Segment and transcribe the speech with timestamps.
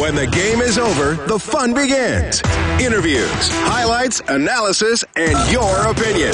[0.00, 2.42] When the game is over, the fun begins.
[2.80, 6.32] Interviews, highlights, analysis, and your opinion.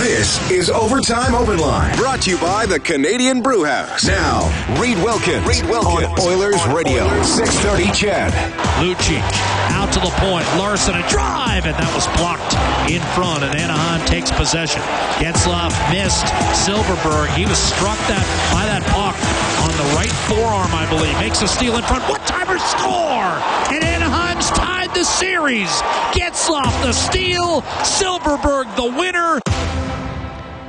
[0.00, 4.06] This is Overtime Open Line, brought to you by the Canadian Brew House.
[4.06, 4.48] Now,
[4.80, 8.32] Reed Wilkins, Reed Wilkins on Oilers Radio, 630 CHED.
[8.80, 9.22] Lucic
[9.70, 10.46] out to the point.
[10.56, 12.56] Larsson a drive, and that was blocked
[12.90, 14.80] in front, and Anaheim takes possession.
[15.20, 16.26] Getzlaf missed.
[16.56, 19.16] Silfverberg, he was struck that by that puck
[19.62, 21.14] on the right forearm, I believe.
[21.18, 22.02] Makes a steal in front.
[22.08, 23.30] What timer score?
[23.72, 25.70] And Anaheim's tied the series.
[26.12, 27.62] Getzlaf the steal.
[27.82, 29.40] Silfverberg the winner.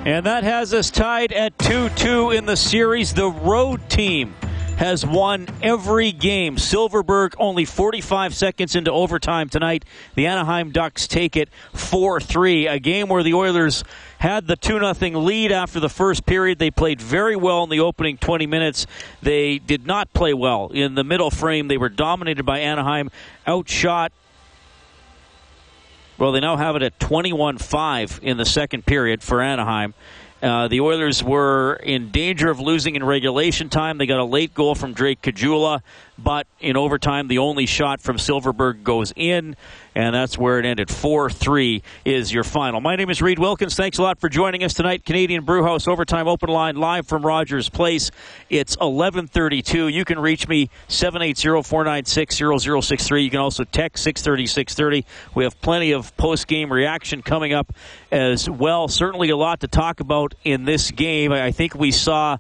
[0.06, 3.14] And that has us tied at 2 2 in the series.
[3.14, 4.36] The road team
[4.78, 6.58] has won every game.
[6.58, 9.86] Silfverberg only 45 seconds into overtime tonight.
[10.16, 12.68] The Anaheim Ducks take it 4 3.
[12.68, 13.84] A game where the Oilers
[14.24, 16.58] had the 2 0 lead after the first period.
[16.58, 18.88] They played very well in the opening 20 minutes.
[19.22, 21.68] They did not play well in the middle frame.
[21.68, 23.12] They were dominated by Anaheim,
[23.46, 24.14] outshot.
[26.18, 29.94] Well, they now have it at 21 5 in the second period for Anaheim.
[30.42, 33.98] Uh, the Oilers were in danger of losing in regulation time.
[33.98, 35.82] They got a late goal from Drake Caggiula,
[36.18, 39.56] but in overtime, the only shot from Silfverberg goes in,
[39.96, 40.90] and that's where it ended.
[40.90, 42.82] 4 3 is your final.
[42.82, 43.76] My name is Reed Wilkins.
[43.76, 45.06] Thanks a lot for joining us tonight.
[45.06, 48.12] Canadian Brewhouse Overtime Open Line live from Rogers Place.
[48.50, 49.88] It's 1132.
[49.88, 53.24] You can reach me 780-496-0063.
[53.24, 55.06] You can also text 630-630.
[55.36, 57.74] We have plenty of post-game reaction coming up
[58.12, 58.88] as well.
[58.88, 61.32] Certainly a lot to talk about in this game.
[61.32, 62.38] I think we saw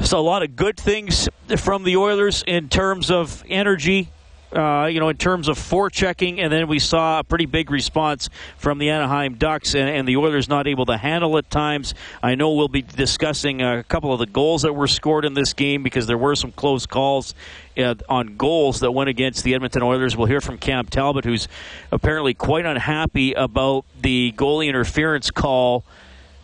[0.00, 4.08] so a lot of good things from the Oilers in terms of energy,
[4.52, 8.28] uh, you know, in terms of forechecking, and then we saw a pretty big response
[8.56, 11.94] from the Anaheim Ducks, and, and, the Oilers not able to handle at times.
[12.22, 15.52] I know we'll be discussing a couple of the goals that were scored in this
[15.52, 17.34] game because there were some close calls
[17.78, 20.16] uh, on goals that went against the Edmonton Oilers.
[20.16, 21.48] We'll hear from Cam Talbot, who's
[21.90, 25.84] apparently quite unhappy about the goalie interference call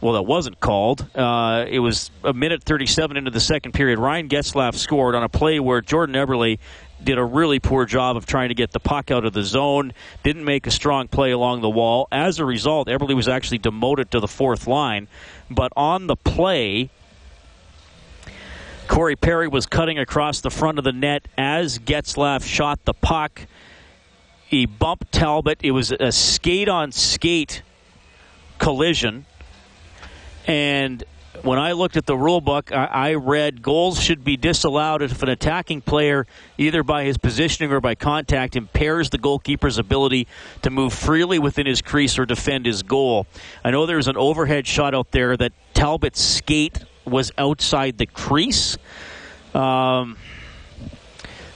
[0.01, 1.07] well, that wasn't called.
[1.15, 3.99] Uh, it was a minute 37 into the second period.
[3.99, 6.59] Ryan Getzlaf scored on a play where Jordan Eberle
[7.03, 9.93] did a really poor job of trying to get the puck out of the zone,
[10.23, 12.07] didn't make a strong play along the wall.
[12.13, 15.09] As a result, Eberle was actually demoted to the fourth line.
[15.51, 16.91] But on the play,
[18.87, 23.43] Corey Perry was cutting across the front of the net as Getzlaf shot the puck.
[24.47, 25.59] He bumped Talbot.
[25.63, 27.63] It was a skate on skate
[28.59, 29.27] collision
[30.49, 31.05] and
[31.43, 35.29] when I looked at the rule book, I, read goals should be disallowed if an
[35.29, 36.27] attacking player,
[36.57, 40.27] either by his positioning or by contact, impairs the goalkeeper's ability
[40.63, 43.27] to move freely within his crease or defend his goal.
[43.65, 48.77] I know there's an overhead shot out there that Talbot's skate was outside the crease.
[49.55, 50.17] Um,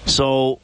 [0.07, 0.61] so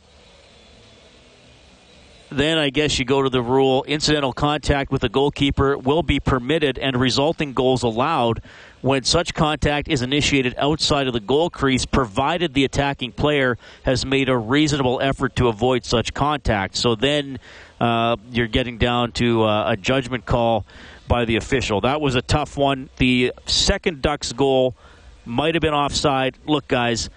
[2.30, 6.20] then I guess you go to the rule incidental contact with the goalkeeper will be
[6.20, 8.42] permitted and resulting goals allowed
[8.80, 14.06] when such contact is initiated outside of the goal crease, provided the attacking player has
[14.06, 16.76] made a reasonable effort to avoid such contact.
[16.76, 17.40] So then
[17.80, 20.64] uh, you're getting down to uh, a judgment call
[21.08, 21.80] by the official.
[21.80, 22.88] That was a tough one.
[22.98, 24.76] The second Ducks goal
[25.24, 26.36] might have been offside.
[26.46, 27.10] Look, guys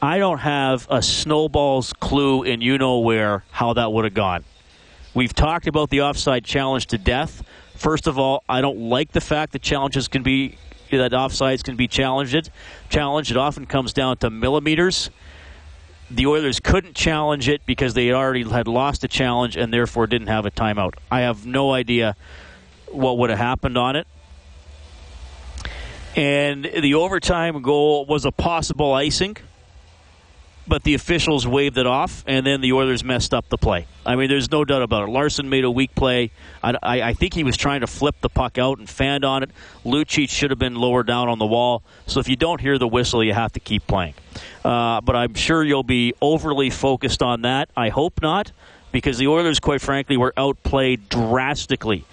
[0.00, 4.44] I don't have a snowball's clue in you know where how that would have gone.
[5.14, 7.42] We've talked about the offside challenge to death.
[7.76, 10.58] First of all, I don't like the fact that challenges can be
[10.90, 12.50] that offsides can be challenged.
[12.90, 13.30] Challenged.
[13.30, 15.10] It often comes down to millimeters.
[16.10, 20.28] The Oilers couldn't challenge it because they already had lost a challenge and therefore didn't
[20.28, 20.94] have a timeout.
[21.10, 22.14] I have no idea
[22.92, 24.06] what would have happened on it.
[26.14, 29.36] And the overtime goal was a possible icing
[30.68, 33.86] but the officials waved it off, and then the Oilers messed up the play.
[34.04, 35.10] I mean, there's no doubt about it.
[35.10, 36.30] Larsson made a weak play.
[36.62, 39.42] I, I, I think he was trying to flip the puck out and fanned on
[39.42, 39.50] it.
[39.84, 41.82] Lucic should have been lower down on the wall.
[42.06, 44.14] So if you don't hear the whistle, you have to keep playing.
[44.64, 47.70] Uh, but I'm sure you'll be overly focused on that.
[47.76, 48.52] I hope not,
[48.92, 52.04] because the Oilers, quite frankly, were outplayed drastically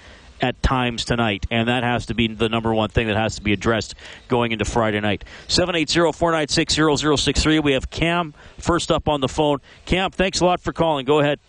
[0.43, 3.41] at times tonight, and that has to be the number one thing that has to
[3.41, 3.95] be addressed
[4.27, 5.23] going into Friday night.
[5.47, 7.63] 780-496-0063.
[7.63, 9.59] We have Cam first up on the phone.
[9.85, 11.05] Cam, thanks a lot for calling.
[11.05, 11.39] Go ahead.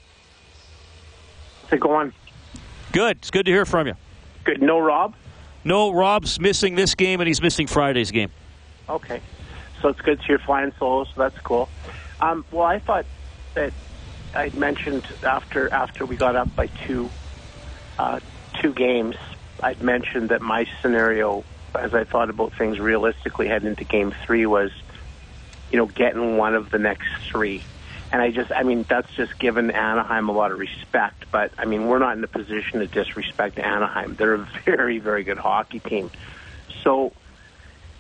[1.65, 2.13] How's it going?
[2.93, 3.17] Good.
[3.17, 3.95] It's good to hear from you.
[4.45, 4.63] Good.
[4.63, 5.17] No Rob?
[5.65, 8.31] No, Rob's missing this game, and he's missing Friday's game.
[8.89, 9.21] Okay.
[9.83, 11.69] So it's good to hear flying solo, so that's cool.
[12.21, 13.07] Um, well, I thought
[13.55, 13.73] that
[14.37, 17.11] I mentioned after after we got up by two
[17.99, 18.21] uh,
[18.65, 19.17] two games,
[19.63, 21.45] I'd mentioned that my scenario,
[21.75, 24.71] as I thought about things realistically heading into Game Three, was
[25.71, 27.63] you know getting one of the next three.
[28.11, 31.25] And I just, I mean, that's just given Anaheim a lot of respect.
[31.31, 34.15] But I mean, we're not in a position to disrespect Anaheim.
[34.15, 36.11] They're a very, very good hockey team.
[36.83, 37.13] So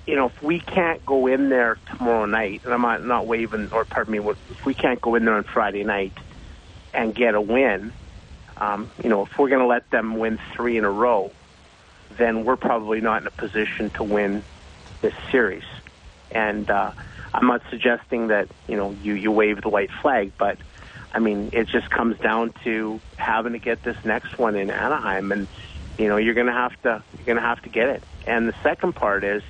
[0.06, 3.70] you know, if we can't go in there tomorrow night, and I'm not, not waving,
[3.72, 6.12] or pardon me, if we can't go in there on Friday night
[6.94, 7.92] and get a win,
[8.56, 11.30] um, you know, if we're going to let them win three in a row,
[12.18, 14.44] then we're probably not in a position to win
[15.00, 15.64] this series.
[16.30, 16.92] And uh,
[17.32, 20.58] I'm not suggesting that you know you you wave the white flag, but
[21.12, 25.32] I mean it just comes down to having to get this next one in Anaheim,
[25.32, 25.48] and
[25.98, 28.04] you know you're going to have to you're going to have to get it.
[28.26, 29.42] And the second part is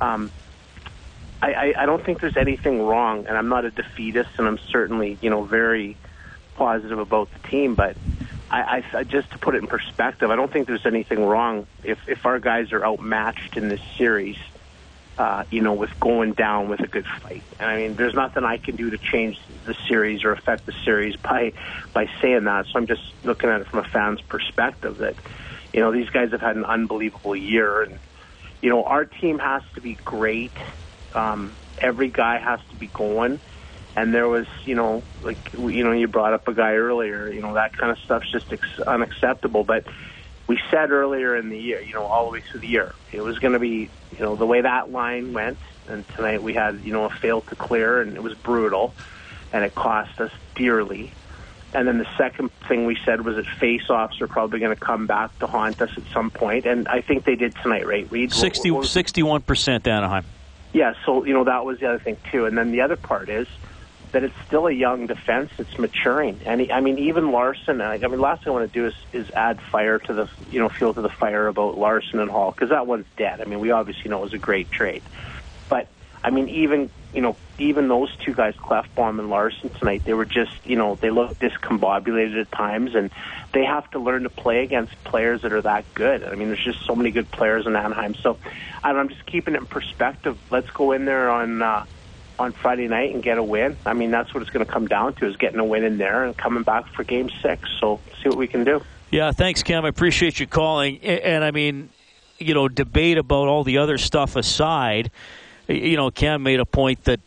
[0.00, 0.30] um,
[1.40, 4.58] I, I, I don't think there's anything wrong, and I'm not a defeatist, and I'm
[4.70, 5.96] certainly you know very
[6.56, 7.74] positive about the team.
[7.74, 7.96] But
[8.50, 11.98] I, I just to put it in perspective, I don't think there's anything wrong if
[12.06, 14.36] if our guys are outmatched in this series.
[15.16, 18.42] Uh, you know, with going down with a good fight, and I mean, there's nothing
[18.42, 21.52] I can do to change the series or affect the series by
[21.94, 22.66] by saying that.
[22.66, 25.14] So I'm just looking at it from a fan's perspective that,
[25.72, 28.00] you know, these guys have had an unbelievable year, and
[28.60, 30.56] you know, our team has to be great.
[31.14, 33.40] Um, every guy has to be going.
[33.96, 37.40] And there was, you know, like, you know, you brought up a guy earlier, you
[37.40, 39.62] know, that kind of stuff's just ex- unacceptable.
[39.62, 39.86] But
[40.46, 43.20] we said earlier in the year, you know, all the way through the year, it
[43.20, 45.58] was going to be, you know, the way that line went.
[45.88, 48.94] And tonight we had, you know, a fail to clear, and it was brutal,
[49.52, 51.12] and it cost us dearly.
[51.74, 55.06] And then the second thing we said was that face-offs are probably going to come
[55.06, 58.10] back to haunt us at some point, and I think they did tonight, right?
[58.10, 60.24] Reed, 60, 61% Anaheim.
[60.72, 63.28] Yeah, so you know that was the other thing too, and then the other part
[63.28, 63.46] is
[64.14, 65.50] that it's still a young defense.
[65.58, 67.80] It's maturing, and he, I mean even Larsson.
[67.80, 70.60] I mean, last thing I want to do is is add fire to the you
[70.60, 73.40] know fuel to the fire about Larsson and Hall because that one's dead.
[73.40, 75.02] I mean, we obviously know it was a great trade,
[75.68, 75.88] but
[76.22, 80.24] I mean even you know, even those two guys, Klefbom and Larsson tonight, they were
[80.24, 83.10] just, you know, they look discombobulated at times, and
[83.52, 86.24] they have to learn to play against players that are that good.
[86.24, 88.16] I mean, there's just so many good players in Anaheim.
[88.16, 88.38] So,
[88.82, 90.36] I don't, I'm just keeping it in perspective.
[90.50, 91.86] Let's go in there on uh,
[92.38, 93.76] on Friday night and get a win.
[93.86, 95.98] I mean, that's what it's going to come down to: is getting a win in
[95.98, 97.68] there and coming back for Game Six.
[97.80, 98.82] So, see what we can do.
[99.10, 99.84] Yeah, thanks, Cam.
[99.84, 100.98] I appreciate you calling.
[101.00, 101.90] And I mean,
[102.38, 105.10] you know, debate about all the other stuff aside
[105.68, 107.20] you know, Cam made a point that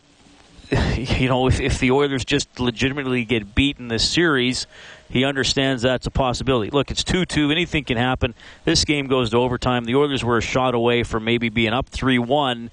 [0.98, 4.68] you know if, if the Oilers just legitimately get beat in this series,
[5.10, 6.70] he understands that's a possibility.
[6.70, 7.52] Look, it's two two.
[7.52, 8.34] Anything can happen.
[8.66, 9.86] This game goes to overtime.
[9.86, 12.70] The Oilers were a shot away from maybe being up three one.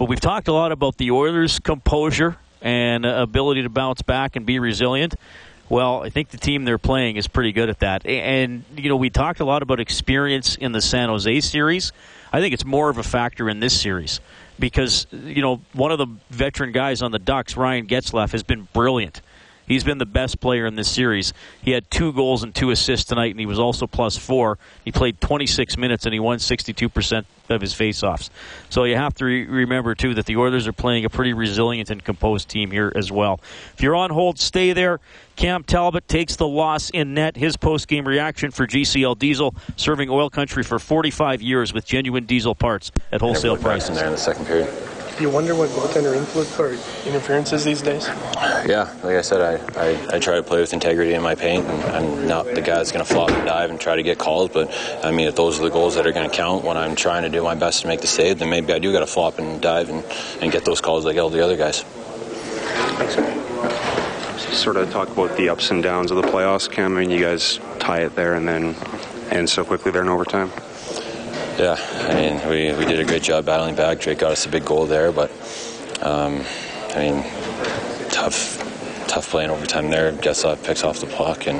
[0.00, 4.34] But we've talked a lot about the Oilers' composure and uh, ability to bounce back
[4.34, 5.14] and be resilient.
[5.68, 8.06] Well, I think the team they're playing is pretty good at that.
[8.06, 11.92] And, you know, we talked a lot about experience in the San Jose series.
[12.32, 14.20] I think it's more of a factor in this series
[14.58, 18.68] because you know one of the veteran guys on the Ducks, Ryan Getzlaf, has been
[18.72, 19.20] brilliant.
[19.70, 21.32] He's been the best player in this series.
[21.62, 24.58] He had two goals and two assists tonight, and he was also plus four.
[24.84, 28.30] He played 26 minutes, and he won 62% of his faceoffs.
[28.68, 31.88] So you have to re- remember, too, that the Oilers are playing a pretty resilient
[31.88, 33.38] and composed team here as well.
[33.74, 34.98] If you're on hold, stay there.
[35.36, 37.36] Cam Talbot takes the loss in net.
[37.36, 42.56] His post-game reaction for GCL Diesel, serving oil country for 45 years with genuine diesel
[42.56, 43.98] parts at wholesale prices.
[43.98, 44.99] There in the second period.
[45.16, 46.76] Do you wonder what goaltender influence or
[47.06, 48.06] interference is these days?
[48.66, 51.66] Yeah, like I said, I, I, I try to play with integrity in my paint,
[51.66, 54.18] and I'm not the guy that's going to flop and dive and try to get
[54.18, 54.50] calls.
[54.50, 54.72] But
[55.04, 57.22] I mean, if those are the goals that are going to count when I'm trying
[57.22, 59.38] to do my best to make the save, then maybe I do got to flop
[59.38, 60.04] and dive and,
[60.40, 61.82] and get those calls like all the other guys.
[61.82, 63.36] Thanks, sir.
[64.54, 66.96] Sort of talk about the ups and downs of the playoffs, Cam.
[66.96, 68.74] I mean, you guys tie it there and then
[69.30, 70.50] end so quickly there in overtime.
[71.60, 71.76] Yeah,
[72.08, 74.00] I mean, we, we did a great job battling back.
[74.00, 75.30] Drake got us a big goal there, but
[76.00, 76.42] um,
[76.94, 77.22] I mean,
[78.08, 78.56] tough
[79.06, 80.10] tough playing overtime there.
[80.10, 81.58] Getzlaf picks off the puck, and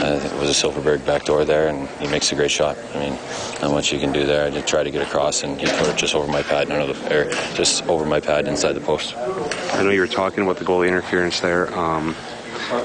[0.00, 2.76] uh, it was a Silfverberg backdoor there, and he makes a great shot.
[2.94, 3.18] I mean,
[3.62, 4.46] not much you can do there.
[4.46, 6.82] I did try to get across, and he put it just over my pad, none
[6.82, 9.16] of the just over my pad inside the post.
[9.16, 11.74] I know you were talking about the goalie interference there.
[11.74, 12.14] Um,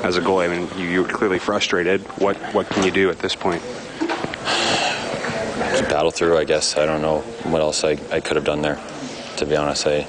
[0.05, 2.00] as a goalie, I mean, you, you were clearly frustrated.
[2.22, 3.62] What what can you do at this point?
[5.89, 6.38] Battle through.
[6.38, 8.79] I guess I don't know what else I, I could have done there.
[9.38, 10.07] To be honest, I.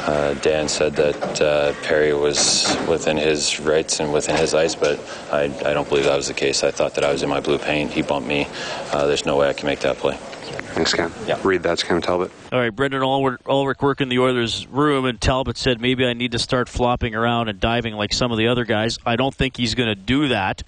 [0.00, 4.98] Uh, Dan said that uh, Perry was within his rights and within his ice, but
[5.30, 6.64] I, I, don't believe that was the case.
[6.64, 7.92] I thought that I was in my blue paint.
[7.92, 8.48] He bumped me.
[8.92, 10.16] Uh, there's no way I can make that play.
[10.16, 11.12] Thanks, Cam.
[11.26, 11.38] Yeah.
[11.44, 12.30] Reed that's Cam Talbot.
[12.50, 16.38] All right, Brendan Ulrich working the Oilers' room, and Talbot said maybe I need to
[16.38, 18.98] start flopping around and diving like some of the other guys.
[19.04, 20.62] I don't think he's going to do that.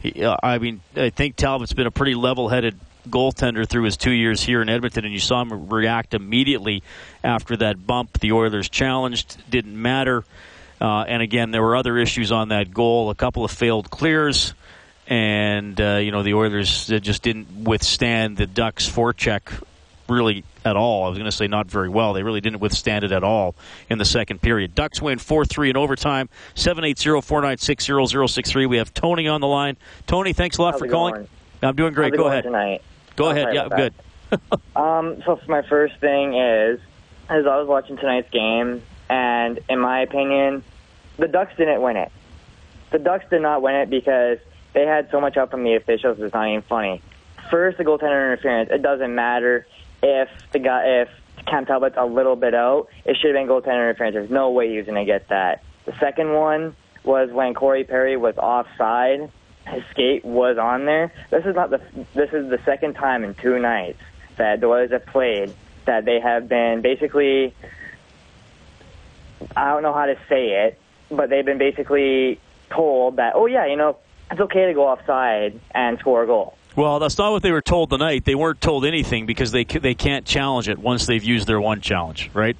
[0.00, 2.78] He, uh, I mean, I think Talbot's been a pretty level-headed
[3.10, 6.82] goaltender through his two years here in Edmonton, and you saw him react immediately
[7.22, 8.20] after that bump.
[8.20, 10.24] The Oilers challenged, didn't matter.
[10.80, 14.54] Uh, and again, there were other issues on that goal, a couple of failed clears,
[15.06, 19.62] and uh, you know the Oilers just didn't withstand the Ducks' forecheck
[20.08, 21.04] really at all.
[21.04, 22.12] I was going to say not very well.
[22.12, 23.54] They really didn't withstand it at all
[23.90, 24.74] in the second period.
[24.74, 28.66] Ducks win 4 3 in overtime, 780 496 0063.
[28.66, 29.76] We have Tony on the line.
[30.06, 31.14] Tony, thanks a lot How's for calling.
[31.14, 31.28] Going?
[31.62, 32.14] I'm doing great.
[32.14, 32.44] Go ahead.
[32.44, 32.82] Tonight?
[33.18, 33.52] Go ahead.
[33.52, 33.94] Yeah, good.
[34.76, 36.78] um, so my first thing is,
[37.28, 40.62] as I was watching tonight's game, and in my opinion,
[41.16, 42.12] the Ducks didn't win it.
[42.92, 44.38] The Ducks did not win it because
[44.72, 46.20] they had so much help from the officials.
[46.20, 47.02] It's not even funny.
[47.50, 48.70] First, the goaltender interference.
[48.70, 49.66] It doesn't matter
[50.00, 51.08] if the guy, if
[51.46, 52.86] Cam Talbot's a little bit out.
[53.04, 54.14] It should have been goaltender interference.
[54.14, 55.64] There's no way he was going to get that.
[55.86, 59.32] The second one was when Corey Perry was offside
[59.68, 61.12] his skate was on there.
[61.30, 61.80] This is not the
[62.14, 64.00] this is the second time in two nights
[64.36, 67.54] that the Oilers have played that they have been basically
[69.56, 73.66] I don't know how to say it, but they've been basically told that oh yeah,
[73.66, 73.96] you know,
[74.30, 76.56] it's okay to go offside and score a goal.
[76.76, 78.24] Well, that's not what they were told tonight.
[78.24, 81.80] They weren't told anything because they they can't challenge it once they've used their one
[81.80, 82.56] challenge, right?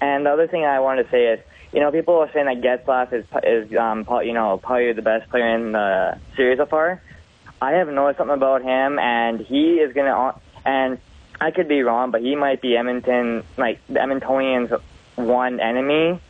[0.00, 1.40] And the other thing I wanted to say is
[1.72, 5.30] you know, people are saying that Getzlaf is is um, you know probably the best
[5.30, 7.00] player in the series so far.
[7.60, 10.34] I have noticed something about him, and he is gonna.
[10.64, 10.98] And
[11.40, 14.80] I could be wrong, but he might be Edmonton, like the Edmontonians'
[15.16, 16.20] one enemy.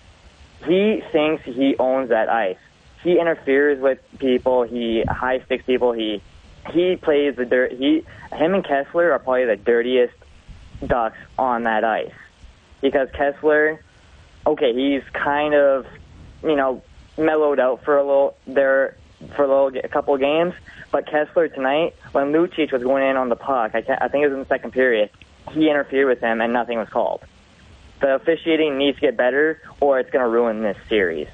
[0.64, 2.58] He thinks he owns that ice.
[3.02, 4.62] He interferes with people.
[4.62, 5.92] He high sticks people.
[5.92, 6.22] He
[6.70, 7.72] he plays the dirt.
[7.72, 10.14] He him and Kesler are probably the dirtiest
[10.86, 12.14] ducks on that ice
[12.80, 13.80] because Kesler
[14.46, 15.86] okay, he's kind of,
[16.42, 16.82] you know,
[17.16, 18.96] mellowed out for a little there
[19.36, 20.54] for a little a couple games.
[20.90, 24.28] But Kesler tonight, when Lucic was going in on the puck, I, I think it
[24.28, 25.10] was in the second period,
[25.52, 27.22] he interfered with him and nothing was called.
[28.00, 31.28] The officiating needs to get better, or it's going to ruin this series.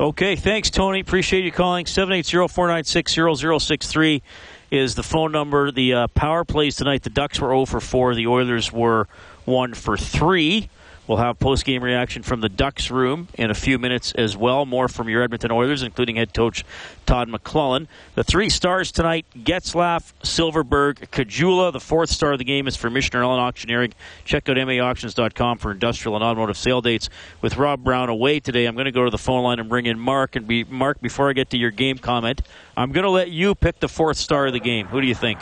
[0.00, 1.00] Okay, thanks, Tony.
[1.00, 1.84] Appreciate you calling.
[1.86, 4.22] 780-496-0063
[4.70, 5.70] is the phone number.
[5.70, 7.02] The uh, power plays tonight.
[7.02, 8.14] The Ducks were 0 for 4.
[8.14, 9.08] The Oilers were
[9.44, 10.68] 1 for 3.
[11.06, 14.66] We'll have post game reaction from the Ducks room in a few minutes as well.
[14.66, 16.64] More from your Edmonton Oilers, including head coach
[17.06, 17.86] Todd McLellan.
[18.16, 21.72] The three stars tonight Getzlaf, Silfverberg, Caggiula.
[21.72, 23.94] The fourth star of the game is for Michener Allen Auctioneering.
[24.24, 27.08] Check out MAAuctions.com for industrial and automotive sale dates.
[27.40, 29.86] With Rob Brown away today, I'm going to go to the phone line and bring
[29.86, 30.34] in Mark.
[30.34, 32.42] And be Mark, before I get to your game comment,
[32.76, 34.86] I'm going to let you pick the fourth star of the game.
[34.88, 35.40] Who do you think?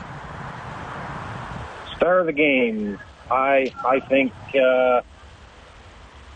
[1.96, 2.98] Star of the game.
[3.30, 4.32] I I think.
[4.54, 5.00] Uh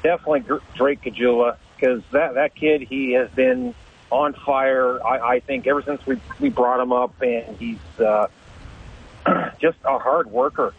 [0.09, 3.75] definitely Drake Caggiula because that that kid he has been
[4.11, 5.05] on fire.
[5.07, 8.29] I, I think ever since we we brought him up, and he's uh,
[9.61, 10.73] just a hard worker.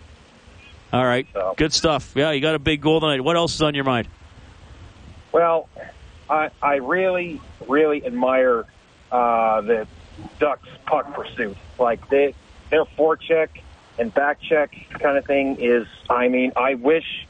[0.91, 1.53] All right, so.
[1.55, 2.13] good stuff.
[2.15, 3.21] Yeah, you got a big goal tonight.
[3.21, 4.07] What else is on your mind?
[5.31, 5.69] Well,
[6.27, 8.65] I I really really admire
[9.11, 9.87] uh, the
[10.39, 11.55] Ducks puck pursuit.
[11.77, 12.33] Like they
[12.71, 13.49] their forecheck
[13.99, 15.85] and back check kind of thing is.
[16.09, 17.27] I mean, I wish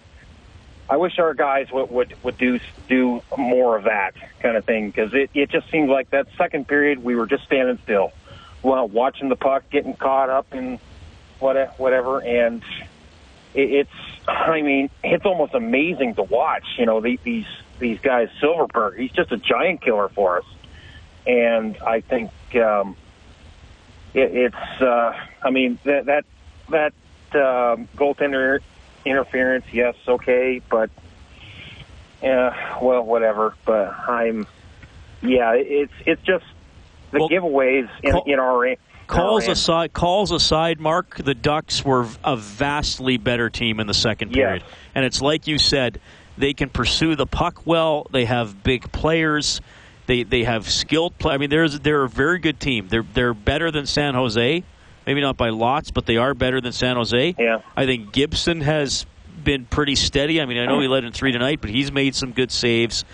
[0.89, 4.89] I wish our guys would would, would do do more of that kind of thing
[4.89, 8.11] because it it just seemed like that second period we were just standing still,
[8.63, 10.79] well, watching the puck, getting caught up in
[11.39, 12.63] what whatever, and
[13.53, 16.65] it, it's I mean it's almost amazing to watch.
[16.79, 20.45] You know the, these these guys, Silfverberg, he's just a giant killer for us,
[21.27, 22.97] and I think um,
[24.15, 26.25] it, it's uh, I mean that that
[26.69, 26.93] that
[27.33, 28.59] uh, goaltender
[29.05, 30.89] interference, yes, okay, but
[32.21, 33.55] yeah, well, whatever.
[33.65, 34.47] But I'm,
[35.21, 36.45] yeah, it's it's just
[37.11, 38.75] the well, giveaways in, call, in our
[39.07, 39.93] calls aside.
[39.93, 44.71] Calls aside, Mark, the Ducks were a vastly better team in the second period, yes.
[44.95, 45.99] and it's like you said,
[46.37, 48.07] they can pursue the puck well.
[48.11, 49.61] They have big players.
[50.07, 51.35] They they have skilled play.
[51.35, 52.87] I mean, there's they're a very good team.
[52.87, 54.63] They're they're better than San Jose
[55.09, 57.35] maybe not by lots, but they are better than San Jose.
[57.39, 57.61] Yeah.
[57.75, 59.07] I think Gibson has
[59.43, 60.39] been pretty steady.
[60.39, 63.05] I mean, I know he led in three tonight, but he's made some good saves.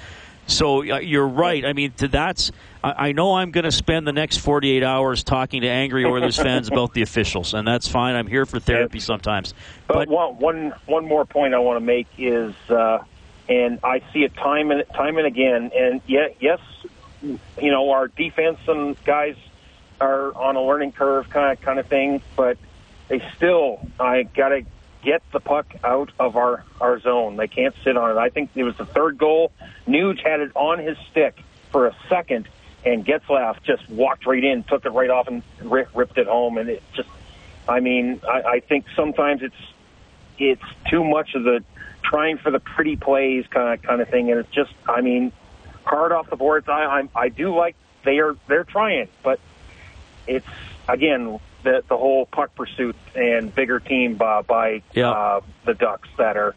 [0.46, 1.64] So uh, you're right.
[1.64, 2.52] I mean, to that's
[2.84, 6.36] I, I know I'm going to spend the next 48 hours talking to angry Oilers
[6.36, 8.16] fans about the officials, and that's fine.
[8.16, 9.54] I'm here for therapy sometimes.
[9.88, 13.06] But, But one, one, one more point I want to make is, uh,
[13.48, 15.72] and I see it time and time and again.
[15.74, 16.60] And yet, yes,
[17.22, 17.40] you
[17.72, 19.38] know, our defense and guys
[20.06, 22.22] are on a learning curve, kind of kind of thing.
[22.36, 22.58] But
[23.08, 24.66] they still, I got to
[25.04, 27.36] get the puck out of our our zone.
[27.38, 28.18] They can't sit on it.
[28.18, 29.52] I think it was the third goal.
[29.88, 31.40] Nuge had it on his stick
[31.72, 32.48] for a second,
[32.86, 36.58] and Getzlaf just walked right in, took it right off, and ri- ripped it home.
[36.58, 37.10] And it just,
[37.68, 39.56] I mean, I, I think sometimes it's
[40.38, 41.64] it's too much of the
[42.04, 45.32] trying for the pretty plays kind of kind of thing, and it's just, I mean,
[45.84, 46.68] hard off the boards.
[46.70, 49.40] I I'm, I do like they are they're trying, but
[50.28, 50.46] it's
[50.88, 55.12] again the the whole puck pursuit and bigger team by, by Yeah.
[55.12, 56.56] uh, the Ducks that are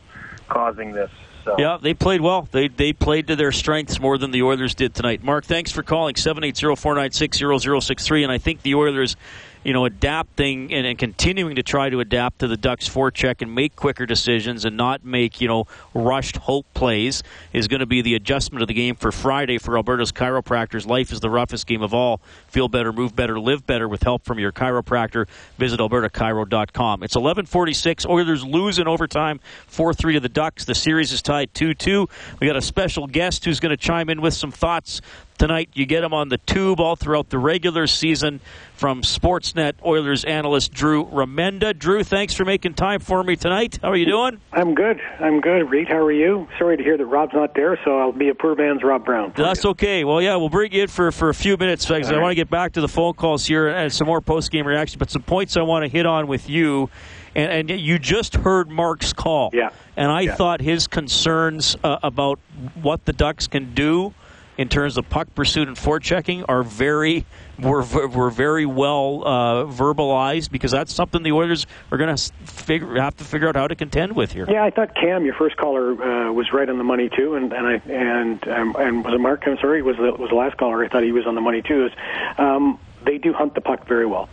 [0.48, 1.10] causing this.
[1.44, 1.54] So.
[1.58, 2.46] Yeah, they played well.
[2.50, 5.24] They they played to their strengths more than the Oilers did tonight.
[5.24, 9.16] Mark, thanks for calling 780-496-0063 and I think the Oilers
[9.64, 13.54] you know, adapting and, and continuing to try to adapt to the Ducks forecheck and
[13.54, 17.22] make quicker decisions and not make, you know, rushed hope plays
[17.52, 20.86] is going to be the adjustment of the game for Friday for Alberta's chiropractors.
[20.86, 22.20] Life is the roughest game of all.
[22.48, 25.26] Feel better, move better, live better with help from your chiropractor.
[25.58, 27.02] Visit albertachiro.com.
[27.02, 28.06] It's 1146.
[28.06, 30.64] Oilers lose in overtime 4-3 to the Ducks.
[30.64, 32.08] The series is tied 2-2.
[32.40, 35.00] We got a special guest who's going to chime in with some thoughts
[35.38, 35.70] tonight.
[35.72, 38.40] You get him on the tube all throughout the regular season
[38.74, 41.76] from Sportsnet Oilers analyst Drew Remenda.
[41.76, 43.78] Drew, thanks for making time for me tonight.
[43.80, 44.40] How are you doing?
[44.52, 45.00] I'm good.
[45.20, 45.70] I'm good.
[45.70, 46.48] Reed, how are you?
[46.58, 49.32] Sorry to hear that Rob's not there, so I'll be a poor man's Rob Brown.
[49.36, 50.04] That's okay.
[50.04, 52.22] Well, yeah, we'll bring you in for, for a few minutes because I right.
[52.22, 54.98] want to get back to the phone calls here and some more post game reaction,
[54.98, 56.90] but some points I want to hit on with you.
[57.34, 59.50] And, and you just heard Mark's call.
[59.52, 59.70] Yeah.
[59.96, 60.34] And I Yeah.
[60.34, 62.40] thought his concerns uh, about
[62.80, 64.14] what the Ducks can do
[64.58, 67.24] in terms of puck pursuit and forechecking are very
[67.58, 73.00] were were very well uh, verbalized because that's something the Oilers are going to figure
[73.00, 74.46] have to figure out how to contend with here.
[74.50, 77.52] Yeah, I thought Cam, your first caller, uh, was right on the money too, and
[77.52, 79.44] and I and um, and was it Mark?
[79.46, 80.84] I'm sorry, was the, was the last caller?
[80.84, 81.86] I thought he was on the money too.
[81.86, 81.92] Is
[82.36, 84.28] um, they do hunt the puck very well.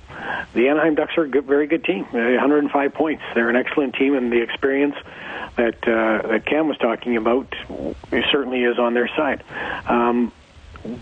[0.53, 2.05] The Anaheim Ducks are a good, very good team.
[2.13, 3.23] Uh, 105 points.
[3.33, 4.95] They're an excellent team, and the experience
[5.57, 7.53] that uh, that Cam was talking about
[8.31, 9.43] certainly is on their side.
[9.87, 10.31] Um,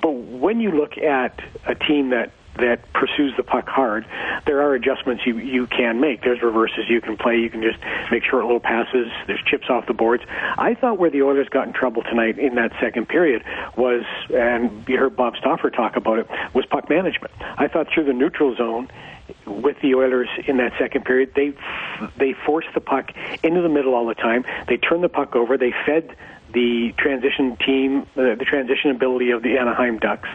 [0.02, 4.05] but when you look at a team that that pursues the puck hard,
[4.45, 6.21] there are adjustments you you can make.
[6.21, 7.37] There's reverses you can play.
[7.39, 7.79] You can just
[8.11, 9.07] make short little passes.
[9.27, 10.23] There's chips off the boards.
[10.29, 13.43] I thought where the Oilers got in trouble tonight in that second period
[13.75, 17.33] was, and you heard Bob Stauffer talk about it, was puck management.
[17.39, 18.89] I thought through the neutral zone
[19.45, 21.53] with the Oilers in that second period, they
[22.17, 23.11] they forced the puck
[23.41, 24.45] into the middle all the time.
[24.67, 25.57] They turned the puck over.
[25.57, 26.15] They fed
[26.53, 30.29] the transition team, uh, the transition ability of the Anaheim Ducks,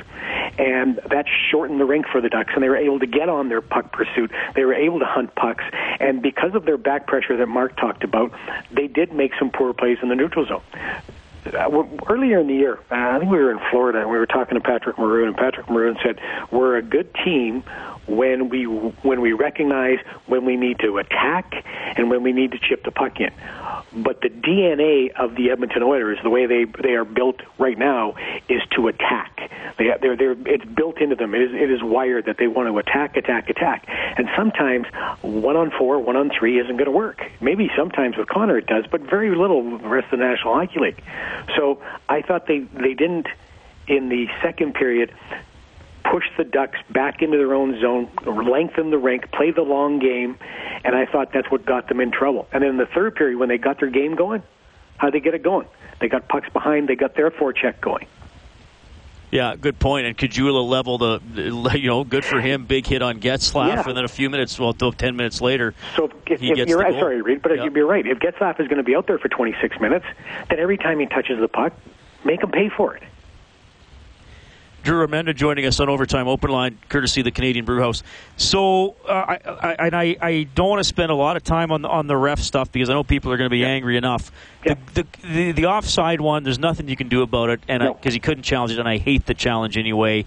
[0.58, 3.48] and that shortened the rink for the Ducks, and they were able to get on
[3.48, 4.30] their puck pursuit.
[4.54, 5.64] They were able to hunt pucks,
[6.00, 8.32] and because of their back pressure that Mark talked about,
[8.70, 10.62] they did make some poor plays in the neutral zone.
[11.46, 14.26] Uh, earlier in the year, uh, I think we were in Florida, and we were
[14.26, 17.62] talking to Patrick Maroon, and Patrick Maroon said, "We're a good team
[18.08, 21.64] when we when we recognize when we need to attack
[21.96, 23.32] and when we need to chip the puck in."
[23.92, 28.14] But the DNA of the Edmonton Oilers, the way they they are built right now,
[28.48, 29.50] is to attack.
[29.78, 31.34] They they're, they're it's built into them.
[31.34, 33.84] It is it is wired that they want to attack, attack, attack.
[33.88, 34.86] And sometimes
[35.22, 37.24] one on four, one on three isn't going to work.
[37.40, 40.54] Maybe sometimes with Connor it does, but very little with the rest of the National
[40.54, 41.02] Hockey League.
[41.56, 43.26] So I thought they they didn't
[43.86, 45.12] in the second period
[46.10, 50.38] push the Ducks back into their own zone, lengthen the rink, play the long game,
[50.84, 52.48] and I thought that's what got them in trouble.
[52.52, 54.42] And then in the third period, when they got their game going,
[54.96, 55.66] how'd they get it going?
[56.00, 58.06] They got pucks behind, they got their forecheck going.
[59.30, 60.06] Yeah, good point.
[60.06, 61.20] And Caggiula level the,
[61.78, 62.64] you know, good for him.
[62.64, 63.88] Big hit on Getzlaf, Yeah.
[63.88, 66.78] and then a few minutes, well, ten minutes later, So if, he if gets you're
[66.78, 67.00] the right, goal.
[67.00, 67.68] sorry, Reed, but Yeah.
[67.74, 68.06] you're right.
[68.06, 70.06] If Getzlaf is going to be out there for 26 minutes,
[70.48, 71.74] then every time he touches the puck,
[72.24, 73.02] make him pay for it.
[74.82, 78.02] Drew Remenda joining us on Overtime Open Line, courtesy of the Canadian Brewhouse.
[78.36, 81.72] So, uh, I, I, and I, I don't want to spend a lot of time
[81.72, 83.96] on the, on the ref stuff because I know people are going to be angry
[83.96, 84.30] enough.
[84.64, 88.14] The, the, the the offside one, there's nothing you can do about it, and because
[88.14, 90.26] he couldn't challenge it, and I hate the challenge anyway.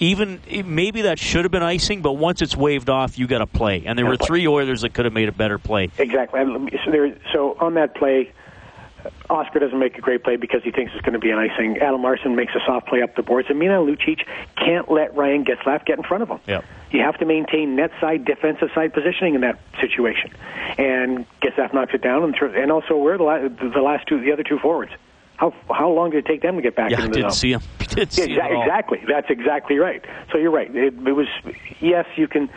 [0.00, 3.46] Even maybe that should have been icing, but once it's waved off, you got to
[3.46, 3.84] play.
[3.84, 5.90] And there were three Oilers that could have made a better play.
[5.98, 6.40] Exactly.
[6.84, 8.32] So, there, so on that play,
[9.30, 11.78] Oscar doesn't make a great play because he thinks it's going to be an icing.
[11.78, 14.24] Adam Larsson makes a soft play up the boards, and Milan Lucic
[14.56, 16.40] can't let Ryan Getzlaf get in front of him.
[16.46, 16.62] Yeah.
[16.90, 20.30] You have to maintain net side, defensive side positioning in that situation.
[20.78, 24.20] And Getzlaf knocks it down, and, throws, and also where the, la- the last two,
[24.20, 24.92] the other two forwards.
[25.36, 27.30] how how long did it take them to get back Yeah, into I the didn't
[27.30, 27.36] zone?
[27.38, 27.62] see him.
[27.88, 29.00] Didn't see him Exa- exactly.
[29.08, 30.04] That's exactly right.
[30.32, 30.74] So you're right.
[30.74, 31.26] It, it was
[31.80, 32.50] yes, you can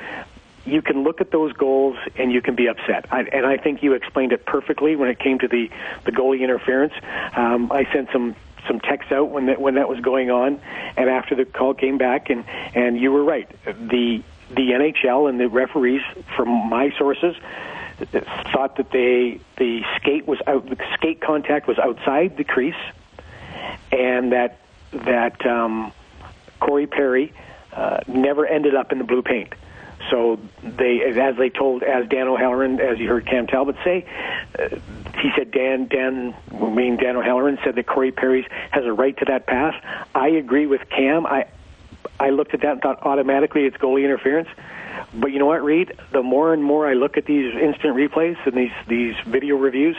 [0.65, 3.05] you can look at those goals and you can be upset.
[3.11, 5.69] I, and I think you explained it perfectly when it came to the
[6.05, 6.93] the goalie interference.
[7.35, 8.35] Um, I sent some
[8.67, 10.59] some texts out when that when that was going on,
[10.97, 12.43] and after the call came back, and
[12.75, 13.49] and you were right.
[13.65, 16.01] The the NHL and the referees,
[16.35, 17.35] from my sources,
[18.51, 22.75] thought that they the skate was out the skate contact was outside the crease,
[23.91, 24.59] and that
[24.91, 25.91] that um,
[26.59, 27.33] Corey Perry
[27.73, 29.53] uh, never ended up in the blue paint.
[30.09, 34.05] So they, as they told, as Dan O'Halloran, as you heard Cam Talbot say,
[34.57, 34.69] uh,
[35.21, 39.25] he said Dan, Dan, mean Dan O'Halloran said that Corey Perry has a right to
[39.25, 39.75] that pass.
[40.15, 41.25] I agree with Cam.
[41.25, 41.47] I,
[42.19, 44.49] I looked at that and thought automatically it's goalie interference.
[45.13, 45.93] But you know what, Reed?
[46.11, 49.97] The more and more I look at these instant replays and these these video reviews,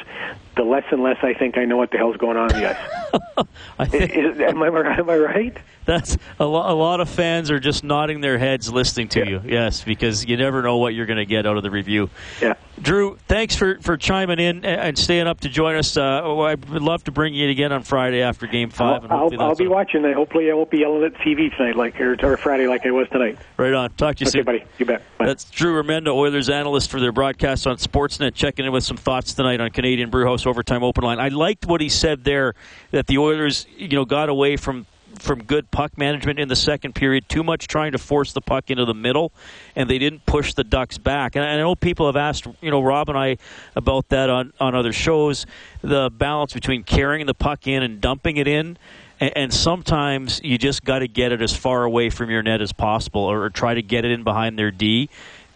[0.56, 2.70] the less and less I think I know what the hell's going on in the
[2.70, 3.46] ice.
[3.78, 5.56] I think, Is- am I am I right?
[5.84, 9.40] That's a, lo- a lot of fans are just nodding their heads listening to you.
[9.44, 12.08] Yes, because you never know what you're going to get out of the review.
[12.40, 12.54] Yeah.
[12.80, 15.96] Drew, thanks for, for chiming in and- staying up to join us.
[15.96, 19.04] Uh, oh, I would love to bring you in again on Friday after Game 5
[19.04, 20.04] and I'll, I'll be watching.
[20.04, 22.90] I hopefully I won't be yelling at TV tonight like or, or Friday like I
[22.90, 23.38] was tonight.
[23.56, 23.90] Right on.
[23.94, 24.44] Talk to you okay, soon.
[24.44, 24.64] buddy.
[24.78, 25.02] You bet.
[25.18, 29.34] That's Drew Remenda, Oilers analyst for their broadcast on Sportsnet, checking in with some thoughts
[29.34, 31.18] tonight on Canadian Brewhouse Overtime Open Line.
[31.18, 32.54] I liked what he said there
[32.90, 34.86] that the Oilers, you know, got away from
[35.18, 38.70] from good puck management in the second period, too much trying to force the puck
[38.70, 39.30] into the middle,
[39.76, 41.36] and they didn't push the Ducks back.
[41.36, 43.36] And I know people have asked, you know, Rob and I
[43.76, 45.46] about that on on other shows,
[45.82, 48.78] the balance between carrying the puck in and dumping it in.
[49.20, 52.60] And, and sometimes you just got to get it as far away from your net
[52.60, 55.10] as possible, or, or try to get it in behind their D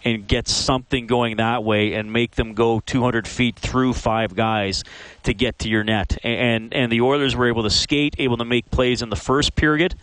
[0.07, 4.85] and get something going that way and make them go 200 feet through five guys
[5.25, 6.17] to get to your net.
[6.23, 9.57] And and the Oilers were able to skate, able to make plays in the first
[9.57, 9.97] period.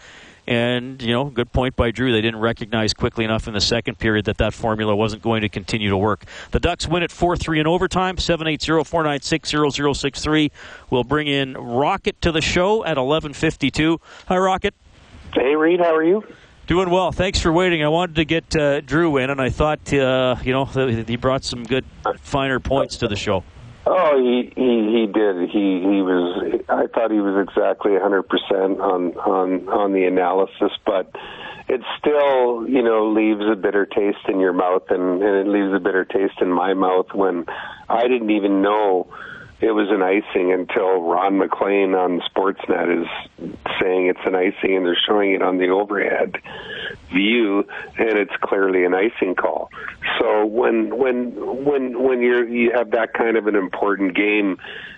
[0.46, 2.12] And you know, good point by Drew.
[2.12, 5.48] They didn't recognize quickly enough in the second period that that formula wasn't going to
[5.48, 6.26] continue to work.
[6.52, 8.18] The Ducks win at four three in overtime.
[8.18, 10.52] Seven eight zero four nine six zero zero six three.
[10.90, 14.02] We'll bring in Rocket to the show at eleven fifty two.
[14.28, 14.74] Hi, Rocket.
[15.34, 15.80] Hey, Reed.
[15.80, 16.26] How are you?
[16.66, 17.12] Doing well.
[17.12, 17.84] Thanks for waiting.
[17.84, 21.44] I wanted to get uh, Drew in, and I thought uh, you know he brought
[21.44, 21.84] some good
[22.22, 23.44] finer points to the show.
[23.86, 25.50] Oh, he he he did.
[25.50, 26.62] He he was.
[26.70, 31.14] I thought he was exactly 100 percent on on on the analysis, but
[31.68, 35.74] it still you know leaves a bitter taste in your mouth, and, and it leaves
[35.76, 37.46] a bitter taste in my mouth when
[37.90, 39.08] I didn't even know
[39.64, 43.08] it was an icing until Ron MacLean on Sportsnet is
[43.82, 46.36] saying it's an icing, and they're showing it on the overhead
[47.14, 47.66] view,
[47.98, 49.70] and it's clearly an icing call.
[50.20, 54.58] So when when when when you're you have that kind of an important game,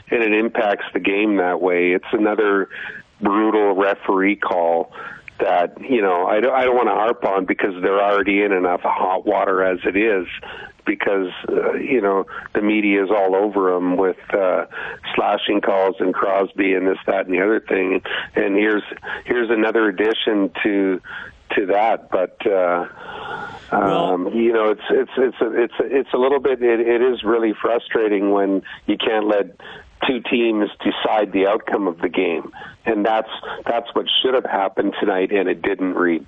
[0.10, 2.67] and it impacts the game that way, it's another
[3.21, 4.91] brutal referee call
[5.39, 8.51] that you know I don't, I don't want to harp on because they're already in
[8.51, 10.25] enough hot water as it is
[10.86, 14.65] because uh, you know the media is all over them with uh,
[15.15, 18.02] slashing calls and Crosby and this that and the other thing.
[18.36, 18.84] And here's
[19.26, 21.02] here's another addition to
[21.56, 22.88] to that but uh
[23.71, 27.04] um you know it's it's it's a, it's a, it's a little bit it, it
[27.04, 29.56] is really frustrating when you can't let
[30.08, 32.52] two teams decide the outcome of the game.
[32.86, 33.30] And that's
[33.65, 36.26] that's what should have happened tonight and it didn't Reed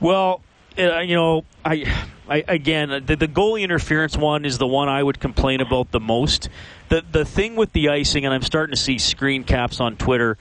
[0.00, 0.42] Well,
[0.78, 1.84] Uh, you know, I,
[2.28, 6.00] I again, the, the goalie interference one is the one I would complain about the
[6.00, 6.48] most.
[6.88, 10.38] The the thing with the icing, and I'm starting to see screen caps on Twitter.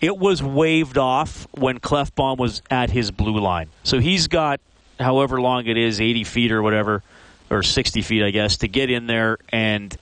[0.00, 4.60] It was waved off when Klefbom was at his blue line, so he's got
[5.00, 7.02] however long it is, 80 feet or whatever,
[7.50, 9.96] or 60 feet, I guess, to get in there and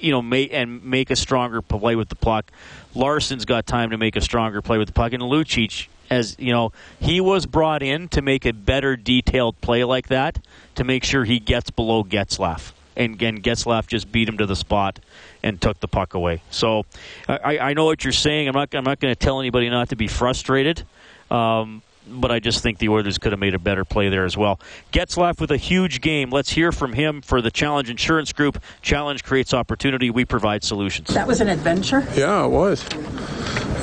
[0.00, 2.50] you know, make and make a stronger play with the puck.
[2.94, 6.52] Larsson's got time to make a stronger play with the puck, and Lucic, as you
[6.52, 10.38] know, he was brought in to make a better detailed play like that
[10.74, 14.56] to make sure he gets below Getzlaff, and and Getzlaff just beat him to the
[14.56, 14.98] spot
[15.42, 16.42] and took the puck away.
[16.50, 16.84] So
[17.28, 18.48] I, I know what you're saying.
[18.48, 20.84] I'm not I'm not going to tell anybody not to be frustrated.
[21.30, 24.36] Um, but I just think the Oilers could have made a better play there as
[24.36, 24.58] well.
[24.92, 26.30] Getzlaff with a huge game.
[26.30, 28.60] Let's hear from him for the Challenge Insurance Group.
[28.82, 30.10] Challenge creates opportunity.
[30.10, 31.08] We provide solutions.
[31.08, 32.04] That was an adventure.
[32.16, 32.84] Yeah, it was.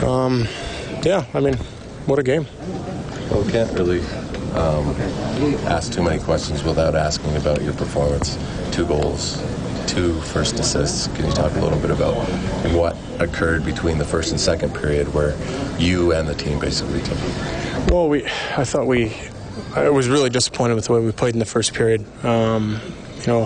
[0.04, 0.46] Um,
[1.04, 1.58] yeah, I mean,
[2.08, 2.48] what a game.
[3.30, 4.00] Well, we can't really
[4.56, 4.96] um,
[5.68, 8.38] ask too many questions without asking about your performance.
[8.72, 9.44] Two goals,
[9.88, 11.08] two first assists.
[11.16, 12.16] Can you talk a little bit about
[12.74, 15.36] what occurred between the first and second period where
[15.78, 17.92] you and the team basically took it?
[17.92, 19.14] Well, we, I thought we,
[19.76, 22.06] I was really disappointed with the way we played in the first period.
[22.24, 22.80] Um,
[23.20, 23.42] you know,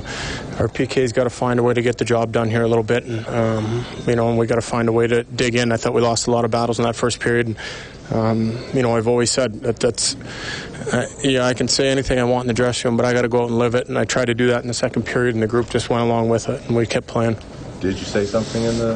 [0.59, 2.83] our PK's got to find a way to get the job done here a little
[2.83, 5.71] bit, and um, you know, and we got to find a way to dig in.
[5.71, 7.47] I thought we lost a lot of battles in that first period.
[7.47, 7.57] And,
[8.11, 10.15] um, you know, I've always said that that's,
[10.93, 13.21] uh, yeah, I can say anything I want in the dressing room, but I got
[13.21, 13.87] to go out and live it.
[13.87, 16.03] And I tried to do that in the second period, and the group just went
[16.03, 17.37] along with it, and we kept playing.
[17.79, 18.93] Did you say something in the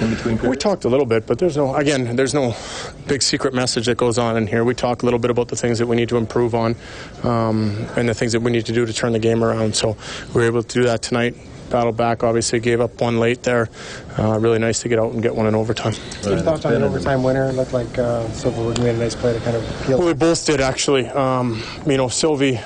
[0.00, 0.48] in between periods?
[0.48, 2.54] We talked a little bit, but there's no, again, there's no
[3.06, 4.64] big secret message that goes on in here.
[4.64, 6.76] We talk a little bit about the things that we need to improve on
[7.22, 9.74] um, and the things that we need to do to turn the game around.
[9.74, 9.96] So
[10.28, 11.34] we were able to do that tonight.
[11.70, 13.68] Battle back, obviously gave up one late there.
[14.18, 15.92] Uh, really nice to get out and get one in overtime.
[16.24, 17.48] Your thoughts on an overtime winner?
[17.48, 19.98] It looked like uh, Silfverberg made a nice play to kind of peel.
[19.98, 21.06] Well, we both did actually.
[21.08, 22.58] Um, you know, Sylvie.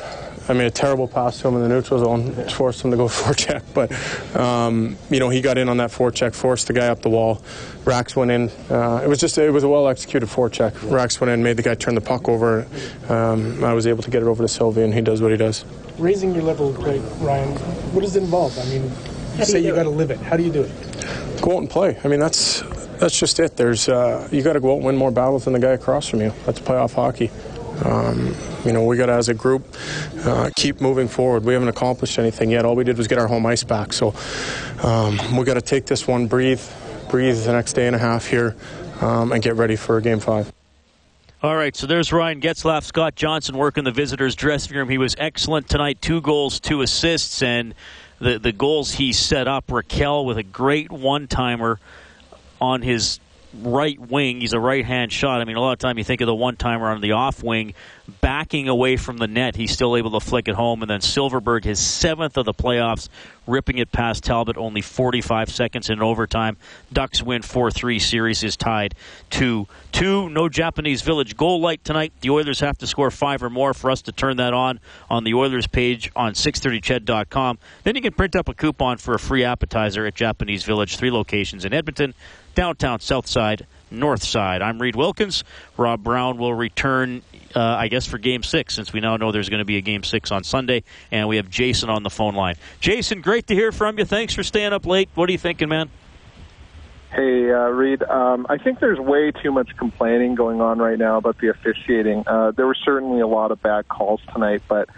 [0.48, 3.04] I made a terrible pass to him in the neutral zone forced him to go
[3.08, 3.62] forecheck.
[3.74, 3.92] But,
[4.38, 7.42] um, you know, he got in on that forecheck, forced the guy up the wall.
[7.84, 8.50] Rax went in.
[8.70, 10.74] Uh, it was just, it was a well executed forecheck.
[10.90, 12.66] Rax went in, made the guy turn the puck over.
[13.08, 15.36] Um, I was able to get it over to Sylvie, and he does what he
[15.36, 15.64] does.
[15.98, 17.56] Raising your level of play, Ryan,
[17.92, 18.58] what does it involve?
[18.58, 18.90] I mean,
[19.38, 20.18] you say you got to live it.
[20.18, 21.40] How do you do it?
[21.40, 21.98] Go out and play.
[22.04, 22.62] I mean, that's
[22.98, 23.56] that's just it.
[23.56, 26.08] There's uh, you got to go out and win more battles than the guy across
[26.08, 26.32] from you.
[26.46, 27.30] That's playoff hockey.
[27.84, 29.76] Um, you know, we got to, as a group,
[30.24, 31.44] uh, keep moving forward.
[31.44, 32.64] We haven't accomplished anything yet.
[32.64, 33.92] All we did was get our home ice back.
[33.92, 34.14] So
[34.82, 36.62] um, we got to take this one, breathe,
[37.10, 38.56] breathe the next day and a half here,
[39.00, 40.52] um, and get ready for game five.
[41.42, 42.84] All right, so there's Ryan Getzlaf.
[42.84, 44.88] Scott Johnson working the visitors' dressing room.
[44.88, 46.00] He was excellent tonight.
[46.00, 47.74] Two goals, two assists, and
[48.20, 49.66] the the goals he set up.
[49.66, 51.80] Rakell with a great one timer
[52.60, 53.18] on his
[53.54, 54.40] right wing.
[54.40, 55.40] He's a right hand shot.
[55.40, 57.42] I mean, a lot of time you think of the one timer on the off
[57.42, 57.74] wing,
[58.20, 59.56] backing away from the net.
[59.56, 60.82] He's still able to flick it home.
[60.82, 63.08] And then Silfverberg, his seventh of the playoffs,
[63.46, 66.56] ripping it past Talbot, only 45 seconds in overtime.
[66.92, 67.98] Ducks win 4 3.
[67.98, 68.94] Series is tied
[69.30, 70.30] 2 2.
[70.30, 72.12] No Japanese Village goal light tonight.
[72.20, 75.24] The Oilers have to score five or more for us to turn that on on
[75.24, 77.58] the Oilers page on 630ched.com.
[77.84, 81.10] Then you can print up a coupon for a free appetizer at Japanese Village, three
[81.10, 82.14] locations in Edmonton
[82.54, 84.62] downtown, south side, north side.
[84.62, 85.44] I'm Reed Wilkins.
[85.76, 87.22] Rob Brown will return,
[87.54, 89.82] uh, I guess, for game six, since we now know there's going to be a
[89.82, 90.84] game six on Sunday.
[91.10, 92.56] And we have Jason on the phone line.
[92.80, 94.04] Jason, great to hear from you.
[94.04, 95.08] Thanks for staying up late.
[95.14, 95.90] What are you thinking, man?
[97.12, 98.02] Hey, uh, Reed.
[98.02, 102.24] Um, I think there's way too much complaining going on right now about the officiating.
[102.26, 104.88] Uh, there were certainly a lot of bad calls tonight, but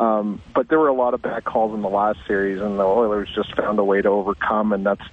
[0.00, 2.82] um, but there were a lot of bad calls in the last series, and the
[2.82, 5.04] Oilers just found a way to overcome, and that's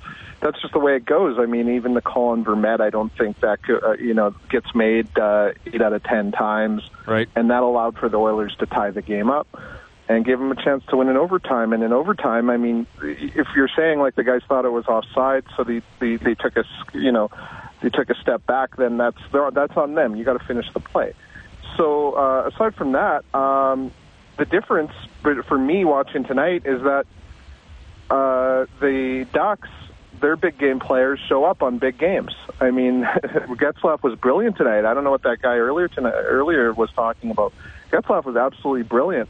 [0.41, 1.37] that's just the way it goes.
[1.39, 4.33] I mean, even the call on Vermette, I don't think that could, uh, you know
[4.49, 7.29] gets made uh, eight out of ten times, right?
[7.35, 9.47] And that allowed for the Oilers to tie the game up
[10.07, 11.71] and give them a chance to win in overtime.
[11.71, 15.43] And in overtime, I mean, if you're saying like the guys thought it was offside,
[15.55, 17.29] so they they, they took a you know
[17.81, 20.15] they took a step back, then that's that's on them.
[20.15, 21.13] You got to finish the play.
[21.77, 23.91] So uh, aside from that, um,
[24.37, 27.05] the difference for me watching tonight is that
[28.09, 29.69] uh, the Ducks
[30.19, 32.35] their big game players show up on big games.
[32.59, 34.85] I mean, Getzlaff was brilliant tonight.
[34.85, 37.53] I don't know what that guy earlier tonight, earlier was talking about.
[37.91, 39.29] Getzlaff was absolutely brilliant.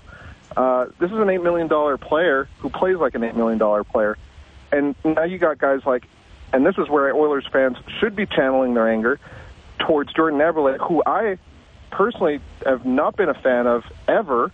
[0.55, 3.83] Uh, this is an eight million dollar player who plays like an eight million dollar
[3.83, 4.17] player,
[4.71, 6.07] and now you got guys like,
[6.51, 9.19] and this is where Oilers fans should be channeling their anger
[9.79, 11.37] towards Jordan Eberle, who I
[11.91, 14.51] personally have not been a fan of ever,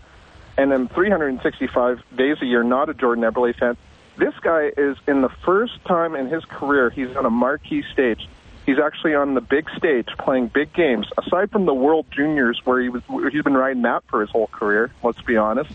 [0.58, 3.78] and am 365 days a year not a Jordan Eberle fan.
[4.18, 8.28] This guy is in the first time in his career he's on a marquee stage.
[8.66, 11.08] He's actually on the big stage playing big games.
[11.18, 14.48] Aside from the World Juniors, where he was, he's been riding that for his whole
[14.48, 14.90] career.
[15.04, 15.70] Let's be honest,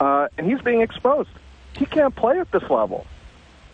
[0.00, 1.28] uh, and he's being exposed.
[1.76, 3.06] He can't play at this level.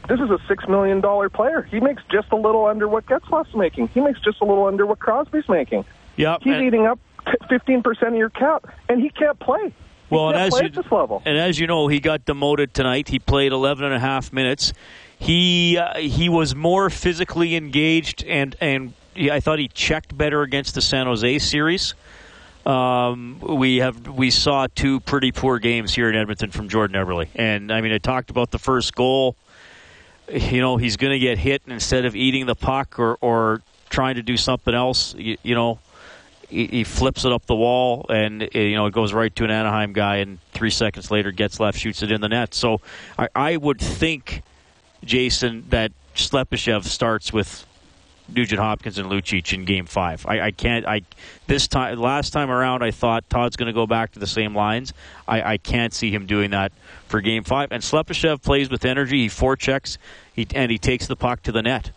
[0.09, 1.63] This is a six million dollar player.
[1.63, 3.89] He makes just a little under what Getzlaff's making.
[3.89, 5.85] He makes just a little under what Crosby's making.
[6.17, 6.99] Yep, he's and- eating up
[7.49, 9.73] fifteen percent of your cap, and he can't play.
[10.11, 11.23] Well, and as play you at this level.
[11.25, 13.09] and as you know, he got demoted tonight.
[13.09, 14.73] He played 11 and a half minutes.
[15.19, 20.43] He uh, he was more physically engaged, and and he, I thought he checked better
[20.43, 21.95] against the San Jose series.
[22.67, 27.29] Um, we have we saw two pretty poor games here in Edmonton from Jordan Eberle,
[27.35, 29.37] and I mean I talked about the first goal.
[30.33, 33.63] You know he's going to get hit and instead of eating the puck or or
[33.89, 35.15] trying to do something else.
[35.15, 35.79] You, you know
[36.51, 39.45] he, he flips it up the wall, and uh, you know it goes right to
[39.45, 42.55] an Anaheim guy, and three seconds later, Getzlaf, shoots it in the net.
[42.55, 42.81] So
[43.19, 44.43] I, I would think,
[45.05, 47.65] Jason, that Slepyshev starts with
[48.29, 50.27] Nugent Hopkins and Lucic in Game Five.
[50.27, 50.87] I, I can't.
[50.87, 51.03] I
[51.47, 54.55] this time, last time around, I thought Todd's going to go back to the same
[54.55, 54.93] lines.
[55.27, 56.73] I, I can't see him doing that
[57.07, 57.73] for Game Five.
[57.73, 59.23] And Slepyshev plays with energy.
[59.23, 59.99] He forechecks,
[60.35, 61.93] he and he takes the puck to the net.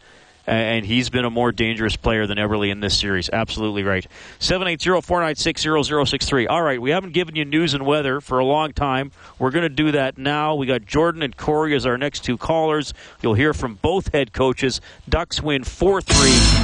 [0.45, 3.29] And he's been a more dangerous player than Eberle in this series.
[3.29, 4.06] Absolutely right.
[4.39, 6.47] 780-496-0063.
[6.49, 9.13] All right, we haven't given you news and weather for a long time.
[9.39, 10.56] We're going to do that now.
[10.56, 12.93] We got Jordan and Corey as our next two callers.
[13.21, 14.82] You'll hear from both head coaches.
[15.08, 16.03] Ducks win 4-3.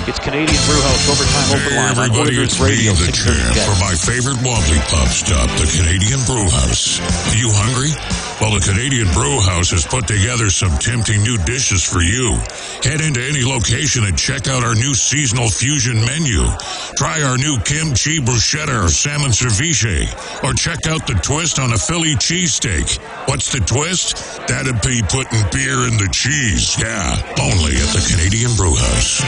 [0.10, 2.92] It's Canadian Brewhouse Overtime Open Line on Everybody, Oilers it's Radio.
[2.92, 7.00] me, the champ, for my favorite wobbly pop stop, the Canadian Brew House.
[7.40, 7.92] You hungry?
[8.42, 12.40] Well, the Canadian Brew House has put together some tempting new dishes for you.
[12.80, 16.48] Head into any location and check out our new seasonal fusion menu.
[16.96, 20.08] Try our new kimchi bruschetta or salmon ceviche,
[20.42, 22.98] or check out the twist on a Philly cheesesteak.
[23.28, 24.16] What's the twist?
[24.48, 26.80] That'd be putting beer in the cheese.
[26.80, 29.20] Yeah, only at the Canadian Brew House.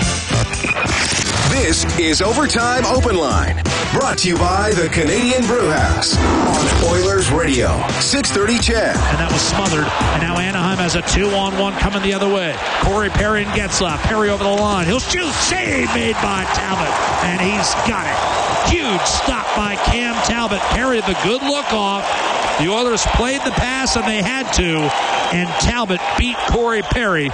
[1.52, 7.68] This is Overtime Open Line, brought to you by the Canadian Brewhouse on Oilers Radio,
[8.00, 9.01] 630 CHED.
[9.10, 9.88] And that was smothered.
[10.14, 12.56] And now Anaheim has a two on one coming the other way.
[12.82, 14.00] Corey Perry and Getzlaf.
[14.04, 14.86] Perry over the line.
[14.86, 15.32] He'll shoot.
[15.34, 16.94] Save made by Talbot.
[17.26, 18.18] And he's got it.
[18.72, 20.62] Huge stop by Cam Talbot.
[20.72, 22.06] Perry the good look off.
[22.60, 24.78] The Oilers played the pass and they had to.
[25.36, 27.32] And Talbot beat Corey Perry.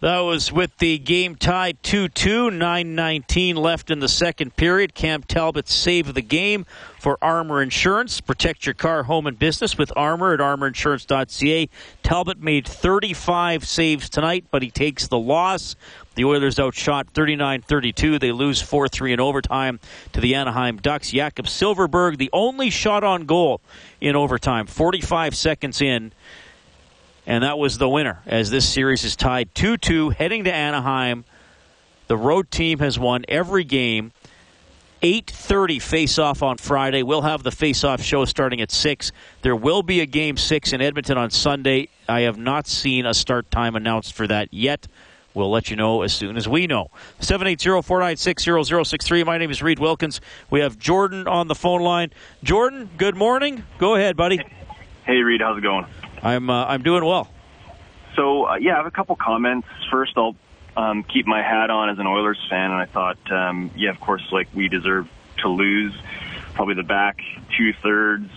[0.00, 4.94] That was with the game tied 2 2, 9.19 left in the second period.
[4.94, 6.66] Cam Talbot saved the game
[6.98, 8.20] for Armor Insurance.
[8.20, 11.70] Protect your car, home, and business with Armor at armorinsurance.ca.
[12.02, 15.76] Talbot made 35 saves tonight, but he takes the loss.
[16.14, 18.18] The Oilers outshot 39 32.
[18.18, 19.80] They lose 4 3 in overtime
[20.12, 21.10] to the Anaheim Ducks.
[21.10, 23.62] Jakob Silfverberg, the only shot on goal
[24.02, 26.12] in overtime, 45 seconds in.
[27.26, 31.24] And that was the winner as this series is tied 2 2 heading to Anaheim.
[32.06, 34.12] The road team has won every game.
[35.02, 37.02] 8:30 face-off on Friday.
[37.02, 39.12] We'll have the face-off show starting at 6.
[39.42, 41.88] There will be a game 6 in Edmonton on Sunday.
[42.08, 44.86] I have not seen a start time announced for that yet.
[45.34, 46.90] We'll let you know as soon as we know.
[47.20, 49.26] 780-496-0063.
[49.26, 50.22] My name is Reed Wilkins.
[50.48, 52.10] We have Jordan on the phone line.
[52.42, 53.64] Jordan, good morning.
[53.76, 54.40] Go ahead, buddy.
[55.04, 55.84] Hey, Reed, how's it going?
[56.22, 57.28] I'm uh, I'm doing well.
[58.16, 59.68] So, uh, yeah, I have a couple comments.
[59.90, 60.34] First, I'll
[60.76, 64.00] um, keep my hat on as an Oilers fan, and I thought, um, yeah, of
[64.00, 65.94] course, like we deserve to lose
[66.54, 67.20] probably the back
[67.56, 68.30] two thirds,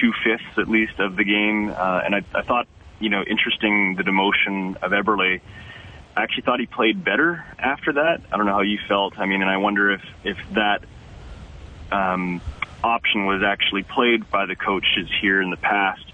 [0.00, 1.70] two fifths at least of the game.
[1.70, 2.68] Uh, and I, I thought,
[3.00, 5.40] you know, interesting the demotion of Eberle.
[6.14, 8.20] I actually thought he played better after that.
[8.30, 9.18] I don't know how you felt.
[9.18, 10.84] I mean, and I wonder if if that
[11.90, 12.42] um,
[12.84, 16.11] option was actually played by the coaches here in the past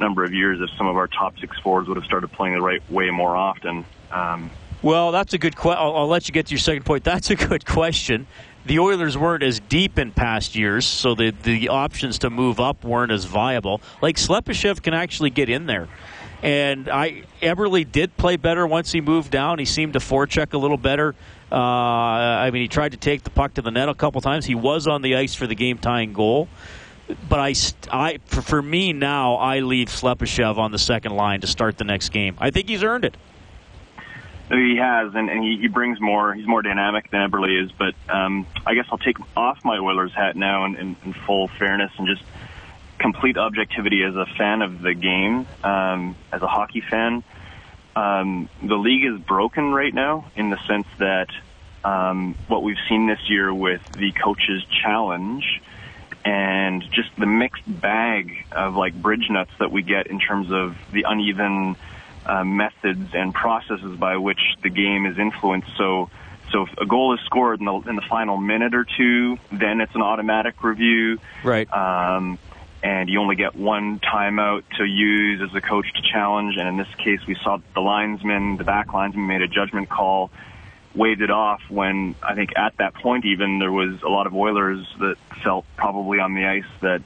[0.00, 2.62] number of years if some of our top six forwards would have started playing the
[2.62, 3.84] right way more often.
[4.10, 4.50] Um,
[4.82, 5.82] Well, that's a good question.
[5.82, 7.04] I'll, I'll let you get to your second point.
[7.04, 8.26] That's a good question.
[8.66, 12.84] The Oilers weren't as deep in past years, so the the options to move up
[12.84, 13.80] weren't as viable.
[14.02, 15.88] Like Slepyshev can actually get in there,
[16.42, 19.58] and I Eberle did play better once he moved down.
[19.58, 21.14] He seemed to forecheck a little better.
[21.50, 24.44] Uh, I mean, he tried to take the puck to the net a couple times.
[24.44, 26.46] He was on the ice for the game tying goal.
[27.28, 27.54] But I,
[27.90, 31.84] I for, for me now, I leave Slepyshev on the second line to start the
[31.84, 32.36] next game.
[32.38, 33.16] I think he's earned it.
[34.50, 36.32] He has, and, and he, he brings more.
[36.32, 37.70] He's more dynamic than Eberle is.
[37.72, 41.48] But um, I guess I'll take off my Oilers hat now, in, in, in full
[41.48, 42.22] fairness, and just
[42.98, 47.22] complete objectivity as a fan of the game, um, as a hockey fan.
[47.94, 51.28] Um, the league is broken right now in the sense that
[51.84, 55.60] um, what we've seen this year with the coaches' challenge
[56.28, 60.76] and just the mixed bag of like bridge nuts that we get in terms of
[60.92, 61.74] the uneven
[62.26, 65.70] uh, methods and processes by which the game is influenced.
[65.78, 66.10] So,
[66.52, 69.80] so if a goal is scored in the in the final minute or two, then
[69.80, 71.18] it's an automatic review.
[71.42, 71.66] Right.
[71.72, 72.38] Um,
[72.82, 76.56] and you only get one timeout to use as a coach to challenge.
[76.58, 80.30] And in this case, we saw the linesman, the back linesman, made a judgment call,
[80.98, 81.62] waved it off.
[81.70, 85.64] When I think at that point, even there was a lot of Oilers that felt
[85.76, 87.02] probably on the ice that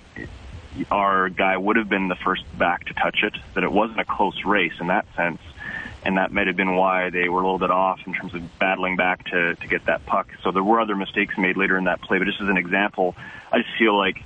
[0.90, 4.04] our guy would have been the first back to touch it, that it wasn't a
[4.04, 5.40] close race in that sense.
[6.04, 8.58] And that might have been why they were a little bit off in terms of
[8.58, 10.32] battling back to, to get that puck.
[10.42, 13.14] So there were other mistakes made later in that play, but just as an example,
[13.52, 14.24] I just feel like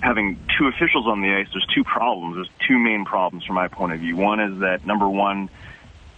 [0.00, 2.36] having two officials on the ice, there's two problems.
[2.36, 4.14] There's two main problems from my point of view.
[4.14, 5.50] One is that number one,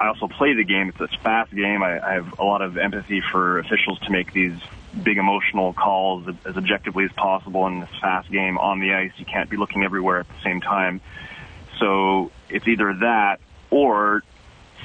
[0.01, 0.89] I also play the game.
[0.89, 1.83] It's a fast game.
[1.83, 4.59] I, I have a lot of empathy for officials to make these
[5.05, 9.13] big emotional calls as objectively as possible in this fast game on the ice.
[9.19, 11.03] You can't be looking everywhere at the same time.
[11.79, 13.41] So it's either that
[13.71, 14.23] or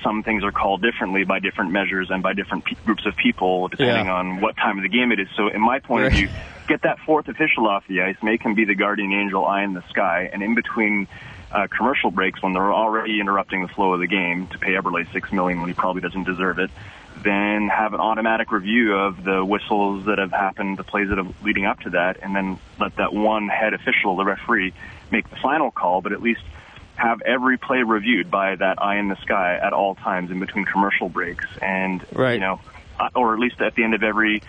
[0.03, 3.70] some things are called differently by different measures and by different pe- groups of people
[3.70, 4.13] depending Yeah.
[4.16, 5.30] on what time of the game it is.
[5.38, 6.28] So in my point of view,
[6.68, 9.74] get that fourth official off the ice, make him be the guardian angel eye in
[9.74, 11.07] the sky, and in between
[11.52, 15.12] uh, commercial breaks when they're already interrupting the flow of the game to pay Eberle
[15.14, 16.70] six million when he probably doesn't deserve it.
[17.24, 21.28] Then have an automatic review of the whistles that have happened, the plays that are
[21.43, 24.74] leading up to that, and then let that one head official, the referee,
[25.12, 26.02] make the final call.
[26.02, 26.41] But at least
[26.96, 30.66] have every play reviewed by that eye in the sky at all times in between
[30.66, 32.34] commercial breaks, and right.
[32.34, 32.60] you know,
[33.00, 34.41] uh, or at least at the end of every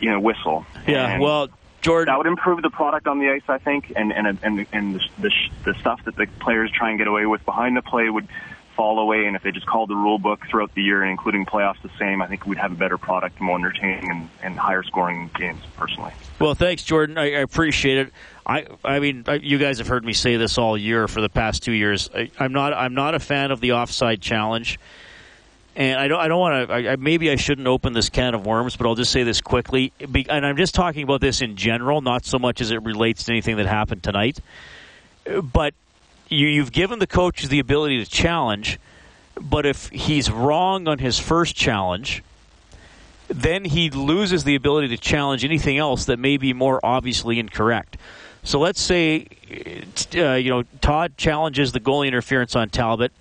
[0.00, 0.66] you know whistle.
[0.86, 1.48] Yeah, And well,
[1.82, 4.94] Jordan, that would improve the product on the ice, I think, and and and and
[4.94, 5.30] the the,
[5.64, 8.28] the stuff that the players try and get away with behind the play would
[8.76, 9.26] fall away.
[9.26, 11.90] And if they just called the rule book throughout the year, and including playoffs, the
[11.98, 15.60] same, I think we'd have a better product, more entertaining, and, and higher scoring games.
[15.76, 16.12] Personally.
[16.38, 17.18] Well, thanks, Jordan.
[17.18, 18.12] I, I appreciate it.
[18.46, 21.28] I, I mean, I, you guys have heard me say this all year for the
[21.28, 22.08] past two years.
[22.14, 24.78] I, I'm not, I'm not a fan of the offside challenge,
[25.74, 26.96] and I don't, I don't want to.
[26.98, 29.92] Maybe I shouldn't open this can of worms, but I'll just say this quickly.
[30.00, 33.32] And I'm just talking about this in general, not so much as it relates to
[33.32, 34.38] anything that happened tonight.
[35.40, 35.74] But
[36.28, 38.78] you, you've given the coaches the ability to challenge,
[39.40, 42.22] but if he's wrong on his first challenge
[43.34, 47.96] then he loses the ability to challenge anything else that may be more obviously incorrect.
[48.42, 49.28] So let's say,
[50.14, 53.12] uh, you know, Todd challenges the goalie interference on Talbot.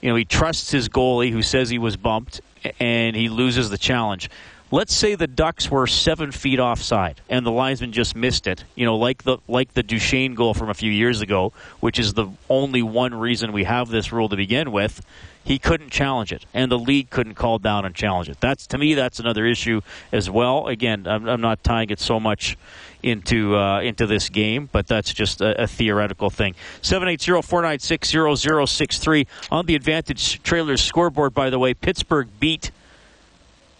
[0.00, 2.40] You know, he trusts his goalie who says he was bumped,
[2.80, 4.30] and he loses the challenge.
[4.72, 8.64] Let's say the Ducks were seven feet offside, and the linesman just missed it.
[8.74, 12.14] You know, like the like the Duchene goal from a few years ago, which is
[12.14, 15.04] the only one reason we have this rule to begin with
[15.46, 18.40] he couldn't challenge it, and the league couldn't call down and challenge it.
[18.40, 19.80] That's to me, that's another issue
[20.10, 20.66] as well.
[20.66, 22.58] Again, I'm, I'm not tying it so much
[23.02, 26.54] into uh, into this game, but that's just a, a theoretical thing.
[26.82, 31.34] 780-496-0063 on the Advantage Trailers scoreboard.
[31.34, 32.70] By the way, Pittsburgh beat.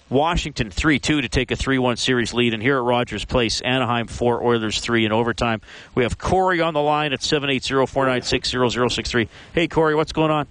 [0.09, 2.55] Washington 3 2 to take a 3 1 series lead.
[2.55, 5.61] And here at Rogers Place, Anaheim 4, Oilers 3 in overtime.
[5.97, 9.29] We have Corey on the line at 780 496 0063.
[9.53, 10.47] Hey, Corey, what's going on?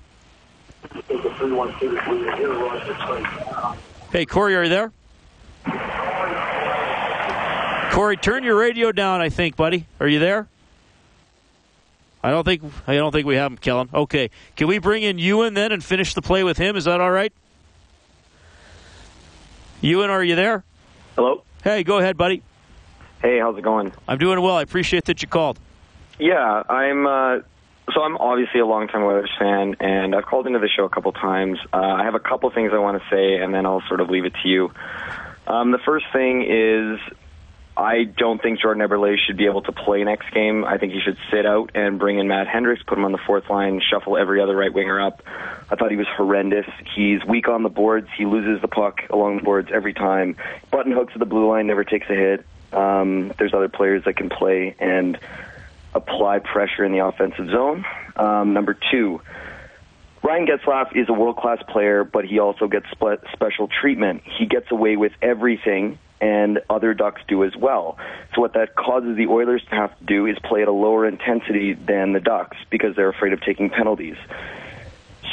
[4.11, 4.91] Hey, Corey, are you there?
[7.95, 9.21] Corey, turn your radio down.
[9.21, 9.87] I think, buddy.
[10.01, 10.49] Are you there?
[12.21, 13.89] I don't think I don't think we have him, Kellen.
[13.93, 16.75] Okay, can we bring in Ewan then and finish the play with him?
[16.75, 17.31] Is that all right?
[19.79, 20.65] Ewan, are you there?
[21.15, 21.43] Hello.
[21.63, 22.43] Hey, go ahead, buddy.
[23.21, 23.93] Hey, how's it going?
[24.09, 24.57] I'm doing well.
[24.57, 25.57] I appreciate that you called.
[26.19, 27.07] Yeah, I'm.
[27.07, 27.37] Uh,
[27.93, 31.13] so I'm obviously a longtime Oilers fan, and I've called into the show a couple
[31.13, 31.59] times.
[31.71, 34.09] Uh, I have a couple things I want to say, and then I'll sort of
[34.09, 34.71] leave it to you.
[35.47, 36.99] Um, the first thing is,
[37.77, 40.63] I don't think Jordan Eberle should be able to play next game.
[40.63, 43.17] I think he should sit out and bring in Matt Hendricks, put him on the
[43.17, 45.23] fourth line, shuffle every other right winger up.
[45.69, 46.65] I thought he was horrendous.
[46.95, 48.07] He's weak on the boards.
[48.17, 50.37] He loses the puck along the boards every time.
[50.71, 52.45] Button hooks at the blue line, never takes a hit.
[52.71, 55.19] Um, there's other players that can play and
[55.93, 57.85] apply pressure in the offensive zone.
[58.15, 59.21] Um, number two,
[60.23, 64.23] Ryan Getzlaf is a world class player, but he also gets spe- special treatment.
[64.25, 67.97] He gets away with everything, and other Ducks do as well.
[68.33, 71.07] So, what that causes the Oilers to have to do is play at a lower
[71.07, 74.17] intensity than the Ducks because they're afraid of taking penalties.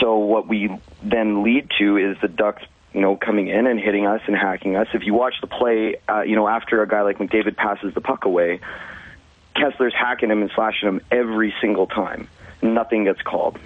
[0.01, 0.71] So, what we
[1.03, 2.63] then lead to is the Ducks
[2.93, 4.87] you know, coming in and hitting us and hacking us.
[4.93, 8.01] If you watch the play, uh, you know, after a guy like McDavid passes the
[8.01, 8.61] puck away,
[9.57, 12.29] Kesler's hacking him and slashing him every single time.
[12.61, 13.59] Nothing gets called.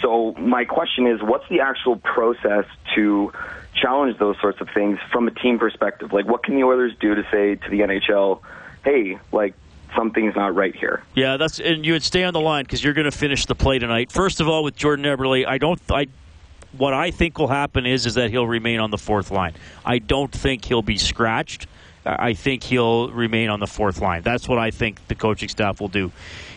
[0.00, 2.64] So my question is, what's the actual process
[2.94, 3.32] to
[3.80, 6.12] challenge those sorts of things from a team perspective?
[6.12, 8.40] Like, what can the Oilers do to say to the NHL,
[8.84, 9.54] hey, like,
[9.96, 11.02] something's not right here?
[11.14, 13.54] Yeah, that's and you would stay on the line because you're going to finish the
[13.54, 14.10] play tonight.
[14.12, 16.06] First of all, with Jordan Eberle, I don't, I
[16.76, 19.54] what I think will happen is is that he'll remain on the fourth line.
[19.84, 21.66] I don't think he'll be scratched.
[22.04, 24.22] I think he'll remain on the fourth line.
[24.22, 26.10] That's what I think the coaching staff will do.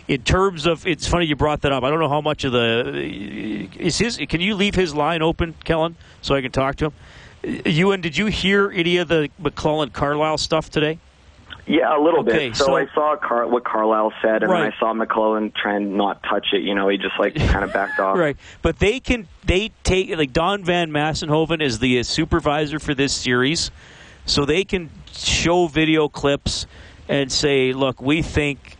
[0.07, 1.83] In terms of, it's funny you brought that up.
[1.83, 4.17] I don't know how much of the is his.
[4.29, 7.63] Can you leave his line open, Kellen, so I can talk to him?
[7.65, 10.99] Ewan, did you hear any of the McLellan Carlyle stuff today?
[11.67, 12.55] Yeah, a little Okay, bit.
[12.57, 14.63] So, so- I saw Car- what Carlyle said, and Right.
[14.63, 16.63] then I saw McLellan try and not touch it.
[16.63, 18.17] You know, he just like kind of backed off.
[18.21, 23.13] Right, but they can they take like Don Van Massenhoven is the supervisor for this
[23.13, 23.71] series,
[24.25, 26.65] so they can show video clips
[27.07, 28.77] and say, "Look, we think."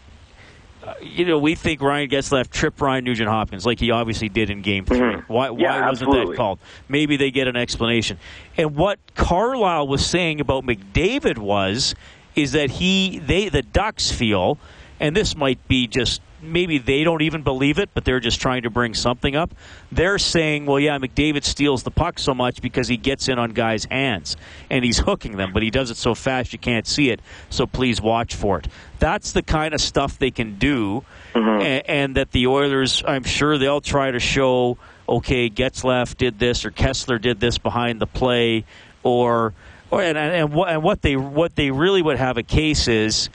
[0.86, 4.49] Uh, You know, we think Ryan Getzlaf tripped Ryan Nugent Hopkins like he obviously did
[4.49, 6.34] in Game 3 Why, why Yeah, wasn't absolutely.
[6.34, 6.59] that called?
[6.89, 8.17] Maybe they get an explanation.
[8.57, 11.93] And what Carlyle was saying about McDavid was,
[12.36, 14.57] is that he they the Ducks feel,
[14.99, 18.63] and this might be just maybe they don't even believe it, but they're just trying
[18.63, 19.53] to bring something up.
[19.91, 23.51] They're saying, well, yeah, McDavid steals the puck so much because he gets in on
[23.51, 24.37] guys' hands
[24.69, 27.19] and he's hooking them, but he does it so fast you can't see it.
[27.49, 28.67] So please watch for it.
[28.99, 31.61] That's the kind of stuff they can do, Mm-hmm.
[31.61, 34.77] and, and that the Oilers, I'm sure they'll try to show.
[35.07, 38.65] Okay, Getzlaf did this, or Kesler did this behind the play,
[39.01, 39.53] or
[39.89, 42.87] or and and, and, what, and what they what they really would have a case
[42.89, 43.29] is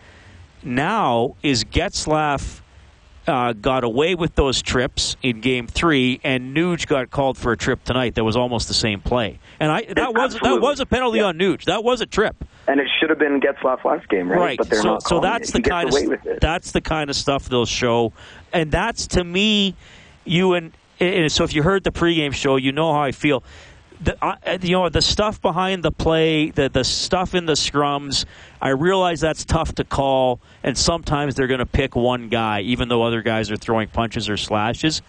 [0.62, 2.60] now is Getzlaf
[3.26, 7.56] uh, got away with those trips in Game Three, and Nuge got called for a
[7.56, 9.38] trip tonight that was almost the same play.
[9.60, 11.64] And I that was that was a penalty on Nuge.
[11.64, 12.36] That was a trip.
[12.68, 14.58] And it should have been Getzlaf last game, right?
[14.58, 15.52] But they're so, not so that's it.
[15.52, 18.12] the He kind of that's the kind of stuff they'll show,
[18.52, 19.74] and that's to me,
[20.24, 23.42] you and, and so if you heard the pregame show, you know how I feel.
[24.02, 28.26] The, I, you know the stuff behind the play, the the stuff in the scrums.
[28.60, 32.88] I realize that's tough to call, and sometimes they're going to pick one guy, even
[32.88, 35.00] though other guys are throwing punches or slashes.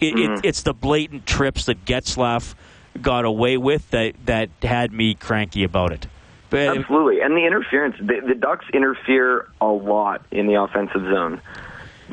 [0.00, 0.34] It, Mm-hmm.
[0.34, 2.54] it, it's the blatant trips that Getzlaf
[3.00, 6.06] got away with that that had me cranky about it.
[6.50, 7.96] But Absolutely, and the interference.
[7.98, 11.40] The, the Ducks interfere a lot in the offensive zone.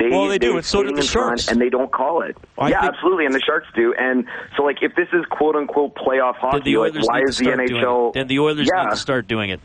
[0.01, 1.47] They, Well, they do, and so do swing the in front, Sharks.
[1.51, 2.35] and they don't call it.
[2.57, 3.93] I yeah, think- absolutely, and the Sharks do.
[3.99, 4.25] And
[4.57, 8.13] so, like, if this is quote unquote playoff hockey, the like, why is the NHL?
[8.13, 9.59] Then the Oilers yeah, need to start doing it.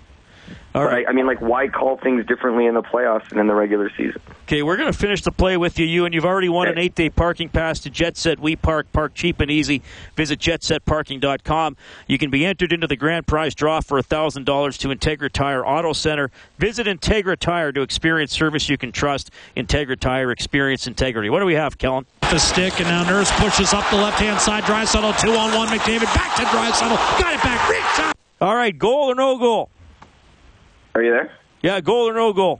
[0.74, 0.92] All but.
[0.92, 3.90] I, I mean, like, why call things differently in the playoffs than in the regular
[3.96, 4.20] season?
[4.42, 5.86] Okay, we're going to finish the play with you.
[5.86, 8.38] You and you've already won an eight-day parking pass to Jet Set.
[8.38, 9.82] We park, park cheap and easy.
[10.16, 11.76] Visit jetsetparking.com.
[12.06, 15.66] You can be entered into the grand prize draw for thousand dollars to Integra Tire
[15.66, 16.30] Auto Center.
[16.58, 19.30] Visit Integra Tire to experience service you can trust.
[19.56, 21.30] Integra Tire, experience integrity.
[21.30, 22.06] What do we have, Kellen?
[22.20, 24.64] The stick, and now Nurse pushes up the left hand side.
[24.64, 25.68] Draisaitl two on one.
[25.68, 27.20] McDavid back to Draisaitl.
[27.20, 27.68] Got it back.
[27.68, 28.16] Reach shot.
[28.40, 29.70] All right, goal or no goal?
[30.96, 31.30] Are you there?
[31.60, 32.58] Yeah, goal or no goal?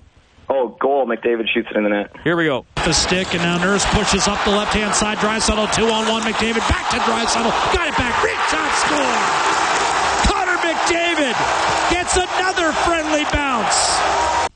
[0.50, 1.06] Oh, goal!
[1.06, 2.14] McDavid shoots it in the net.
[2.22, 2.66] Here we go.
[2.74, 5.16] The stick, and now Nurse pushes up the left hand side.
[5.16, 6.20] Draisaitl two on one.
[6.20, 7.48] McDavid back to Draisaitl.
[7.72, 8.22] Got it back.
[8.22, 8.70] Reach shot.
[8.84, 10.36] Score.
[10.36, 11.32] Connor McDavid
[11.90, 14.50] gets another friendly bounce.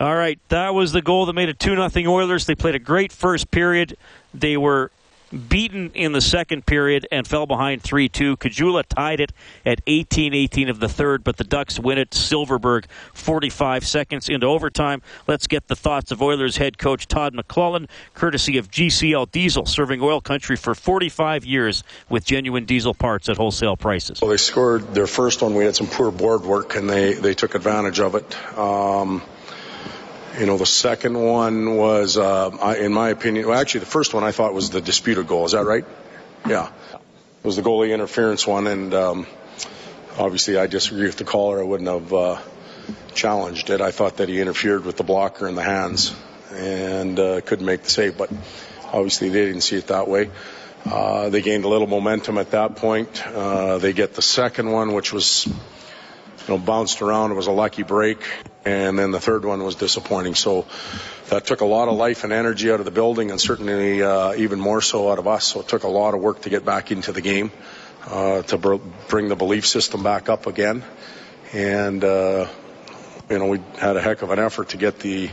[0.00, 2.46] All right, that was the goal that made it 2 nothing Oilers.
[2.46, 3.96] They played a great first period.
[4.34, 4.90] They were
[5.48, 8.36] beaten in the second period and fell behind 3 2.
[8.36, 9.32] Caggiula tied it
[9.64, 12.10] at 18 18 of the third, but the Ducks win it.
[12.10, 15.02] Silfverberg 45 seconds into overtime.
[15.26, 20.00] Let's get the thoughts of Oilers head coach Todd McLellan, courtesy of GCL Diesel, serving
[20.00, 24.20] oil country for 45 years with genuine diesel parts at wholesale prices.
[24.20, 25.54] Well, they scored their first one.
[25.54, 28.58] We had some poor board work, and they, they took advantage of it.
[28.58, 29.22] Um,
[30.38, 34.14] you know, the second one was, uh, I, in my opinion, well, actually, the first
[34.14, 35.44] one I thought was the disputed goal.
[35.44, 35.84] Is that right?
[36.46, 36.70] Yeah.
[36.92, 39.26] It was the goalie interference one, and um,
[40.18, 41.60] obviously I disagree with the caller.
[41.60, 42.38] I wouldn't have uh,
[43.14, 43.80] challenged it.
[43.80, 46.14] I thought that he interfered with the blocker in the hands
[46.52, 48.30] and uh, couldn't make the save, but
[48.84, 50.30] obviously they didn't see it that way.
[50.84, 53.26] Uh, they gained a little momentum at that point.
[53.26, 55.46] Uh, they get the second one, which was
[56.46, 57.30] you know bounced around.
[57.30, 58.18] It was a lucky break,
[58.64, 60.34] and then the third one was disappointing.
[60.34, 60.66] So
[61.28, 64.34] that took a lot of life and energy out of the building, and certainly uh,
[64.34, 65.44] even more so out of us.
[65.44, 67.50] So it took a lot of work to get back into the game,
[68.06, 68.76] uh, to br-
[69.08, 70.84] bring the belief system back up again,
[71.52, 72.48] and uh,
[73.28, 75.30] you know we had a heck of an effort to get the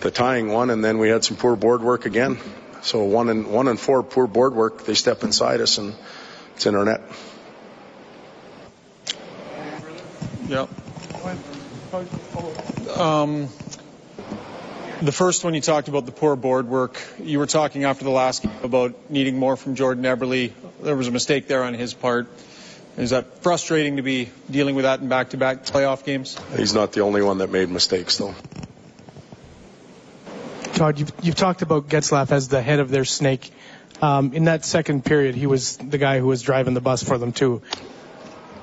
[0.00, 2.38] the tying one, and then we had some poor board work again.
[2.82, 4.84] So one and one and four poor board work.
[4.84, 5.94] They step inside us, and
[6.56, 7.00] it's in our net.
[10.52, 10.68] Yep.
[12.98, 13.48] Um,
[15.00, 17.02] the first one you talked about the poor board work.
[17.18, 20.52] You were talking after the last game about needing more from Jordan Eberle.
[20.82, 22.28] There was a mistake there on his part.
[22.98, 26.38] Is that frustrating to be dealing with that in back-to-back playoff games?
[26.54, 28.34] He's not the only one that made mistakes, though.
[30.74, 33.50] Todd, you've, you've talked about Getzlaff as the head of their snake.
[34.02, 37.16] Um, in that second period, he was the guy who was driving the bus for
[37.16, 37.62] them too.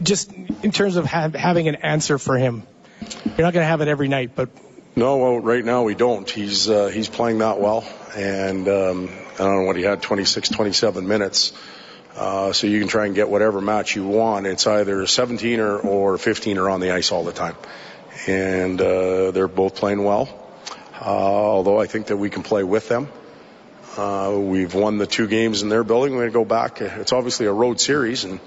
[0.01, 2.63] Just in terms of ha- having an answer for him,
[3.25, 4.49] you're not going to have it every night, but
[4.95, 6.29] No, well, right now we don't.
[6.29, 7.83] He's uh, he's playing that well,
[8.15, 11.53] and um, I don't know what he had 26, 27 minutes.
[12.15, 14.45] Uh, so you can try and get whatever match you want.
[14.45, 17.55] It's either 17er or 15er on the ice all the time,
[18.27, 20.27] and uh, they're both playing well.
[20.99, 23.07] Uh, although I think that we can play with them.
[23.95, 26.13] Uh, we've won the two games in their building.
[26.13, 26.81] We're going to go back.
[26.81, 28.39] It's obviously a road series, and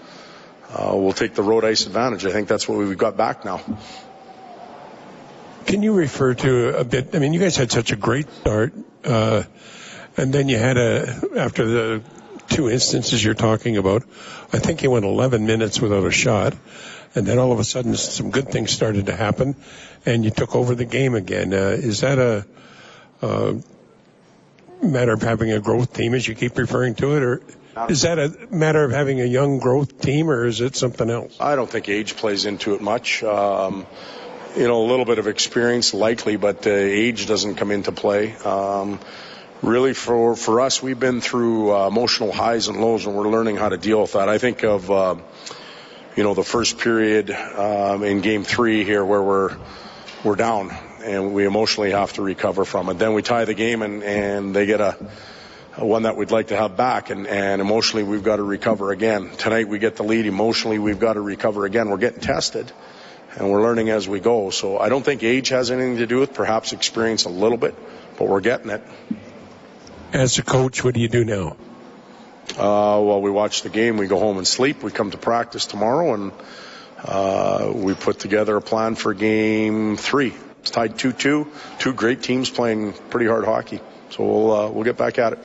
[0.72, 2.24] uh, we'll take the road ice advantage.
[2.24, 3.60] I think that's what we've got back now.
[5.66, 7.14] Can you refer to a bit?
[7.14, 8.72] I mean, you guys had such a great start,
[9.04, 9.44] uh,
[10.16, 12.02] and then you had a after the
[12.48, 14.02] two instances you're talking about.
[14.52, 16.54] I think you went 11 minutes without a shot,
[17.14, 19.56] and then all of a sudden some good things started to happen,
[20.04, 21.52] and you took over the game again.
[21.52, 22.46] Uh, is that a
[23.22, 23.54] uh,
[24.82, 27.42] matter of having a growth team, as you keep referring to it, or
[27.88, 31.36] is that a matter of having a young growth team, or is it something else?
[31.40, 33.22] I don't think age plays into it much.
[33.22, 33.86] Um,
[34.56, 38.36] you know, a little bit of experience likely, but uh, age doesn't come into play.
[38.36, 39.00] Um,
[39.62, 43.56] really, for for us, we've been through uh, emotional highs and lows, and we're learning
[43.56, 44.28] how to deal with that.
[44.28, 45.16] I think of uh,
[46.16, 49.56] you know the first period um, in Game Three here, where we're
[50.24, 50.70] we're down
[51.02, 52.98] and we emotionally have to recover from it.
[52.98, 54.96] Then we tie the game, and and they get a
[55.76, 59.30] one that we'd like to have back, and, and emotionally we've got to recover again.
[59.30, 60.26] Tonight we get the lead.
[60.26, 61.88] Emotionally we've got to recover again.
[61.88, 62.70] We're getting tested,
[63.36, 64.50] and we're learning as we go.
[64.50, 67.74] So I don't think age has anything to do with perhaps experience a little bit,
[68.18, 68.82] but we're getting it.
[70.12, 71.56] As a coach, what do you do now?
[72.50, 75.64] Uh, well, we watch the game, we go home and sleep, we come to practice
[75.64, 76.32] tomorrow, and
[77.02, 80.34] uh, we put together a plan for game three.
[80.60, 81.48] It's tied 2-2.
[81.78, 83.80] Two great teams playing pretty hard hockey.
[84.10, 85.38] So we'll uh, we'll get back at it.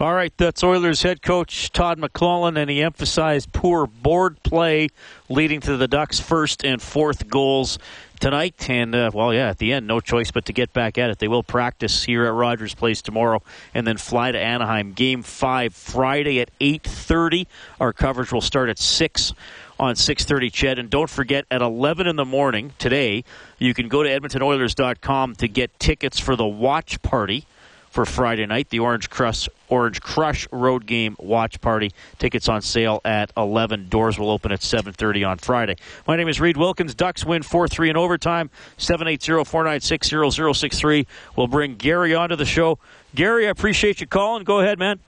[0.00, 4.88] All right, that's Oilers head coach Todd McLellan, and he emphasized poor board play,
[5.28, 7.78] leading to the Ducks' first and fourth goals
[8.18, 8.68] tonight.
[8.68, 11.20] And, uh, well, yeah, at the end, no choice but to get back at it.
[11.20, 13.40] They will practice here at Rogers Place tomorrow
[13.72, 14.94] and then fly to Anaheim.
[14.94, 17.46] Game 5 Friday at 8.30.
[17.78, 19.32] Our coverage will start at 6
[19.78, 20.78] on 6:30 CHED.
[20.80, 23.24] and don't forget at 11 in the morning today
[23.58, 27.44] you can go to edmontonoilers.com to get tickets for the watch party
[27.94, 31.92] for Friday night, the Orange Crush Orange Crush Road Game Watch Party.
[32.18, 33.88] Tickets on sale at 11.
[33.88, 35.76] Doors will open at 7:30 on Friday.
[36.06, 36.96] My name is Reed Wilkins.
[36.96, 38.50] Ducks win 4-3 in overtime.
[38.78, 41.06] 780-496-0063.
[41.36, 42.80] We'll bring Gary onto the show.
[43.14, 44.42] Gary, I appreciate you calling.
[44.42, 44.98] Go ahead, man.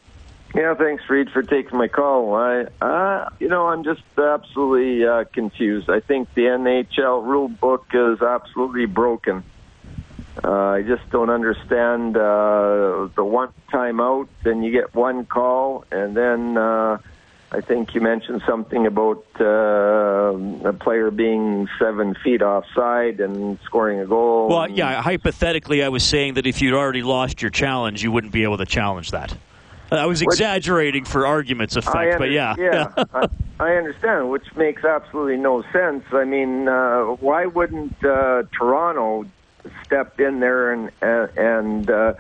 [0.55, 2.37] Yeah, thanks, Reed, for taking my call.
[2.37, 5.91] I, uh, you know, I'm just absolutely uh, confused.
[5.91, 9.43] I think the NHL rule book is absolutely broken.
[10.47, 15.85] Uh, I just don't understand uh, the one time out, then you get one call,
[15.91, 16.99] and then uh,
[17.51, 19.45] I think you mentioned something about uh,
[20.69, 24.49] a player being seven feet offside and scoring a goal.
[24.49, 28.33] Well, yeah, hypothetically, I was saying that if you'd already lost your challenge, you wouldn't
[28.33, 29.37] be able to challenge that.
[29.91, 32.55] I was exaggerating which, for argument's effect, but yeah.
[32.57, 33.29] Yeah, I,
[33.59, 36.05] I, understand, which makes absolutely no sense.
[36.13, 39.27] I mean, uh, why wouldn't uh, Toronto
[39.85, 42.15] step in there and and uh,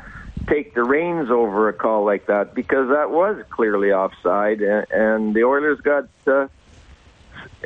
[0.49, 5.35] take the reins over a call like that because that was clearly offside, and, and
[5.35, 6.09] the Oilers got.
[6.27, 6.49] Uh,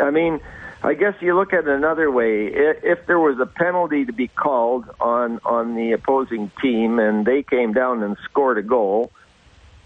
[0.00, 0.40] I mean,
[0.82, 2.46] I guess you look at it another way.
[2.46, 7.42] If there was a penalty to be called on on the opposing team, and they
[7.42, 9.10] came down and scored a goal,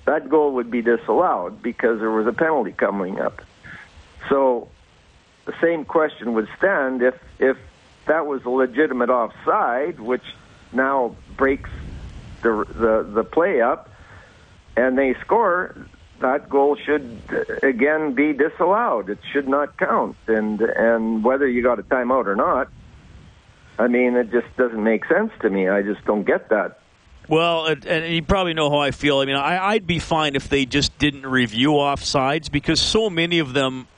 [0.07, 3.43] that goal would be disallowed because there was a penalty coming up.
[4.29, 4.69] So
[5.47, 7.57] the same question would stand if if
[8.07, 10.25] that was a legitimate offside, which
[10.73, 11.71] now breaks
[12.43, 13.91] the the, the play up,
[14.77, 15.77] and they score.
[16.21, 19.11] That goal should uh, again be disallowed.
[19.11, 22.69] It should not count, and and whether you got a timeout or not,
[23.79, 25.69] I mean, it just doesn't make sense to me.
[25.69, 26.79] I just don't get that.
[27.27, 29.19] Well, and, and, you probably know how I feel.
[29.19, 33.39] I mean, I, I'd be fine if they just didn't review offsides because so many
[33.39, 33.89] of them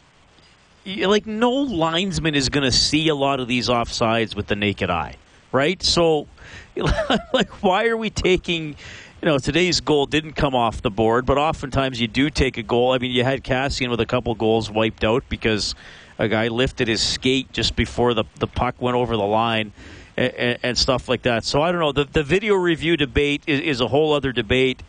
[0.87, 4.89] like no linesman is going to see a lot of these offsides with the naked
[4.89, 5.17] eye,
[5.53, 5.83] right?
[5.83, 6.29] So,
[7.33, 8.77] like, why are we taking?
[9.23, 12.63] You know, today's goal didn't come off the board, but oftentimes you do take a
[12.63, 12.93] goal.
[12.93, 15.75] I mean, you had Kassian with a couple goals wiped out because
[16.19, 19.73] a guy lifted his skate just before the the puck went over the line.
[20.19, 21.45] And, and, stuff like that.
[21.45, 21.93] So I don't know.
[21.93, 24.83] The, the video review debate is, is a whole other debate.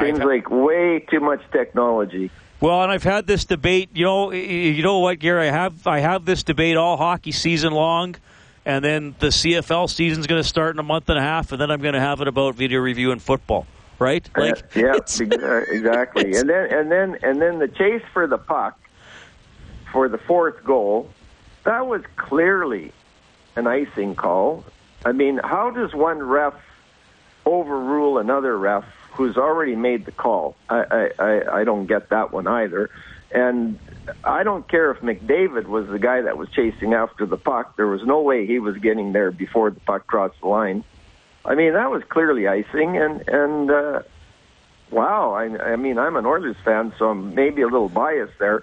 [0.00, 2.32] Seems like way too much technology.
[2.64, 3.90] Well, and I've had this debate.
[3.92, 5.50] You know, you know what, Gary?
[5.50, 8.16] I have I have this debate all hockey season long,
[8.64, 11.60] and then the CFL season's going to start in a month and a half, and
[11.60, 13.66] then I'm going to have it about video review and football.
[13.98, 14.26] Right?
[14.34, 16.36] Like, uh, yeah, exactly.
[16.36, 18.80] and then and then and then the chase for the puck
[19.92, 21.10] for the fourth goal.
[21.64, 22.92] That was clearly
[23.56, 24.64] an icing call.
[25.04, 26.54] I mean, how does one ref
[27.44, 30.56] overrule another ref who's already made the call.
[30.68, 32.90] I, I, I don't get that one either.
[33.30, 33.78] And
[34.22, 37.76] I don't care if McDavid was the guy that was chasing after the puck.
[37.76, 40.84] There was no way he was getting there before the puck crossed the line.
[41.44, 42.96] I mean, that was clearly icing.
[42.96, 44.02] And and uh,
[44.90, 48.62] wow, I, I mean, I'm an Oilers fan, so I'm maybe a little biased there,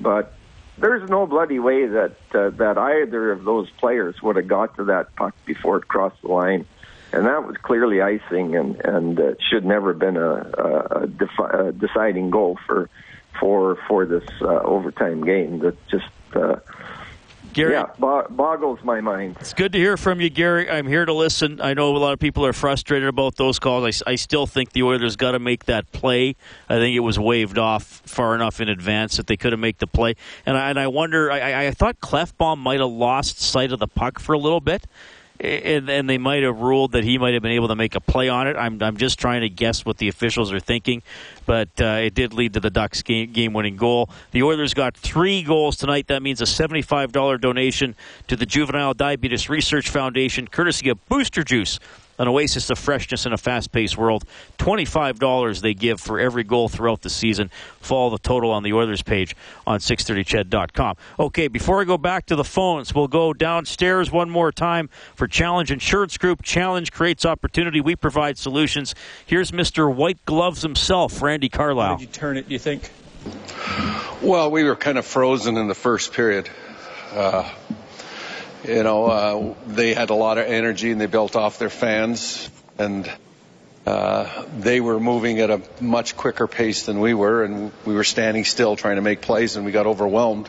[0.00, 0.34] but
[0.78, 4.84] there's no bloody way that uh, that either of those players would have got to
[4.84, 6.66] that puck before it crossed the line
[7.14, 11.52] and that was clearly icing, and and uh, should never have been a, a, defi-
[11.52, 12.90] a deciding goal for
[13.38, 15.60] for for this uh, overtime game.
[15.60, 16.56] That just uh,
[17.52, 19.36] Gary, yeah, bo- boggles my mind.
[19.38, 20.68] It's good to hear from you, Gary.
[20.68, 21.60] I'm here to listen.
[21.60, 24.02] I know a lot of people are frustrated about those calls.
[24.02, 26.34] I, I still think the Oilers got to make that play.
[26.68, 29.78] I think it was waved off far enough in advance that they could have made
[29.78, 30.16] the play.
[30.44, 33.86] And I, and I wonder, I, I thought Klefbom might have lost sight of the
[33.86, 34.88] puck for a little bit
[35.40, 38.00] and, and they might have ruled that he might have been able to make a
[38.00, 38.56] play on it.
[38.56, 41.02] I'm, I'm just trying to guess what the officials are thinking,
[41.46, 44.08] but uh, it did lead to the Ducks game, game-winning goal.
[44.30, 46.06] The Oilers got three goals tonight.
[46.06, 47.94] That means a $75 donation
[48.28, 51.78] to the Juvenile Diabetes Research Foundation, courtesy of Booster Juice
[52.18, 54.24] an oasis of freshness in a fast-paced world.
[54.58, 57.50] $25 they give for every goal throughout the season.
[57.80, 59.36] Follow the total on the Oilers page
[59.66, 60.96] on 630ched.com.
[61.18, 65.26] Okay, before I go back to the phones, we'll go downstairs one more time for
[65.26, 66.42] Challenge Insurance Group.
[66.42, 67.80] Challenge creates opportunity.
[67.80, 68.94] We provide solutions.
[69.26, 69.92] Here's Mr.
[69.92, 71.88] White Gloves himself, Randy Carlyle.
[71.88, 72.90] How did you turn it, do you think?
[74.22, 76.48] Well, we were kind of frozen in the first period.
[77.12, 77.48] Uh,
[78.66, 82.48] you know, uh, they had a lot of energy and they built off their fans,
[82.78, 83.10] and
[83.86, 88.04] uh, they were moving at a much quicker pace than we were, and we were
[88.04, 90.48] standing still trying to make plays, and we got overwhelmed.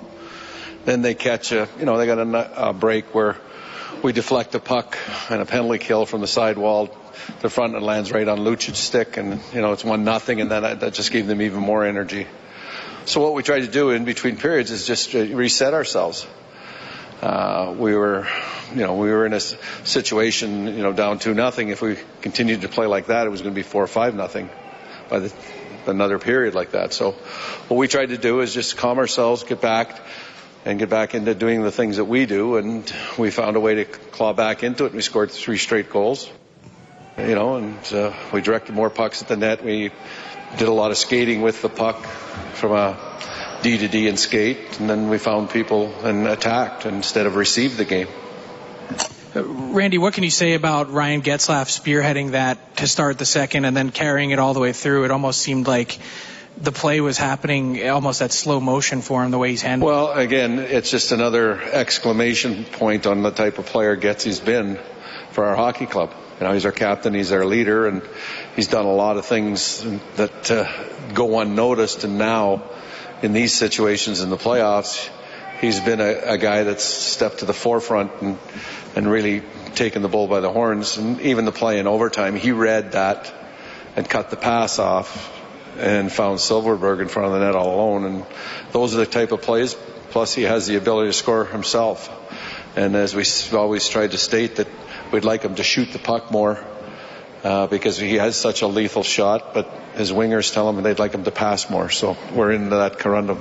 [0.85, 3.35] Then they catch a, you know, they got a, a break where
[4.01, 4.97] we deflect a puck
[5.29, 6.95] and a penalty kill from the sidewall
[7.41, 10.51] the front and lands right on Lucic's stick, and you know it's one nothing, and
[10.51, 12.27] then that, that just gave them even more energy.
[13.05, 16.25] So what we tried to do in between periods is just reset ourselves
[17.21, 18.27] uh, we were,
[18.73, 21.69] you know, we were in a situation, you know, down two nothing.
[21.69, 24.15] If we continued to play like that, it was going to be four or five
[24.15, 24.49] nothing
[25.09, 25.33] by the,
[25.87, 26.93] another period like that.
[26.93, 27.11] So,
[27.67, 30.01] what we tried to do is just calm ourselves, get back,
[30.65, 32.57] and get back into doing the things that we do.
[32.57, 34.87] And we found a way to claw back into it.
[34.87, 36.29] And we scored three straight goals.
[37.17, 39.63] You know, and uh, we directed more pucks at the net.
[39.63, 39.91] We
[40.57, 42.03] did a lot of skating with the puck
[42.55, 42.97] from a
[43.65, 47.77] D to D and skate, and then we found people and attacked instead of received
[47.77, 48.07] the game.
[49.33, 53.75] Randy, what can you say about Ryan Getzlaf spearheading that to start the second and
[53.75, 55.05] then carrying it all the way through?
[55.05, 55.97] It almost seemed like
[56.61, 59.91] the play was happening almost at slow motion for him, the way he's handling.
[59.91, 64.77] Well, again, it's just another exclamation point on the type of player Getsy's been
[65.31, 66.13] for our hockey club.
[66.39, 68.03] You know, he's our captain, he's our leader, and
[68.55, 69.83] he's done a lot of things
[70.17, 70.71] that uh,
[71.15, 72.03] go unnoticed.
[72.03, 72.61] And now
[73.21, 75.09] in these situations in the playoffs,
[75.61, 78.37] he's been a, a guy that's stepped to the forefront and,
[78.95, 79.41] and really
[79.75, 80.97] taken the bull by the horns.
[80.97, 83.33] And even the play in overtime, he read that
[83.95, 85.31] and cut the pass off
[85.77, 88.05] and found Silfverberg in front of the net all alone.
[88.05, 88.25] And
[88.71, 89.75] those are the type of plays.
[90.11, 92.09] Plus, he has the ability to score himself.
[92.77, 93.25] And as we
[93.57, 94.67] always tried to state, that
[95.11, 96.63] we'd like him to shoot the puck more
[97.45, 101.13] uh, because he has such a lethal shot, but his wingers tell him they'd like
[101.13, 101.91] him to pass more.
[101.91, 103.37] So we're in that corundum.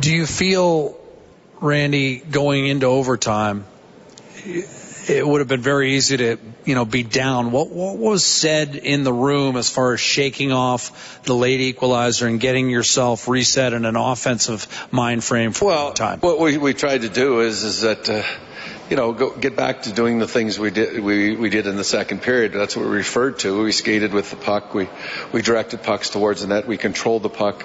[0.00, 0.98] Do you feel,
[1.60, 3.66] Randy, going into overtime,
[4.42, 7.50] it would have been very easy to, you know, be down.
[7.50, 12.26] What, what was said in the room as far as shaking off the late equalizer
[12.26, 16.20] and getting yourself reset in an offensive mind frame for well, time?
[16.20, 18.22] What we, we tried to do is, is that, uh,
[18.90, 21.76] you know, go, get back to doing the things we did we, we did in
[21.76, 22.52] the second period.
[22.52, 23.62] That's what we referred to.
[23.62, 24.74] We skated with the puck.
[24.74, 24.88] We
[25.32, 26.66] we directed pucks towards the net.
[26.66, 27.64] We controlled the puck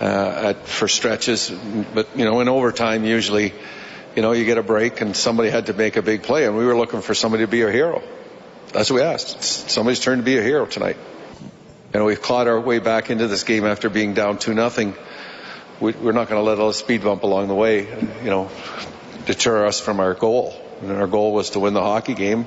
[0.00, 1.50] uh, at, for stretches.
[1.50, 3.52] But you know, in overtime, usually,
[4.16, 6.56] you know, you get a break and somebody had to make a big play, and
[6.56, 8.02] we were looking for somebody to be a hero.
[8.72, 9.36] That's what we asked.
[9.36, 10.96] It's somebody's turn to be a hero tonight.
[11.92, 14.94] And we've clawed our way back into this game after being down two nothing.
[15.80, 17.86] We, we're not going to let a speed bump along the way.
[18.24, 18.50] You know,
[19.26, 20.54] deter us from our goal.
[20.80, 22.46] And our goal was to win the hockey game.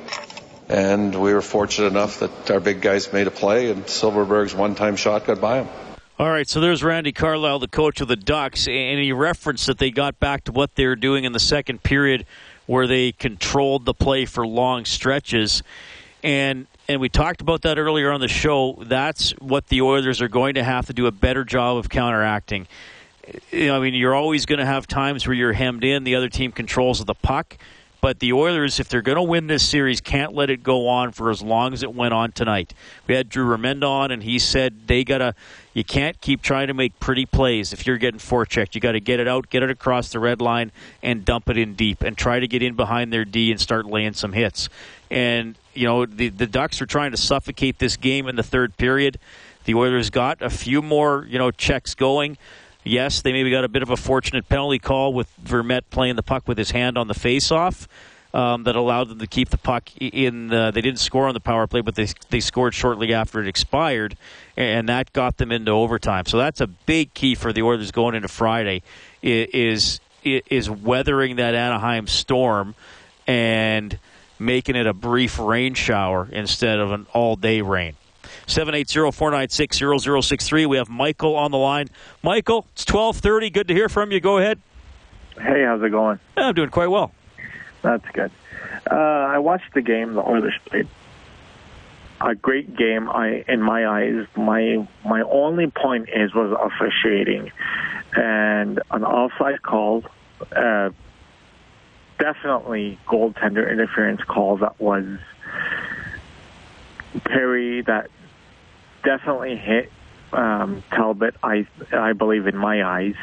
[0.67, 4.75] And we were fortunate enough that our big guys made a play, and Silfverberg's one
[4.75, 5.67] time shot got by him.
[6.19, 9.77] All right, so there's Randy Carlyle, the coach of the Ducks, and he referenced that
[9.77, 12.25] they got back to what they were doing in the second period,
[12.67, 15.63] where they controlled the play for long stretches.
[16.23, 18.77] And and we talked about that earlier on the show.
[18.81, 22.67] That's what the Oilers are going to have to do a better job of counteracting
[23.51, 26.03] you know, I mean, you're always going to have times where you're hemmed in.
[26.03, 27.57] The other team controls the puck.
[28.01, 31.11] But the Oilers, if they're going to win this series, can't let it go on
[31.11, 32.73] for as long as it went on tonight.
[33.07, 35.35] We had Drew Remenda on, and he said they gotta.
[35.73, 38.73] You can't keep trying to make pretty plays if you're getting forechecked.
[38.73, 40.71] You got to get it out, get it across the red line,
[41.03, 43.85] and dump it in deep, and try to get in behind their D and start
[43.85, 44.69] laying some hits.
[45.11, 48.77] And you know the the Ducks are trying to suffocate this game in the third
[48.77, 49.19] period.
[49.65, 52.37] The Oilers got a few more you know checks going.
[52.89, 56.23] Yes, they maybe got a bit of a fortunate penalty call with Vermette playing the
[56.23, 57.87] puck with his hand on the faceoff.
[58.31, 60.53] Um, that allowed them to keep the puck in.
[60.53, 63.47] Uh, they didn't score on the power play, but they they scored shortly after it
[63.47, 64.15] expired,
[64.55, 66.25] and that got them into overtime.
[66.27, 68.83] So that's a big key for the Oilers going into Friday.
[69.23, 72.75] Is is weathering that Anaheim storm
[73.25, 73.97] and
[74.37, 77.95] making it a brief rain shower instead of an all day rain.
[78.47, 80.67] 780-496-0063.
[80.67, 81.87] We have Michael on the line.
[82.23, 83.49] Michael, it's 1230.
[83.49, 84.19] Good to hear from you.
[84.19, 84.59] Go ahead.
[85.35, 86.19] Hey, how's it going?
[86.37, 87.11] I'm doing quite well.
[87.81, 88.31] That's good.
[88.89, 90.87] Uh, I watched the game the Oilers played.
[92.21, 94.25] A great game, I in my eyes.
[94.35, 97.49] My my only point is was officiating,
[98.13, 100.03] and an offside call,
[100.53, 100.89] uh,
[102.19, 105.05] definitely goaltender interference call that was
[107.23, 108.09] Perry that
[109.03, 109.91] definitely hit
[110.33, 111.35] um, Talbot.
[111.43, 113.15] I I believe in my eyes,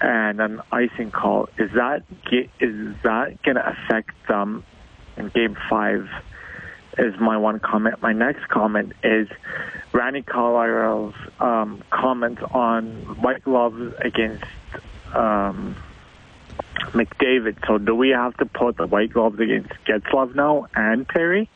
[0.00, 1.48] and an icing call.
[1.58, 4.64] Is that is that going to affect them
[5.16, 6.08] in Game Five?
[6.98, 8.00] Is my one comment.
[8.00, 9.28] My next comment is
[9.92, 12.86] Randy Carlyle's um, comments on
[13.20, 14.44] white gloves against
[15.14, 15.76] um,
[16.92, 17.66] McDavid.
[17.66, 21.50] So do we have to put the white gloves against Getzlaf now and Perry?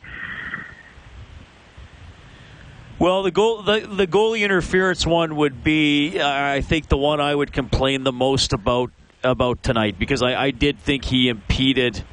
[3.01, 7.19] Well, the goal, the, the goalie interference one would be, uh, I think, the one
[7.19, 8.91] I would complain the most about
[9.23, 12.03] about tonight because I, I did think he impeded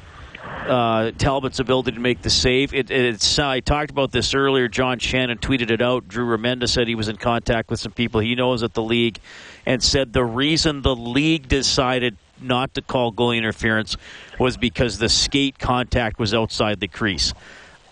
[0.43, 2.73] uh, Talbot's ability to make the save.
[2.73, 4.67] It, it, it's I talked about this earlier.
[4.67, 6.07] John Shannon tweeted it out.
[6.07, 9.19] Drew Remenda said he was in contact with some people he knows at the league,
[9.67, 13.95] and said the reason the league decided not to call goalie interference
[14.39, 17.35] was because the skate contact was outside the crease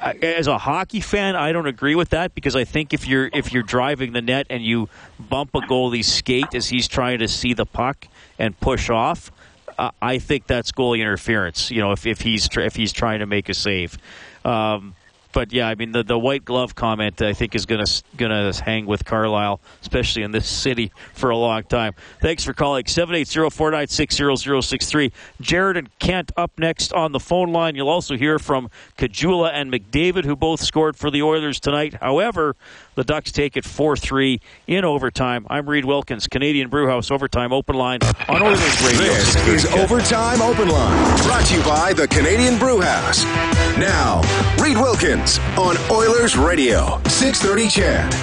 [0.02, 3.52] as a hockey fan, I don't agree with that because I think if you're if
[3.52, 4.90] you're driving the net and you
[5.20, 9.32] bump a goalie's skate as he's trying to see the puck and push off,
[9.78, 11.72] uh, I think that's goalie interference.
[11.72, 13.98] You know, if, if he's if he's trying to make a save.
[14.46, 14.96] Um,
[15.32, 18.32] but yeah, I mean the the white glove comment I think is going to going
[18.32, 21.94] to hang with Carlyle, especially in this city for a long time.
[22.22, 25.12] Thanks for calling 780-496-0063.
[25.42, 27.76] Jared and Kent up next on the phone line.
[27.76, 31.98] You'll also hear from Caggiula and McDavid who both scored for the Oilers tonight.
[32.02, 32.56] However,
[32.98, 35.46] the Ducks take it 4-3 in overtime.
[35.52, 39.14] I'm Reed Wilkins, Canadian Brewhouse Overtime Open Line on Oilers Radio.
[39.14, 43.24] This is Overtime Open Line, brought to you by the Canadian Brewhouse.
[43.78, 44.22] Now,
[44.60, 48.16] Reed Wilkins on Oilers Radio, 630 CHED.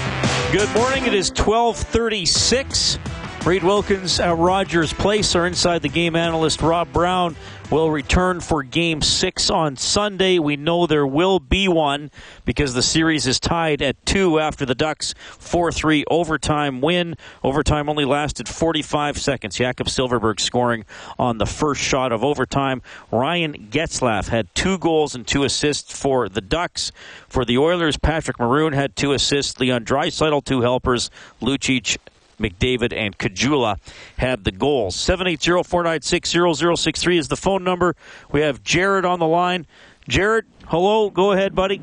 [0.51, 1.07] Good morning.
[1.07, 2.99] It is 1236.
[3.47, 5.37] Reed Wilkins at Rogers Place.
[5.37, 7.37] Our inside the game analyst Rob Brown
[7.75, 10.39] will return for game six on Sunday.
[10.39, 12.13] We know there will be one
[12.45, 17.17] because the series is tied at two after the Ducks 4 3 overtime win.
[17.43, 19.57] Overtime only lasted 45 seconds.
[19.57, 20.85] Jakob Silfverberg scoring
[21.19, 22.81] on the first shot of overtime.
[23.11, 26.93] Ryan Getzlaf had two goals and two assists for the Ducks.
[27.29, 29.59] For the Oilers, Patrick Maroon had two assists.
[29.59, 31.11] Leon Draisaitl, two helpers.
[31.43, 31.97] Lucic
[32.39, 33.79] McDavid and Caggiula
[34.19, 34.97] had the goals.
[34.97, 37.97] 780-496-0063 is the phone number.
[38.31, 39.67] We have Jared on the line.
[40.09, 41.11] Jared, hello.
[41.11, 41.81] Go ahead, buddy.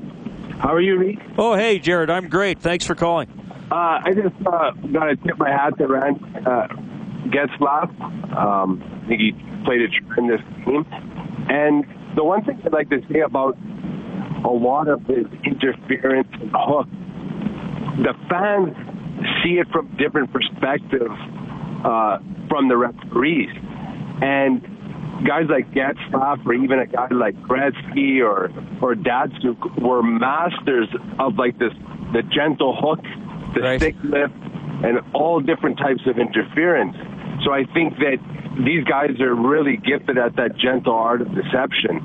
[0.60, 1.20] How are you, Reed?
[1.38, 2.10] Oh, hey, Jared.
[2.10, 2.60] I'm great.
[2.60, 3.30] Thanks for calling.
[3.72, 6.68] Uh, I just uh, got to tip my hat to Rand uh,
[7.30, 7.90] Getzlaf.
[8.36, 9.32] Um, I think he
[9.64, 10.86] played a tremendous game.
[11.50, 11.86] And
[12.16, 13.58] the one thing I'd like to say about
[14.44, 16.88] a lot of his interference and hook,
[17.98, 18.76] the fans
[19.44, 21.12] see it from different perspective
[21.84, 22.20] uh,
[22.50, 23.50] from the referees.
[24.22, 24.62] And
[25.26, 28.52] guys like Getzlaf or even a guy like Gretzky or
[28.82, 30.88] or Datsyuk were masters
[31.20, 31.74] of like this
[32.14, 33.02] the gentle hook,
[33.56, 33.80] the right.
[33.80, 34.34] stick lift,
[34.84, 36.96] and all different types of interference.
[37.46, 38.20] So I think that
[38.66, 42.04] these guys are really gifted at that gentle art of deception.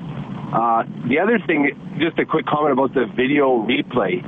[0.55, 4.23] Uh, the other thing, just a quick comment about the video replay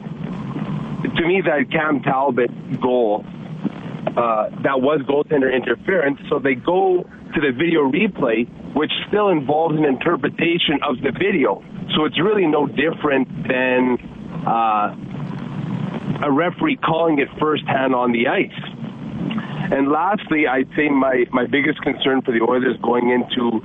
[1.02, 6.18] to me, that Cam Talbot goal, uh, that was goaltender interference.
[6.28, 11.62] So they go to the video replay, which still involves an interpretation of the video.
[11.94, 13.98] So it's really no different than
[14.46, 14.96] uh,
[16.24, 18.50] a referee calling it firsthand on the ice.
[19.70, 23.60] And lastly, I'd say my, my biggest concern for the Oilers going into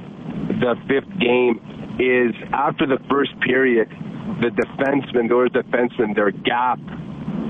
[0.59, 1.61] the fifth game
[1.99, 3.89] is after the first period,
[4.41, 6.79] the defensemen, those defensemen, their gap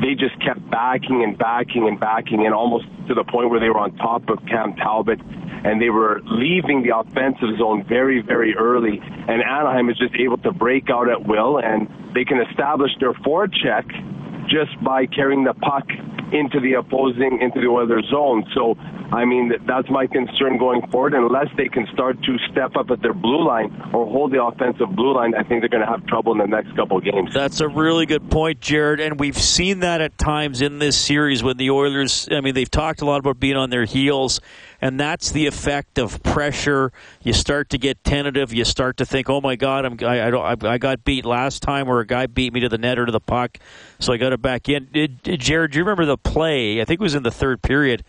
[0.02, 3.70] they just kept backing and backing and backing, and almost to the point where they
[3.70, 5.20] were on top of Cam Talbot,
[5.66, 9.00] and they were leaving the offensive zone very, very early.
[9.02, 13.14] And Anaheim is just able to break out at will, and they can establish their
[13.14, 13.88] forecheck
[14.50, 15.88] just by carrying the puck
[16.34, 18.44] into the opposing, into the Oilers zone.
[18.56, 18.76] So,
[19.14, 21.14] I mean, that's my concern going forward.
[21.14, 24.96] Unless they can start to step up at their blue line or hold the offensive
[24.96, 27.34] blue line, I think they're going to have trouble in the next couple of games.
[27.34, 29.00] That's a really good point, Jared.
[29.00, 32.70] And we've seen that at times in this series when the Oilers, I mean, they've
[32.70, 34.42] talked a lot about being on their heels
[34.84, 36.92] and that's the effect of pressure.
[37.22, 38.54] You start to get tentative.
[38.54, 41.24] You start to think, "Oh my God, I'm, I, I, don't, I, I got beat
[41.24, 43.60] last time, where a guy beat me to the net or to the puck,
[44.00, 46.82] so I got it back in." Did, Jared, do you remember the play?
[46.82, 48.04] I think it was in the third period.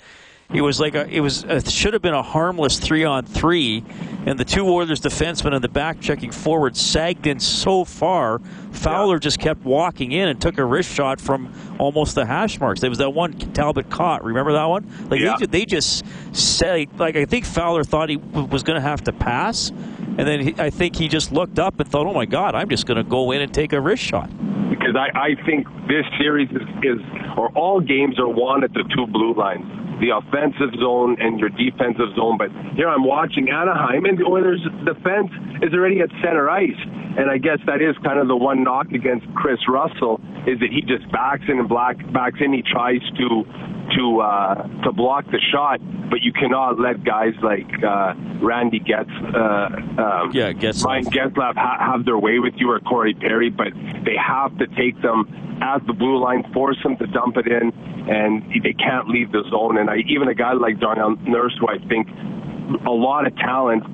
[0.54, 3.82] It was like a, it was it should have been a harmless three on three,
[4.24, 8.38] and the two Oilers defensemen in the back checking forward sagged in so far.
[8.70, 12.80] Fowler just kept walking in and took a wrist shot from almost the hash marks.
[12.80, 14.24] There was that one Talbot caught.
[14.24, 14.86] Remember that one?
[15.10, 15.36] Like Yeah.
[15.40, 19.02] they, they just said like I think Fowler thought he w- was going to have
[19.04, 22.26] to pass, and then he, I think he just looked up and thought, "Oh my
[22.26, 24.30] God, I'm just going to go in and take a wrist shot."
[24.70, 26.98] because I, I think this series is, is,
[27.36, 29.64] or all games are won at the two blue lines,
[30.04, 32.36] the offensive zone and your defensive zone.
[32.36, 35.32] But here I'm watching Anaheim, and the Oilers' defense
[35.64, 36.76] is already at center ice.
[37.16, 40.68] And I guess that is kind of the one knock against Kris Russell is that
[40.68, 42.52] he just backs in and black backs in.
[42.52, 43.44] He tries to
[43.96, 45.80] to uh, to block the shot,
[46.10, 50.84] but you cannot let guys like uh, Randy Getz, uh, um, yeah, Getzlaf.
[50.84, 53.72] Ryan Getzlaf ha- have their way with you or Corey Perry, but
[54.04, 57.72] they have to take them at the blue line, force them to dump it in,
[58.08, 59.78] and they can't leave the zone.
[59.78, 62.08] And I, even a guy like Darnell Nurse, who I think
[62.86, 63.84] a lot of talent,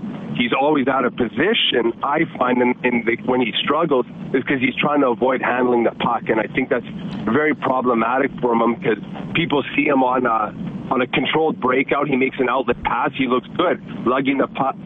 [0.40, 1.92] he's always out of position.
[2.02, 5.84] I find in, in the, when he struggles is because he's trying to avoid handling
[5.84, 6.86] the puck, and I think that's
[7.28, 8.98] very problematic for him because
[9.34, 12.08] people see him on a on a controlled breakout.
[12.08, 13.10] He makes an outlet pass.
[13.16, 14.76] He looks good, lugging the puck,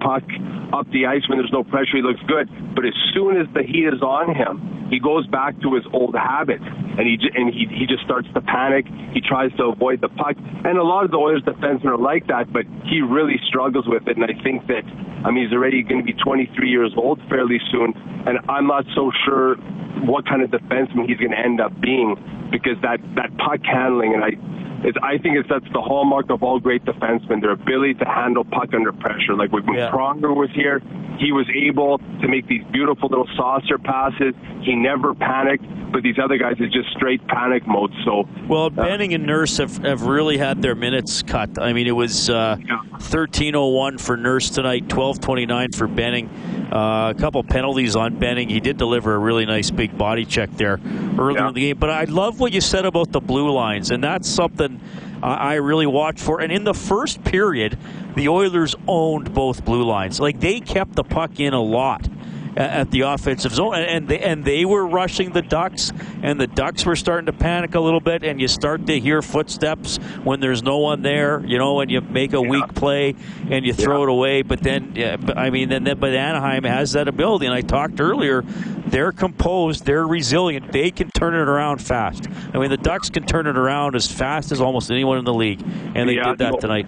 [0.74, 1.96] up the ice when there's no pressure.
[1.96, 5.58] He looks good, but as soon as the heat is on him, he goes back
[5.62, 8.84] to his old habits, and he and he he just starts to panic.
[9.12, 12.26] He tries to avoid the puck, and a lot of the Oilers defensemen are like
[12.28, 14.16] that, but he really struggles with it.
[14.16, 14.84] And I think that
[15.24, 17.94] I mean he's already going to be 23 years old fairly soon,
[18.26, 19.56] and I'm not so sure
[20.04, 22.14] what kind of defenseman he's going to end up being
[22.52, 24.36] because that that puck handling and I.
[24.84, 28.44] It's, I think it's that's the hallmark of all great defensemen, their ability to handle
[28.44, 29.34] puck under pressure.
[29.34, 29.90] Like when Yeah.
[29.90, 30.80] Pronger was here,
[31.18, 34.34] he was able to make these beautiful little saucer passes.
[34.62, 37.92] He never panicked, but these other guys is just straight panic mode.
[38.04, 41.58] So Well, Benning and Nurse have, have really had their minutes cut.
[41.58, 42.56] I mean, it was uh,
[42.98, 46.28] 13:01 for Nurse tonight, 12:29 for Benning.
[46.72, 48.48] Uh, a couple penalties on Benning.
[48.48, 50.80] He did deliver a really nice big body check there
[51.18, 51.78] earlier in the game.
[51.78, 54.73] But I love what you said about the blue lines, and that's something
[55.22, 56.40] I I really watch for.
[56.40, 57.78] And in the first period,
[58.14, 60.20] the Oilers owned both blue lines.
[60.20, 62.08] Like they kept the puck in a lot
[62.56, 65.92] at the offensive zone, and and they, and they were rushing the Ducks,
[66.22, 69.22] and the Ducks were starting to panic a little bit, and you start to hear
[69.22, 73.14] footsteps when there's no one there, you know, and you make a weak play
[73.50, 74.42] and you throw it away.
[74.42, 78.42] But then, yeah, I mean, then but Anaheim has that ability, and I talked earlier,
[78.42, 82.26] they're composed, they're resilient, they can turn it around fast.
[82.52, 85.34] I mean, the Ducks can turn it around as fast as almost anyone in the
[85.34, 85.62] league,
[85.94, 86.58] and they Yeah, did that no.
[86.58, 86.86] tonight.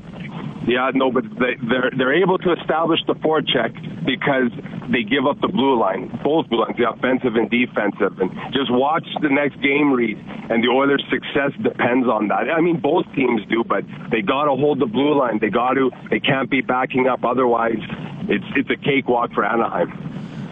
[0.67, 3.73] Yeah, no, but they, they're they're able to establish the forecheck
[4.05, 4.51] because
[4.91, 8.71] they give up the blue line, both blue lines, the offensive and defensive, and just
[8.71, 10.19] watch the next game read,
[10.51, 12.51] and the Oilers' success depends on that.
[12.51, 15.39] I mean, both teams do, but they got to hold the blue line.
[15.41, 15.91] They got to.
[16.11, 17.79] They can't be backing up, otherwise,
[18.29, 19.91] it's it's a cakewalk for Anaheim.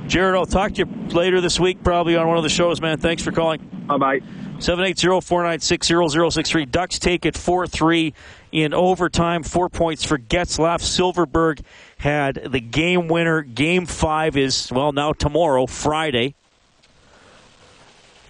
[0.06, 2.98] Jared, I'll talk to you later this week, probably on one of the shows, man.
[2.98, 3.58] Thanks for calling.
[3.88, 4.20] Bye bye.
[4.64, 6.70] 780-496-0063.
[6.70, 8.14] Ducks take it 4-3
[8.50, 9.42] in overtime.
[9.42, 10.80] Four points for Getzlaf.
[10.80, 11.60] Silfverberg
[11.98, 13.42] had the game winner.
[13.42, 16.34] Game five is, well, now tomorrow, Friday,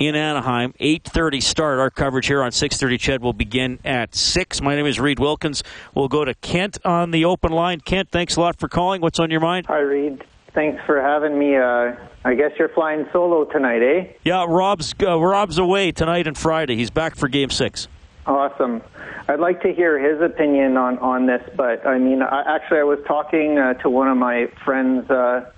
[0.01, 0.73] in Anaheim.
[0.81, 1.79] 8.30 start.
[1.79, 4.61] Our coverage here on 6.30 Ched will begin at 6.
[4.61, 5.63] My name is Reed Wilkins.
[5.95, 7.79] We'll go to Kent on the open line.
[7.79, 9.01] Kent, thanks a lot for calling.
[9.01, 9.67] What's on your mind?
[9.67, 10.25] Hi, Reed.
[10.55, 11.57] Thanks for having me.
[11.57, 14.13] Uh, I guess you're flying solo tonight, eh?
[14.25, 16.77] Yeah, Rob's uh, Rob's away tonight and Friday.
[16.77, 17.89] He's back for Game Six.
[18.25, 18.81] Awesome.
[19.29, 22.85] I'd like to hear his opinion on, on this, but I mean, I, actually, I
[22.85, 25.51] was talking uh, to one of my friends uh,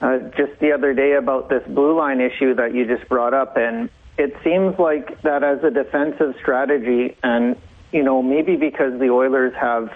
[0.00, 3.56] uh, just the other day about this blue line issue that you just brought up,
[3.56, 7.56] and it seems like that as a defensive strategy, and
[7.92, 9.90] you know, maybe because the Oilers have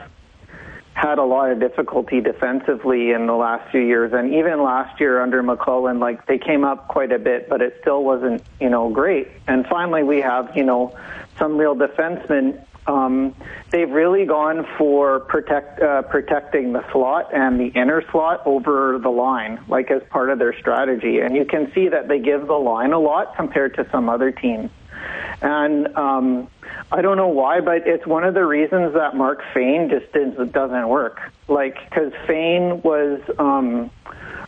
[1.01, 5.23] had a lot of difficulty defensively in the last few years, and even last year
[5.23, 8.91] under McLellan, like they came up quite a bit, but it still wasn't, you know,
[8.91, 9.29] great.
[9.49, 10.95] And finally, we have, you know,
[11.39, 12.63] some real defensemen.
[12.87, 13.35] Um,
[13.71, 19.09] they've really gone for protect uh, protecting the slot and the inner slot over the
[19.09, 21.21] line, like as part of their strategy.
[21.21, 24.33] And you can see that they give the line a lot compared to some other
[24.33, 24.71] teams.
[25.43, 26.49] And um,
[26.93, 30.13] I don't know why, but it's one of the reasons that Mark Fayne just
[30.53, 31.21] doesn't work.
[31.49, 33.91] Like, because Fayne was um,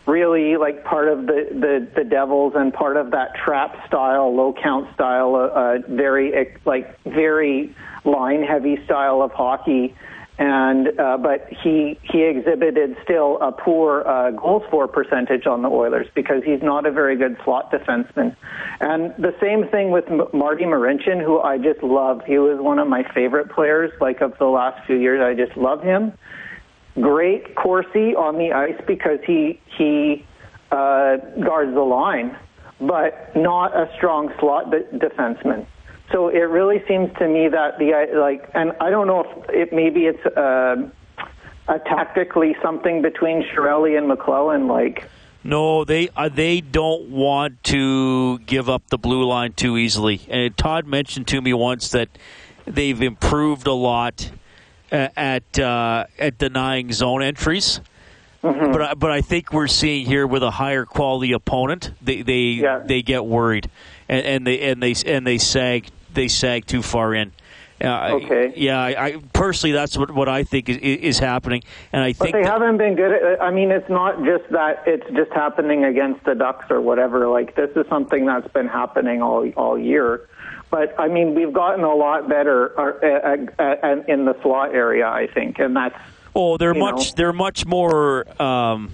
[0.06, 4.52] really like part of the, the the Devils and part of that trap style, low
[4.52, 7.74] count style, uh, uh, very like very
[8.04, 9.94] line heavy style of hockey.
[10.38, 15.68] And uh, but he he exhibited still a poor uh, goals for percentage on the
[15.68, 18.34] Oilers because he's not a very good slot defenseman.
[18.80, 22.22] And the same thing with M- Marty Marincin, who I just love.
[22.26, 25.20] He was one of my favorite players, like of the last few years.
[25.20, 26.12] I just love him.
[26.94, 30.24] Great Corsi on the ice because he he
[30.70, 32.36] uh, guards the line,
[32.80, 35.66] but not a strong slot de- defenseman.
[36.12, 39.72] So it really seems to me that the like, and I don't know if it
[39.72, 40.88] maybe it's uh,
[41.68, 45.08] a tactically something between Chiarelli and McLellan, like.
[45.44, 50.20] No, they uh, they don't want to give up the blue line too easily.
[50.28, 52.10] And Todd mentioned to me once that
[52.64, 54.30] they've improved a lot
[54.92, 57.80] uh, at uh, at denying zone entries.
[58.44, 58.72] Mm-hmm.
[58.72, 62.40] But I, but I think we're seeing here with a higher quality opponent, they they,
[62.62, 62.78] Yeah.
[62.78, 63.70] they get worried,
[64.08, 67.32] and, and they and they and they sag they sag too far in.
[67.82, 68.52] Uh, Okay.
[68.54, 72.32] Yeah, I, I personally that's what, what I think is, is happening, and I think
[72.32, 75.84] But they haven't been good at I mean, it's not just that it's just happening
[75.84, 77.26] against the Ducks or whatever.
[77.28, 80.28] Like, this is something that's been happening all, all year.
[80.70, 85.06] But, I mean, we've gotten a lot better uh, uh, uh, in the slot area,
[85.06, 85.58] I think.
[85.58, 85.96] And that's.
[86.34, 87.14] Oh, they're much know.
[87.16, 88.90] they're much more um,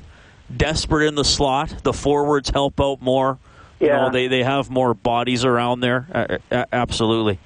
[0.54, 1.72] desperate in the slot.
[1.84, 3.38] The forwards help out more.
[3.80, 3.96] You Yeah.
[4.02, 6.38] know, they they have more bodies around there.
[6.50, 7.38] Uh, absolutely.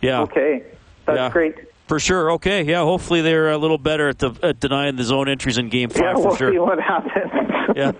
[0.00, 0.22] Yeah.
[0.22, 0.62] Okay.
[1.06, 1.30] That's Yeah.
[1.30, 1.54] great.
[1.88, 2.30] For sure.
[2.32, 2.62] Okay.
[2.62, 2.82] Yeah.
[2.82, 6.02] Hopefully they're a little better at the at denying the zone entries in Game Five.
[6.02, 6.52] Yeah, for we'll sure.
[6.52, 7.32] see what happens.
[7.76, 7.90] yeah.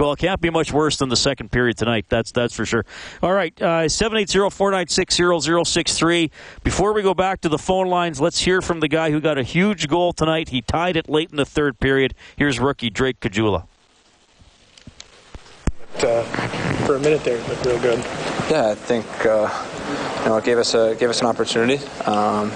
[0.00, 2.06] Well, it can't be much worse than the second period tonight.
[2.08, 2.84] That's that's for sure.
[3.22, 6.32] All right, uh, seven eight zero four nine six zero zero six three.
[6.64, 9.38] Before we go back to the phone lines, let's hear from the guy who got
[9.38, 10.48] a huge goal tonight.
[10.48, 12.14] He tied it late in the third period.
[12.36, 13.64] Here's rookie Drake Caggiula.
[16.04, 16.22] Uh,
[16.86, 17.98] for a minute there, it looked real good.
[18.50, 19.48] Yeah, I think uh,
[20.22, 21.84] you know it gave us a gave us an opportunity.
[22.04, 22.52] Um,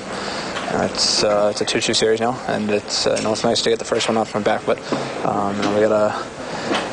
[0.85, 3.71] it's uh, it's a two-two series now, and it's uh, you know it's nice to
[3.71, 4.79] get the first one off my back, but
[5.25, 6.15] um, you know we gotta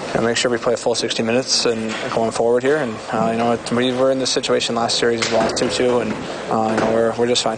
[0.07, 2.77] you know, make sure we play a full 60 minutes and going forward here.
[2.77, 5.99] And uh, you know it- we were in this situation last series as well, two-two,
[5.99, 6.13] and
[6.51, 7.57] uh, you know we're we're just fine.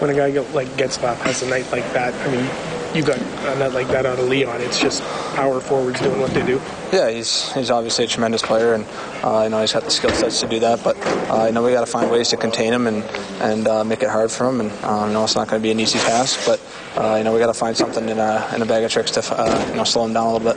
[0.00, 2.46] When a guy get, like Getzlaf has a night like that, I mean,
[2.94, 4.60] you got a night like that out of Leon.
[4.60, 5.02] It's just
[5.34, 6.60] power forwards doing what they do.
[6.92, 8.86] Yeah, he's he's obviously a tremendous player, and
[9.22, 10.82] uh, you know he's got the skill sets to do that.
[10.82, 10.96] But
[11.30, 13.02] uh, you know we got to find ways to contain him and
[13.40, 14.60] and uh, make it hard for him.
[14.60, 16.60] And uh, you know it's not going to be an easy task, but
[16.96, 19.10] uh, you know we got to find something in a in a bag of tricks
[19.12, 20.56] to uh, you know slow him down a little bit.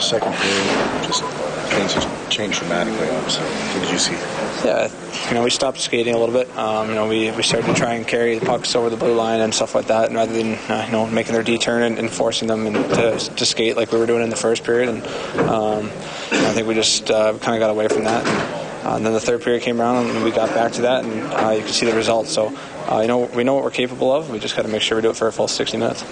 [0.00, 1.24] Second period, just
[1.70, 1.94] things
[2.28, 3.08] changed dramatically.
[3.10, 4.39] Obviously, what did you see?
[4.64, 4.92] Yeah,
[5.28, 6.54] you know we stopped skating a little bit.
[6.56, 9.14] Um, you know we, we started to try and carry the pucks over the blue
[9.14, 11.82] line and stuff like that, and rather than uh, you know making their D turn
[11.82, 14.62] and, and forcing them and to, to skate like we were doing in the first
[14.62, 14.90] period.
[14.90, 15.02] And
[15.48, 18.26] um, I think we just uh, kind of got away from that.
[18.26, 21.04] And, uh, and then the third period came around and we got back to that,
[21.04, 22.30] and uh, you can see the results.
[22.30, 22.48] So
[22.90, 24.30] uh, you know we know what we're capable of.
[24.30, 26.04] We just got to make sure we do it for a full 60 minutes.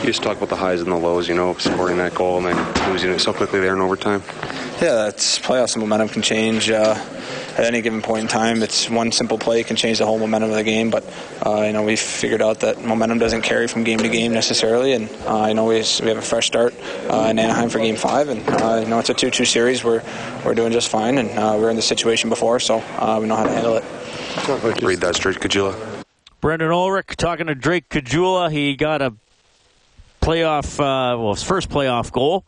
[0.00, 2.46] You just talk about the highs and the lows, you know, scoring that goal and
[2.46, 4.22] then losing it so quickly there in overtime.
[4.80, 5.74] Yeah, it's playoffs.
[5.74, 6.94] The momentum can change uh,
[7.56, 8.62] at any given point in time.
[8.62, 10.90] It's one simple play can change the whole momentum of the game.
[10.90, 11.04] But
[11.44, 14.92] uh, you know, we've figured out that momentum doesn't carry from game to game necessarily.
[14.92, 16.74] And uh, I know we, we have a fresh start
[17.10, 19.82] uh, in Anaheim for Game Five, and uh, you know it's a two-two series.
[19.82, 20.04] We're
[20.44, 23.26] we're doing just fine, and uh, we are in the situation before, so uh, we
[23.26, 24.82] know how to handle it.
[24.82, 25.97] Read that straight, Caggiula.
[26.40, 28.50] Brendan Ulrich talking to Drake Caggiula.
[28.50, 29.14] He got a
[30.22, 32.44] playoff, uh, well, his first playoff goal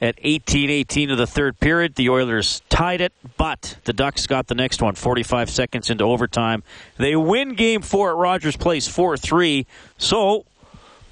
[0.00, 1.94] at 18-18 of the third period.
[1.94, 6.62] The Oilers tied it, but the Ducks got the next one 45 seconds into overtime.
[6.96, 9.66] They win game four at Rogers Place 4-3.
[9.96, 10.44] So,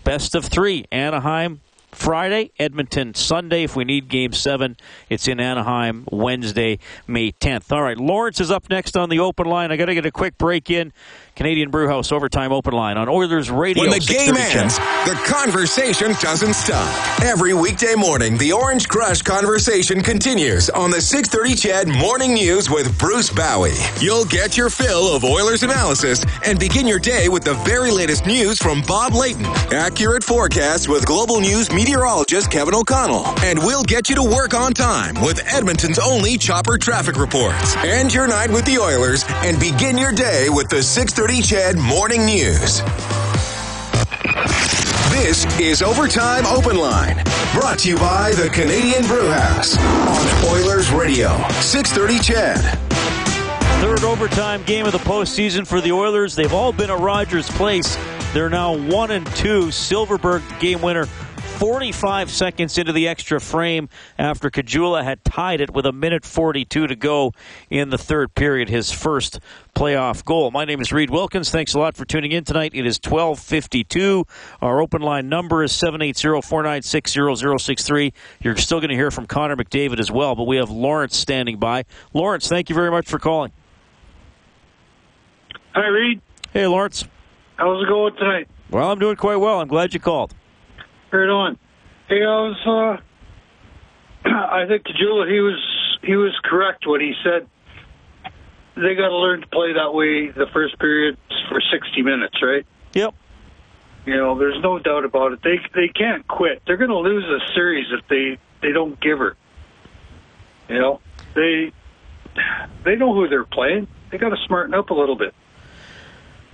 [0.05, 0.87] best of three.
[0.93, 1.61] Anaheim
[1.91, 3.65] Friday, Edmonton Sunday.
[3.65, 4.77] If we need game seven,
[5.09, 7.73] it's in Anaheim Wednesday, May 10th.
[7.73, 9.73] All right, Lawrence is up next on the open line.
[9.73, 10.93] I got to get a quick break in.
[11.39, 13.85] Canadian Brewhouse Overtime Open Line on Oilers Radio.
[13.85, 14.77] When the game 6:30 ends,
[15.07, 17.23] the conversation doesn't stop.
[17.23, 22.99] Every weekday morning, the Orange Crush conversation continues on the 630 CHED Morning News with
[22.99, 23.75] Bruce Bowie.
[24.01, 28.27] You'll get your fill of Oilers analysis and begin your day with the very latest
[28.27, 34.09] news from Bob Layton, accurate forecasts with Global News meteorologist Kevin O'Connell, and we'll get
[34.09, 37.77] you to work on time with Edmonton's only chopper traffic reports.
[37.77, 42.25] End your night with the Oilers and begin your day with the 630 CHED Morning
[42.25, 42.81] News.
[45.11, 47.23] This is Overtime Open Line,
[47.53, 51.29] brought to you by the Canadian Brewhouse on Oilers Radio,
[51.61, 52.79] 630 CHED.
[53.83, 56.35] Third overtime game of the postseason for the Oilers.
[56.35, 57.99] They've all been at Rogers Place.
[58.33, 59.67] They're now one and two.
[59.67, 61.07] Silfverberg game winner
[61.59, 66.87] 45 seconds into the extra frame after Caggiula had tied it with a minute 42
[66.87, 67.33] to go
[67.69, 69.41] in the third period, his first
[69.75, 70.53] playoff goal.
[70.53, 71.51] My name is Reed Wilkins.
[71.51, 72.71] Thanks a lot for tuning in tonight.
[72.75, 74.25] It is 1252.
[74.63, 78.13] Our open line number is 780-496-0063.
[78.41, 81.59] You're still going to hear from Connor McDavid as well, but we have Lawrence standing
[81.59, 81.87] by.
[82.15, 83.51] Lawrence, thank you very much for calling.
[85.75, 86.21] Hi, Reed.
[86.53, 87.05] Hey, Lawrence.
[87.57, 88.47] How's it going tonight?
[88.71, 89.61] Well, I'm doing quite well.
[89.61, 90.33] I'm glad you called.
[91.13, 91.59] Right on.
[92.09, 93.01] Hey, I was.
[94.25, 95.59] Uh, I think Caggiula, he was
[96.03, 97.49] he was correct when he said
[98.77, 101.17] they got to learn to play that way the first period
[101.49, 102.65] for 60 minutes, right?
[102.95, 103.15] Yep.
[104.07, 105.41] You know, there's no doubt about it.
[105.43, 106.63] They they can't quit.
[106.67, 109.37] They're going to lose a series if they they don't give her.
[110.69, 111.01] You know,
[111.35, 111.73] they
[112.85, 113.89] they know who they're playing.
[114.11, 115.35] They got to smarten up a little bit.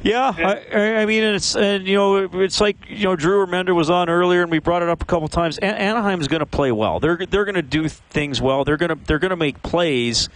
[0.04, 3.88] Yeah, I, I mean, it's and you know, it's like you know, Drew Remenda was
[3.88, 5.56] on earlier, and we brought it up a couple times.
[5.58, 7.00] An- Anaheim's going to play well.
[7.00, 8.64] They're they're going to do things well.
[8.64, 10.28] They're going to they're going to make plays,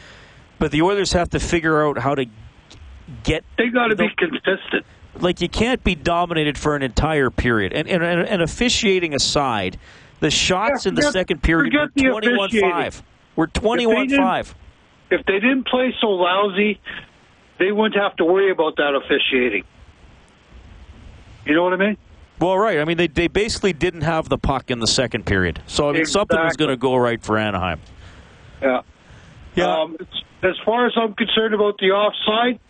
[0.58, 2.24] but the Oilers have to figure out how to
[3.24, 3.44] get.
[3.58, 4.86] They got to be consistent.
[5.20, 7.74] Like you can't be dominated for an entire period.
[7.74, 9.78] And and, and, and officiating aside,
[10.20, 13.02] the shots Yeah, in the forget- second period were twenty-one five.
[13.36, 14.54] We're twenty one five.
[15.10, 16.80] If they didn't play so lousy,
[17.58, 19.64] they wouldn't have to worry about that officiating.
[21.44, 21.96] You know what I mean?
[22.40, 22.78] Well, right.
[22.78, 25.92] I mean, they they basically didn't have the puck in the second period, so I
[25.92, 27.80] mean, something was going to go right for Anaheim.
[28.62, 28.82] Yeah.
[29.54, 29.80] Yeah.
[29.80, 29.96] Um,
[30.42, 32.60] as far as I'm concerned about the offside,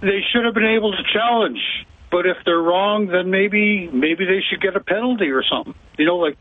[0.00, 1.60] they should have been able to challenge.
[2.10, 5.74] But if they're wrong, then maybe maybe they should get a penalty or something.
[5.98, 6.38] You know, like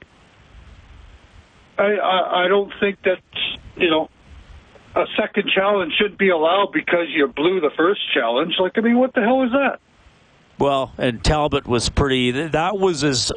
[1.77, 3.19] I I, I don't think that
[3.75, 4.09] you know
[4.95, 8.55] a second challenge should be allowed because you blew the first challenge.
[8.59, 9.79] Like I mean, what the hell is that?
[10.59, 12.31] Well, and Talbot was pretty.
[12.31, 13.31] That was as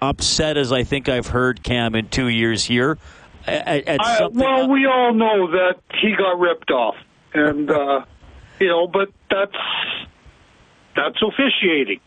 [0.00, 2.98] upset as I think I've heard Cam in two years here.
[3.46, 6.94] At, at I, well, we all know that he got ripped off,
[7.34, 8.04] and uh,
[8.60, 9.56] you know, but that's
[10.94, 12.00] that's officiating.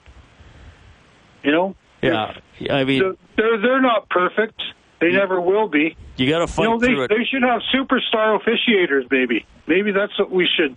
[1.43, 2.33] You know, yeah.
[2.69, 4.61] I mean, they're they're not perfect.
[5.01, 5.97] They never will be.
[6.17, 7.07] You got to fight you know, they through it.
[7.09, 9.09] they should have superstar officiators.
[9.11, 10.75] Maybe maybe that's what we should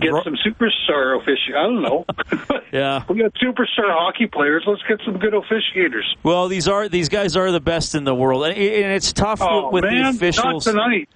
[0.00, 1.56] get some superstar officiators.
[1.56, 2.04] I don't know.
[2.70, 3.02] Yeah.
[3.08, 4.62] we got superstar hockey players.
[4.66, 6.02] Let's get some good officiators.
[6.22, 9.40] Well, these are these guys are the best in the world, and, and it's tough
[9.40, 10.66] Oh, with man, the officials.
[10.66, 11.08] not tonight.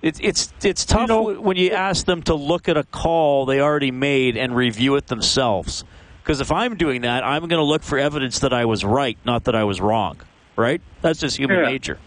[0.00, 3.90] It's it's it's tough when you ask them to look at a call they already
[3.90, 5.84] made and review it themselves.
[6.22, 9.18] Because if I'm doing that, I'm going to look for evidence that I was right,
[9.26, 10.16] not that I was wrong.
[10.56, 10.80] Right?
[11.02, 11.66] That's just human Yeah.
[11.70, 11.98] nature.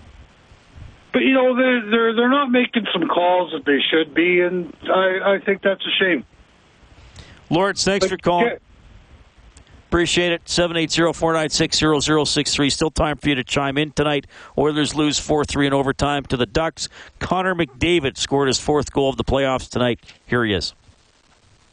[1.13, 4.73] But you know they're they're they're not making some calls that they should be, and
[4.89, 6.25] I I think that's a shame.
[7.49, 8.47] Lawrence, thanks for calling.
[8.47, 8.57] yeah.
[9.89, 10.43] Appreciate it.
[10.45, 12.69] 780-496-0063.
[12.71, 14.27] Still time for you to chime in tonight.
[14.57, 16.89] Oilers lose 4-3 in overtime to the Ducks.
[17.19, 20.01] Connor McDavid scored his fourth goal of the playoffs tonight.
[20.25, 20.73] Here he is.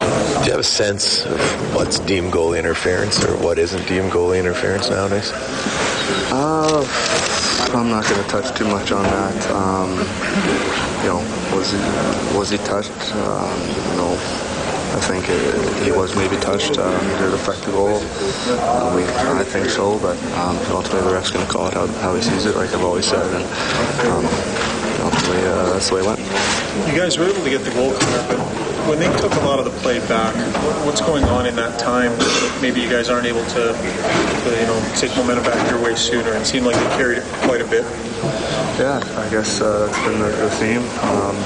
[0.01, 0.07] Do
[0.51, 1.39] you have a sense of
[1.75, 5.31] what's deemed goal interference or what isn't deemed goal interference nowadays?
[6.33, 6.85] Uh,
[7.75, 9.51] I'm not going to touch too much on that.
[9.51, 9.91] Um,
[11.03, 11.79] you know, was he
[12.37, 12.93] was he touched?
[13.15, 14.13] Um, you know,
[14.95, 15.25] I think
[15.85, 16.79] he was maybe touched.
[16.79, 17.97] Um, did it affect the goal?
[18.61, 21.87] Um, we, I think so, but um, ultimately the ref's going to call it how,
[22.05, 23.45] how he sees it, like I've always said, and
[24.09, 24.25] um,
[25.01, 26.21] ultimately uh, that's the way it went.
[26.93, 29.59] You guys were able to get the goal, Connor, but when they took a lot
[29.59, 30.35] of the play back,
[30.85, 32.13] what's going on in that time
[32.61, 36.33] maybe you guys aren't able to, to you know, take momentum back your way sooner?
[36.33, 37.85] It seemed like they carried it quite a bit.
[38.79, 40.83] Yeah, I guess uh, that's been the, the theme.
[41.05, 41.37] Um,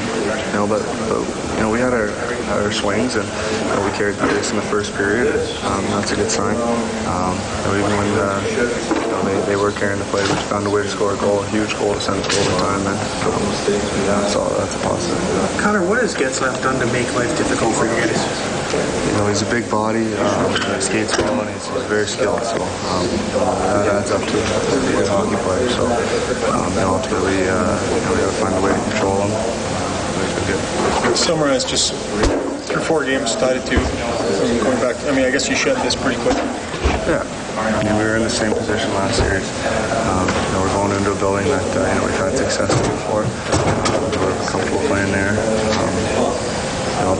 [0.47, 2.06] you know, but, but you know, we had our,
[2.55, 5.26] our swings, and you know, we carried the pace in the first period.
[5.66, 6.55] Um, that's a good sign.
[7.10, 10.39] Um, you know, even when uh, you know, they, they were carrying the play, we
[10.47, 12.86] found a way to score a goal, a huge goal to send us to overtime,
[12.86, 12.94] and
[13.26, 13.43] um,
[14.06, 14.55] that's all.
[14.55, 15.18] That's a positive.
[15.59, 18.22] Connor, what has Getzlaf done to make life difficult for you guys?
[19.10, 22.39] You know, he's a big body, um, he skates well, and he's, he's very skilled.
[22.47, 23.02] So um,
[23.74, 25.66] that adds up to to a good hockey player.
[25.74, 25.90] So
[26.55, 29.26] um, you know, ultimately, uh, you know, we got to find a way to control
[29.26, 29.68] him.
[31.16, 31.95] Summarize just
[32.69, 33.77] through four games, tied two.
[34.62, 36.36] Going back, I mean, I guess you shed this pretty quick.
[37.09, 37.24] Yeah.
[37.59, 39.49] I mean, we were in the same position last series.
[40.07, 42.70] Um, you know, we're going into a building that uh, you know we've had success
[42.70, 43.24] before.
[43.24, 45.35] Um, we're comfortable playing there.
[47.09, 47.18] Um,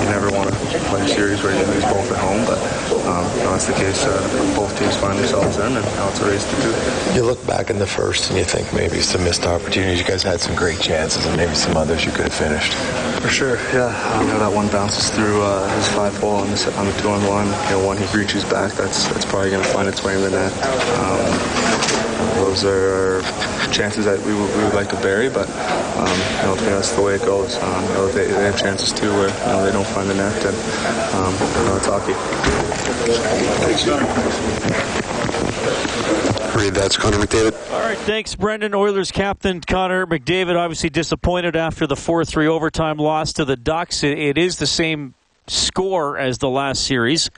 [0.00, 0.56] you never want to
[0.88, 2.58] play a series where you lose both at home, but
[3.06, 4.04] um, that's the case.
[4.06, 7.14] Uh, both teams find themselves in, and now it's a race to two.
[7.14, 10.00] You look back in the first and you think maybe some missed opportunities.
[10.00, 12.72] You guys had some great chances and maybe some others you could have finished.
[13.26, 13.90] For sure, yeah.
[14.14, 16.92] Um, you know, that one bounces through uh, his five ball on the, on the
[16.92, 17.46] two on one.
[17.64, 20.22] You know, one he reaches back, that's that's probably going to find its way in
[20.22, 20.52] the net.
[21.02, 21.34] Um,
[22.38, 23.22] those are
[23.72, 25.50] chances that we would, we would like to bury, but
[25.98, 26.06] um,
[26.38, 27.56] you know, that's the way it goes.
[27.56, 30.14] Um, you know, they, they, have chances too where you know they don't find the
[30.14, 30.56] net, and
[31.18, 32.14] um, you know, it's hockey.
[36.56, 37.70] That's Connor McDavid.
[37.70, 38.74] All right, thanks, Brendan.
[38.74, 44.02] Oilers captain Connor McDavid obviously disappointed after the 4 3 overtime loss to the Ducks.
[44.02, 45.12] It, it is the same
[45.46, 47.30] score as the last series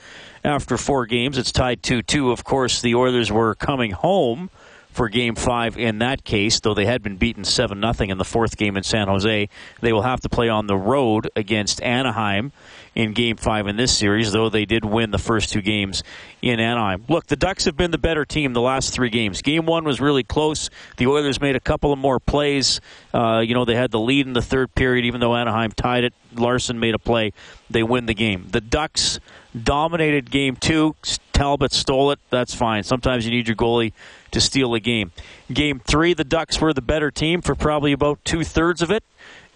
[0.44, 1.36] after four games.
[1.36, 2.30] It's tied 2 2.
[2.30, 4.50] Of course, the Oilers were coming home
[4.92, 8.24] for game five in that case, though they had been beaten 7 0 in the
[8.24, 9.48] fourth game in San Jose.
[9.80, 12.52] They will have to play on the road against Anaheim
[12.98, 16.02] in game five in this series, though they did win the first two games
[16.42, 17.04] in Anaheim.
[17.08, 19.40] Look, the Ducks have been the better team the last three games.
[19.40, 20.68] Game one was really close.
[20.96, 22.80] The Oilers made a couple of more plays.
[23.14, 26.02] Uh, you know, they had the lead in the third period, even though Anaheim tied
[26.02, 26.12] it.
[26.34, 27.32] Larsson made a play.
[27.70, 28.48] They win the game.
[28.50, 29.20] The Ducks
[29.62, 30.96] dominated game two.
[31.32, 32.18] Talbot stole it.
[32.30, 32.82] That's fine.
[32.82, 33.92] Sometimes you need your goalie
[34.32, 35.12] to steal a game.
[35.52, 39.04] Game three, the Ducks were the better team for probably about two thirds of it.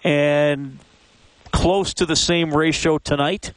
[0.05, 0.78] And
[1.53, 3.53] close to the same ratio tonight.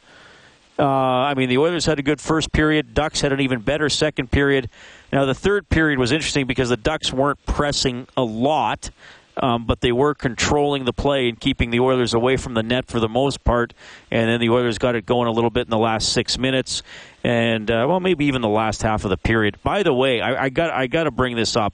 [0.78, 2.92] Uh, I mean, the Oilers had a good first period.
[2.92, 4.68] Ducks had an even better second period.
[5.12, 8.90] Now, the third period was interesting because the Ducks weren't pressing a lot,
[9.38, 12.86] um, but they were controlling the play and keeping the Oilers away from the net
[12.86, 13.72] for the most part.
[14.10, 16.82] And then the Oilers got it going a little bit in the last six minutes,
[17.24, 19.56] and uh, well, maybe even the last half of the period.
[19.62, 21.72] By the way, I, I got I got to bring this up.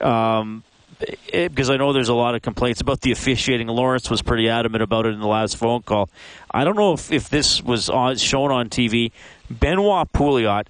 [0.00, 0.64] Um,
[1.32, 3.66] because I know there's a lot of complaints about the officiating.
[3.68, 6.10] Lawrence was pretty adamant about it in the last phone call.
[6.50, 9.12] I don't know if, if this was on, shown on TV.
[9.50, 10.66] Benoit Pouliot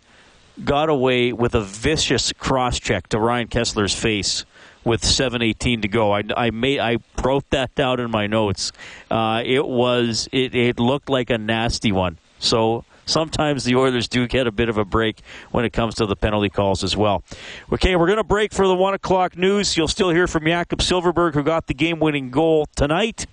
[0.64, 4.44] got away with a vicious cross check to Ryan Kesler's face
[4.84, 6.12] with 7:18 to go.
[6.12, 8.72] I, I made I wrote that down in my notes.
[9.10, 12.18] Uh, it was it, it looked like a nasty one.
[12.38, 15.20] So sometimes the Oilers do get a bit of a break
[15.50, 17.22] when it comes to the penalty calls as well.
[17.72, 19.76] Okay, we're going to break for the 1 o'clock news.
[19.76, 23.26] You'll still hear from Jakob Silfverberg, who got the game winning goal tonight.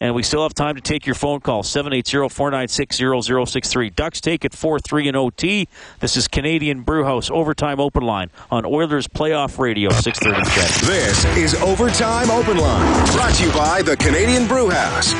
[0.00, 3.94] And we still have time to take your phone call, 780-496-0063.
[3.94, 5.68] Ducks take it 4-3 in OT.
[6.00, 12.30] This is Canadian Brewhouse Overtime Open Line on Oilers Playoff Radio, 630 This is Overtime
[12.30, 15.12] Open Line, brought to you by the Canadian Brewhouse.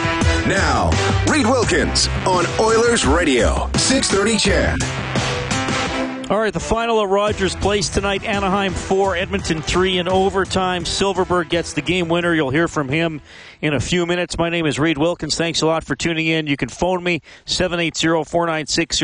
[0.47, 0.91] Now,
[1.31, 5.14] Reed Wilkins on Oilers Radio, 630 CHED.
[6.31, 10.85] All right, the final at Rogers Place tonight Anaheim 4, Edmonton 3 in overtime.
[10.85, 12.35] Silfverberg gets the game winner.
[12.35, 13.21] You'll hear from him
[13.61, 14.39] in a few minutes.
[14.39, 15.37] My name is Reed Wilkins.
[15.37, 16.47] Thanks a lot for tuning in.
[16.47, 19.03] You can phone me 780 496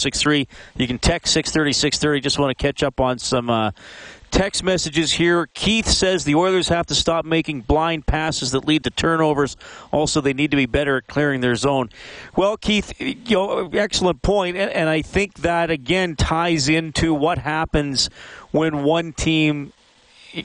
[0.00, 0.48] 0063.
[0.78, 2.20] You can text 630 630.
[2.22, 3.50] Just want to catch up on some.
[3.50, 3.72] Uh,
[4.32, 5.46] Text messages here.
[5.52, 9.58] Keith says the Oilers have to stop making blind passes that lead to turnovers.
[9.92, 11.90] Also, they need to be better at clearing their zone.
[12.34, 17.36] Well, Keith, you know, excellent point, and, and I think that again ties into what
[17.36, 18.08] happens
[18.52, 19.74] when one team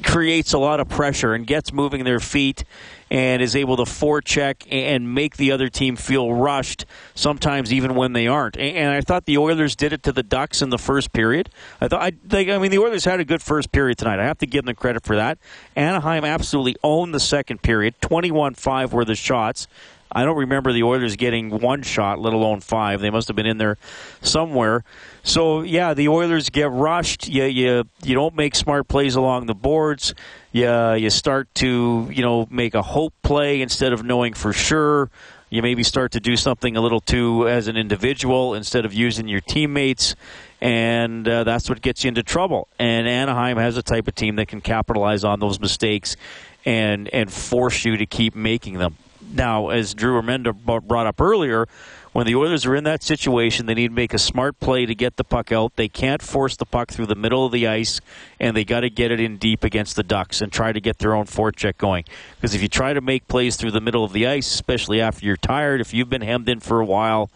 [0.04, 2.64] creates a lot of pressure and gets moving their feet
[3.10, 6.86] and is able to forecheck and make the other team feel rushed,
[7.16, 8.58] sometimes even when they aren't.
[8.58, 11.50] And I thought the Oilers did it to the Ducks in the first period.
[11.80, 14.20] I thought, I, they, I mean, the Oilers had a good first period tonight.
[14.20, 15.38] I have to give them credit for that.
[15.76, 17.96] Anaheim absolutely owned the second period.
[18.02, 19.68] 21 5 were the shots.
[20.12, 23.02] I don't remember the Oilers getting one shot, let alone five.
[23.02, 23.78] They must have been in there
[24.22, 24.84] somewhere.
[25.24, 27.28] So yeah, the Oilers get rushed.
[27.28, 30.14] You you you don't make smart plays along the boards.
[30.52, 35.10] You you start to you know make a hope play instead of knowing for sure.
[35.50, 39.30] You maybe start to do something a little too as an individual instead of using
[39.30, 40.14] your teammates,
[40.60, 42.68] and uh, that's what gets you into trouble.
[42.78, 46.18] And Anaheim has a type of team that can capitalize on those mistakes
[46.66, 48.98] and and force you to keep making them.
[49.34, 51.68] Now, as Drew Remenda brought up earlier,
[52.14, 54.96] when the Oilers are in that situation, they need to make a smart play to
[54.96, 55.76] get the puck out.
[55.76, 58.02] They can't force the puck through the middle of the ice,
[58.40, 60.98] and they got to get it in deep against the Ducks and try to get
[60.98, 62.06] their own forecheck going.
[62.36, 65.26] Because if you try to make plays through the middle of the ice, especially after
[65.26, 67.30] you're tired, if you've been hemmed in for a while,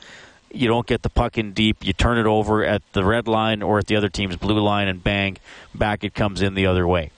[0.51, 1.85] you don't get the puck in deep.
[1.85, 4.87] You turn it over at the red line or at the other team's blue line,
[4.87, 5.37] and bang,
[5.75, 7.11] back it comes in the other way.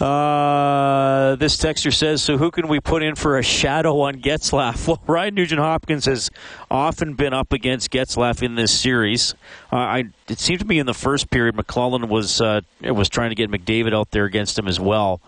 [0.00, 4.80] Uh, this texter says, so who can we put in for a shadow on Getzlaf?
[4.88, 6.30] Well, Ryan Nugent Hopkins has
[6.70, 9.34] often been up against Getzlaf in this series.
[9.72, 13.30] Uh, I, it seemed to me in the first period, McLellan was uh, was trying
[13.30, 15.20] to get McDavid out there against him as well.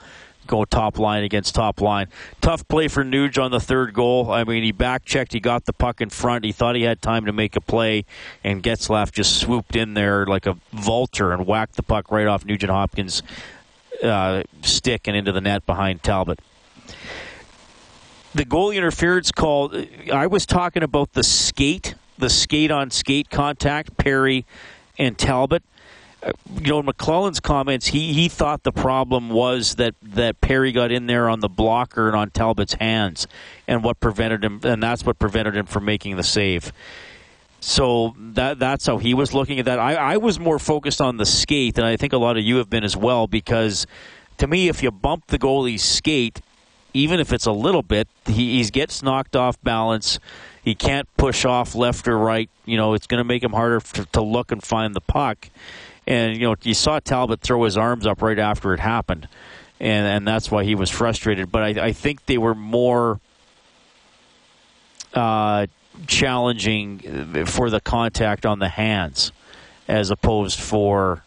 [0.47, 2.09] go top line against top line.
[2.41, 4.31] Tough play for Nuge on the third goal.
[4.31, 7.01] I mean, he back checked, he got the puck in front, he thought he had
[7.03, 8.05] time to make a play,
[8.43, 12.45] and Getzlaf just swooped in there like a vulture and whacked the puck right off
[12.45, 13.23] Nugent Hopkins'
[14.03, 16.41] uh, stick and into the net behind Talbot.
[18.35, 19.73] The goalie interference call,
[20.13, 24.47] I was talking about the skate, the skate on skate contact, Perry
[24.99, 25.63] and Talbot
[26.61, 31.07] you know, McLellan's comments, he, he thought the problem was that, that Perry got in
[31.07, 33.27] there on the blocker and on Talbot's hands,
[33.67, 36.73] and what prevented him, and that's what prevented him from making the save.
[37.65, 39.79] So that that's how he was looking at that.
[39.79, 42.57] I, I was more focused on the skate, and I think a lot of you
[42.57, 43.87] have been as well, because
[44.39, 46.41] to me, if you bump the goalie's skate,
[46.93, 50.19] even if it's a little bit, he, he gets knocked off balance.
[50.65, 52.51] He can't push off left or right.
[52.65, 55.49] You know, it's going to make him harder to, to look and find the puck.
[56.05, 59.29] And you know, you saw Talbot throw his arms up right after it happened,
[59.79, 61.53] and and that's why he was frustrated.
[61.53, 63.21] But I, I think they were more
[65.15, 65.67] uh,
[66.07, 69.33] challenging uh, for the contact on the hands,
[69.89, 71.25] as opposed for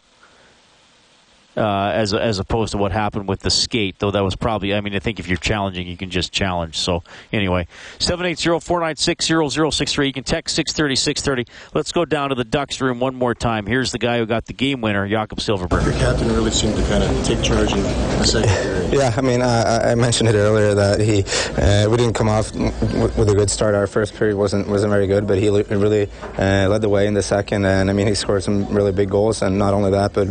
[1.56, 3.98] uh, as as opposed to what happened with the skate.
[3.98, 6.78] Though that was probably, I mean, I think if you're challenging, you can just challenge.
[6.78, 7.02] So
[7.32, 7.66] anyway,
[7.98, 10.06] 780-496-0063.
[10.06, 11.46] You can text 630 630.
[11.74, 13.66] Let's go down to the Ducks room one more time.
[13.66, 15.84] Here's the guy who got the game winner, Jakob Silfverberg.
[15.84, 18.76] Your captain really seemed to kind of take charge in the second period.
[18.96, 21.24] Yeah, I mean, I, I mentioned it earlier that he
[21.60, 23.74] uh, we didn't come off with a good start.
[23.74, 26.08] Our first period wasn't wasn't very good, but he really
[26.38, 29.10] uh, led the way in the second, and I mean, he scored some really big
[29.10, 29.42] goals.
[29.42, 30.28] And not only that, but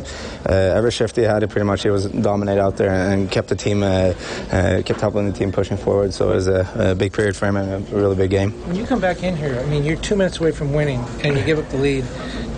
[0.47, 1.83] uh, every he had it pretty much.
[1.83, 4.13] He was dominate out there and kept the team, uh,
[4.51, 6.13] uh, kept helping the team pushing forward.
[6.13, 8.51] So it was a, a, big period for him and a really big game.
[8.67, 11.37] When you come back in here, I mean, you're two minutes away from winning and
[11.37, 12.05] you give up the lead.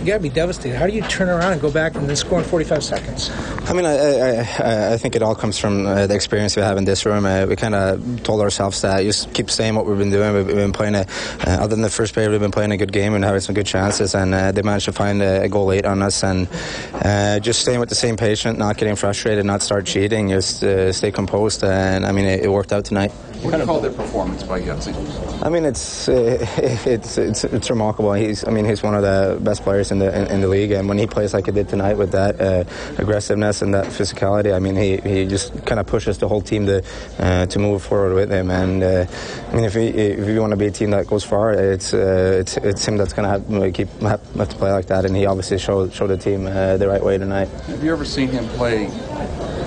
[0.00, 0.76] You got to be devastated.
[0.76, 3.30] How do you turn around and go back and then score in 45 seconds?
[3.68, 6.76] I mean, I, I, I think it all comes from uh, the experience we have
[6.76, 7.26] in this room.
[7.26, 10.34] Uh, we kind of told ourselves that just keep saying what we've been doing.
[10.34, 12.92] We've, been playing a, uh, other than the first period, we've been playing a good
[12.92, 14.14] game and having some good chances.
[14.14, 16.22] And uh, they managed to find a, a, goal late on us.
[16.22, 16.48] And
[16.94, 18.16] uh, just staying with the same
[18.48, 21.62] patient, not getting frustrated, not start cheating, just uh, stay composed.
[21.64, 23.12] And I mean, it, it worked out tonight.
[23.42, 25.44] What do you call their performance by Yahtzee?
[25.44, 28.12] I mean, it's, it's it's it's remarkable.
[28.12, 30.72] He's I mean, he's one of the best players in the in, in the league,
[30.72, 32.64] and when he plays like he did tonight with that uh,
[32.98, 36.66] aggressiveness and that physicality, I mean, he, he just kind of pushes the whole team
[36.66, 36.82] to
[37.20, 38.50] uh, to move forward with him.
[38.50, 39.06] And uh,
[39.52, 41.94] I mean, if you if you want to be a team that goes far, it's
[41.94, 45.14] it's it's him that's going to have keep have, have, to play like that, and
[45.14, 47.48] he obviously showed showed the team the right way tonight.
[47.68, 48.86] Have you ever seen him play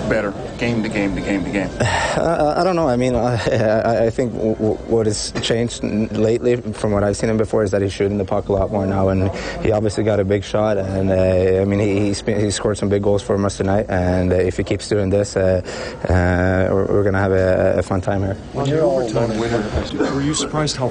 [0.09, 1.69] better game to game to game to game?
[2.11, 2.89] Uh, I don't know.
[2.89, 7.29] I mean, I, I think w- w- what has changed lately from what I've seen
[7.29, 9.31] him before is that he's shooting the puck a lot more now, and
[9.63, 10.77] he obviously got a big shot.
[10.77, 13.85] And uh, I mean, he, he scored some big goals for us tonight.
[13.87, 15.61] And uh, if he keeps doing this, uh,
[16.03, 18.37] uh, we're, we're going to have a, a, fun time here.
[18.55, 20.89] On your overtime winner, were you surprised how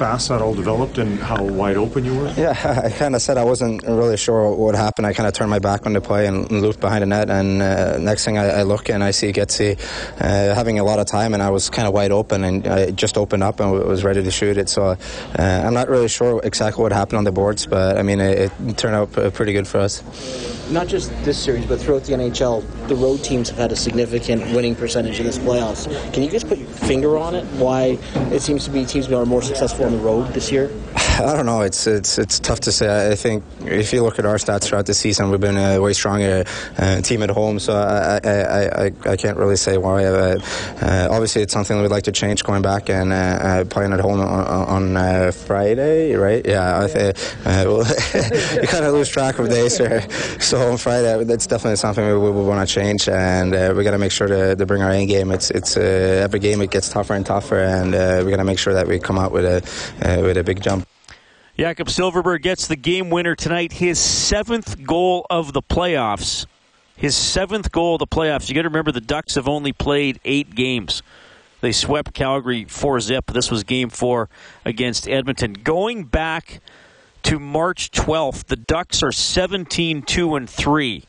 [0.00, 2.32] fast that all developed and how wide open you were?
[2.34, 2.56] Yeah,
[2.86, 5.06] I kind of said I wasn't really sure what happened.
[5.06, 7.60] I kind of turned my back on the play and looped behind the net, and
[7.60, 9.78] uh, next thing I, I, look and I see Getsy
[10.18, 12.92] uh, having a lot of time, and I was kind of wide open, and I
[12.92, 14.70] just opened up and was ready to shoot it.
[14.70, 14.96] So uh,
[15.38, 18.78] I'm not really sure exactly what happened on the boards, but I mean, it, it
[18.78, 20.02] turned out pretty good for us.
[20.70, 24.42] Not just this series, but throughout the NHL, the road teams have had a significant
[24.54, 25.90] winning percentage in this playoffs.
[26.12, 27.44] Can you just put your finger on it?
[27.58, 27.98] Why
[28.30, 30.70] it seems to be teams are more successful on the road this year?
[31.26, 31.60] I don't know.
[31.60, 33.12] It's it's it's tough to say.
[33.12, 35.92] I think if you look at our stats throughout the season, we've been a way
[35.92, 36.44] stronger
[36.78, 37.58] uh, team at home.
[37.58, 40.04] So I I, I, I can't really say why.
[40.04, 40.38] Uh,
[40.80, 44.00] uh, obviously, it's something we'd like to change going back and uh, uh, playing at
[44.00, 46.44] home on, on uh, Friday, right?
[46.46, 47.78] Yeah, I think well,
[48.62, 50.08] you kind of lose track of days here.
[50.40, 53.90] So on Friday, that's definitely something we, we, we want to change, and we got
[53.90, 55.32] to make sure to, to, bring our A game.
[55.32, 57.92] It's it's every game it gets tougher and tougher, and
[58.24, 60.86] we got to make sure that we come out with a with a big jump.
[61.60, 66.46] Jakob Silfverberg gets the game winner tonight, his seventh goal of the playoffs.
[66.96, 68.48] His seventh goal of the playoffs.
[68.48, 71.02] You got to remember the Ducks have only played eight games.
[71.60, 73.26] They swept Calgary 4 zip.
[73.26, 74.30] This was game four
[74.64, 75.52] against Edmonton.
[75.52, 76.62] Going back
[77.24, 81.04] to March 12th, the Ducks are 17 2 and 3.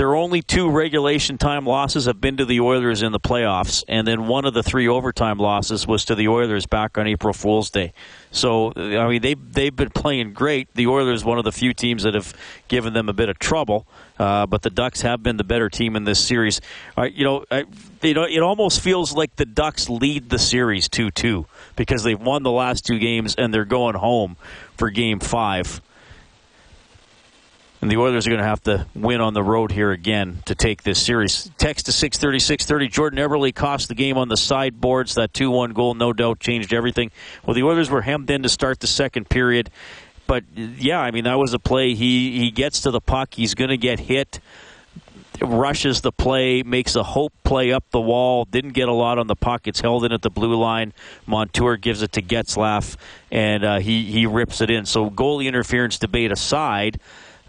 [0.00, 4.06] Their only two regulation time losses have been to the Oilers in the playoffs, and
[4.06, 7.68] then one of the three overtime losses was to the Oilers back on April Fool's
[7.68, 7.92] Day.
[8.30, 10.72] So, I mean, they they've been playing great.
[10.72, 12.32] The Oilers, one of the few teams that have
[12.66, 13.86] given them a bit of trouble,
[14.18, 16.62] uh, but the Ducks have been the better team in this series.
[16.96, 17.66] Uh, you know, I,
[18.00, 21.44] it, it almost feels like the Ducks lead the series two two
[21.76, 24.38] because they've won the last two games and they're going home
[24.78, 25.82] for Game Five
[27.80, 30.54] And the Oilers are going to have to win on the road here again to
[30.54, 31.50] take this series.
[31.56, 32.88] Text to 630, 630.
[32.88, 35.14] Jordan Eberle cost the game on the sideboards.
[35.14, 37.10] That 2 1 goal, no doubt, changed everything.
[37.44, 39.70] Well, the Oilers were hemmed in to start the second period.
[40.26, 41.94] But yeah, I mean, that was a play.
[41.94, 44.40] He, he gets to the puck, he's going to get hit
[45.42, 49.26] rushes the play, makes a hope play up the wall, didn't get a lot on
[49.26, 49.66] the puck.
[49.66, 50.92] It's held in at the blue line.
[51.26, 52.96] Montour gives it to Getzlaf,
[53.30, 54.86] and uh, he, he rips it in.
[54.86, 57.00] So, goalie interference debate aside,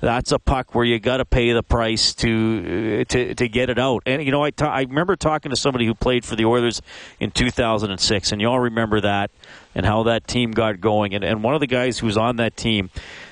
[0.02, 3.70] that's a puck where you got to pay the price to uh, to to get
[3.70, 4.04] it out.
[4.06, 6.82] And you know, I, ta- I remember talking to somebody who played for the Oilers
[7.20, 9.32] in 2006, and you all remember that
[9.76, 11.14] and how that team got going.
[11.14, 12.90] And, and one of the guys who was on that team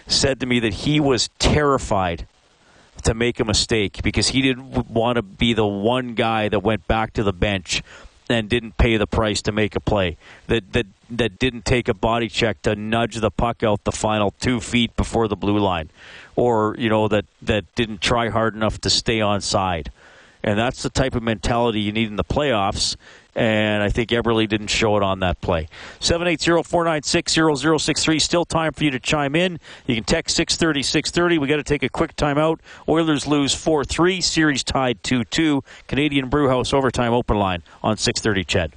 [0.07, 2.27] said to me that he was terrified
[3.03, 6.87] to make a mistake because he didn't want to be the one guy that went
[6.87, 7.81] back to the bench
[8.29, 10.17] and didn't pay the price to make a play.
[10.47, 14.31] That that that didn't take a body check to nudge the puck out the final
[14.39, 15.89] two feet before the blue line,
[16.35, 19.91] or you know that that didn't try hard enough to stay on side.
[20.41, 22.95] And that's the type of mentality you need in the playoffs
[23.39, 25.69] and I think Eberle didn't show it on that play.
[26.01, 28.21] 780-496-0063.
[28.21, 29.59] Still time for you to chime in.
[29.87, 31.37] You can text 630 630.
[31.37, 32.59] We got to take a quick timeout.
[32.87, 34.21] Oilers lose 4-3.
[34.21, 35.63] Series tied 2-2.
[35.87, 38.73] Canadian Brewhouse overtime open line on 630 Ched.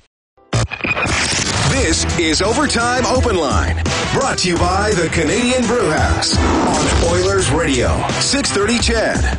[1.73, 3.82] This is Overtime Open Line,
[4.12, 7.89] brought to you by the Canadian Brewhouse on Oilers Radio,
[8.20, 9.39] 630 CHED.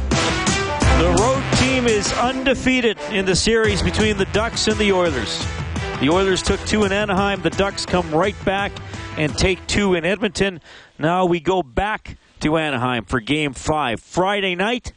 [1.00, 5.46] The road team is undefeated in the series between the Ducks and the Oilers.
[6.02, 7.44] The Oilers took two in Anaheim.
[7.44, 8.72] The Ducks come right back
[9.16, 10.60] and take two in Edmonton.
[10.98, 14.92] Now we go back to Anaheim for Game Five Friday night.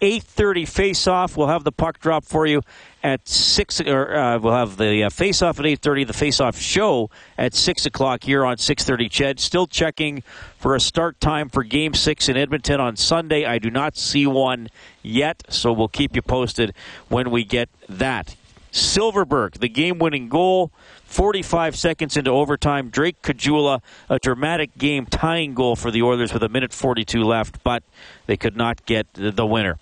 [0.00, 1.36] 8:30 face-off.
[1.36, 2.62] We'll have the puck drop for you
[3.08, 3.80] at six.
[3.80, 6.06] Or uh, we'll have the uh, face-off at 8:30.
[6.06, 9.10] The face-off show at six o'clock here on 6:30.
[9.10, 10.22] Ched still checking
[10.58, 13.44] for a start time for Game Six in Edmonton on Sunday.
[13.44, 14.68] I do not see one
[15.02, 16.74] yet, so we'll keep you posted
[17.08, 18.36] when we get that.
[18.70, 20.70] Silfverberg, the game-winning goal.
[21.06, 23.80] 45 seconds into overtime, Drake Caggiula,
[24.10, 27.82] a dramatic game tying goal for the Oilers with a minute 42 left, but
[28.26, 29.78] they could not get the winner.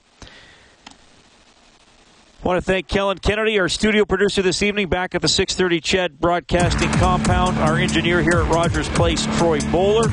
[2.47, 6.21] Want to thank Kellen Kennedy, our studio producer this evening, back at the 630 Ched
[6.21, 7.59] Broadcasting Compound.
[7.59, 10.09] Our engineer here at Rogers Place, Troy Bowler.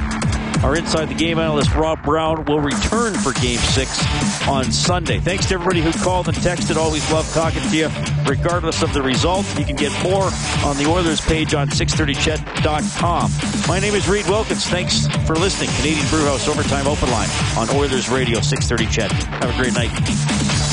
[0.64, 5.20] Our Inside the Game analyst, Rob Brown, will return for Game 6 on Sunday.
[5.20, 6.76] Thanks to everybody who called and texted.
[6.76, 7.90] Always love talking to you,
[8.26, 9.46] regardless of the result.
[9.60, 10.32] You can get more
[10.66, 13.32] on the Oilers page on 630ched.com.
[13.68, 14.66] My name is Reed Wilkins.
[14.66, 15.70] Thanks for listening.
[15.76, 17.30] Canadian Brewhouse Overtime Open Line
[17.60, 19.12] on Oilers Radio 630 Ched.
[19.12, 20.73] Have a great night.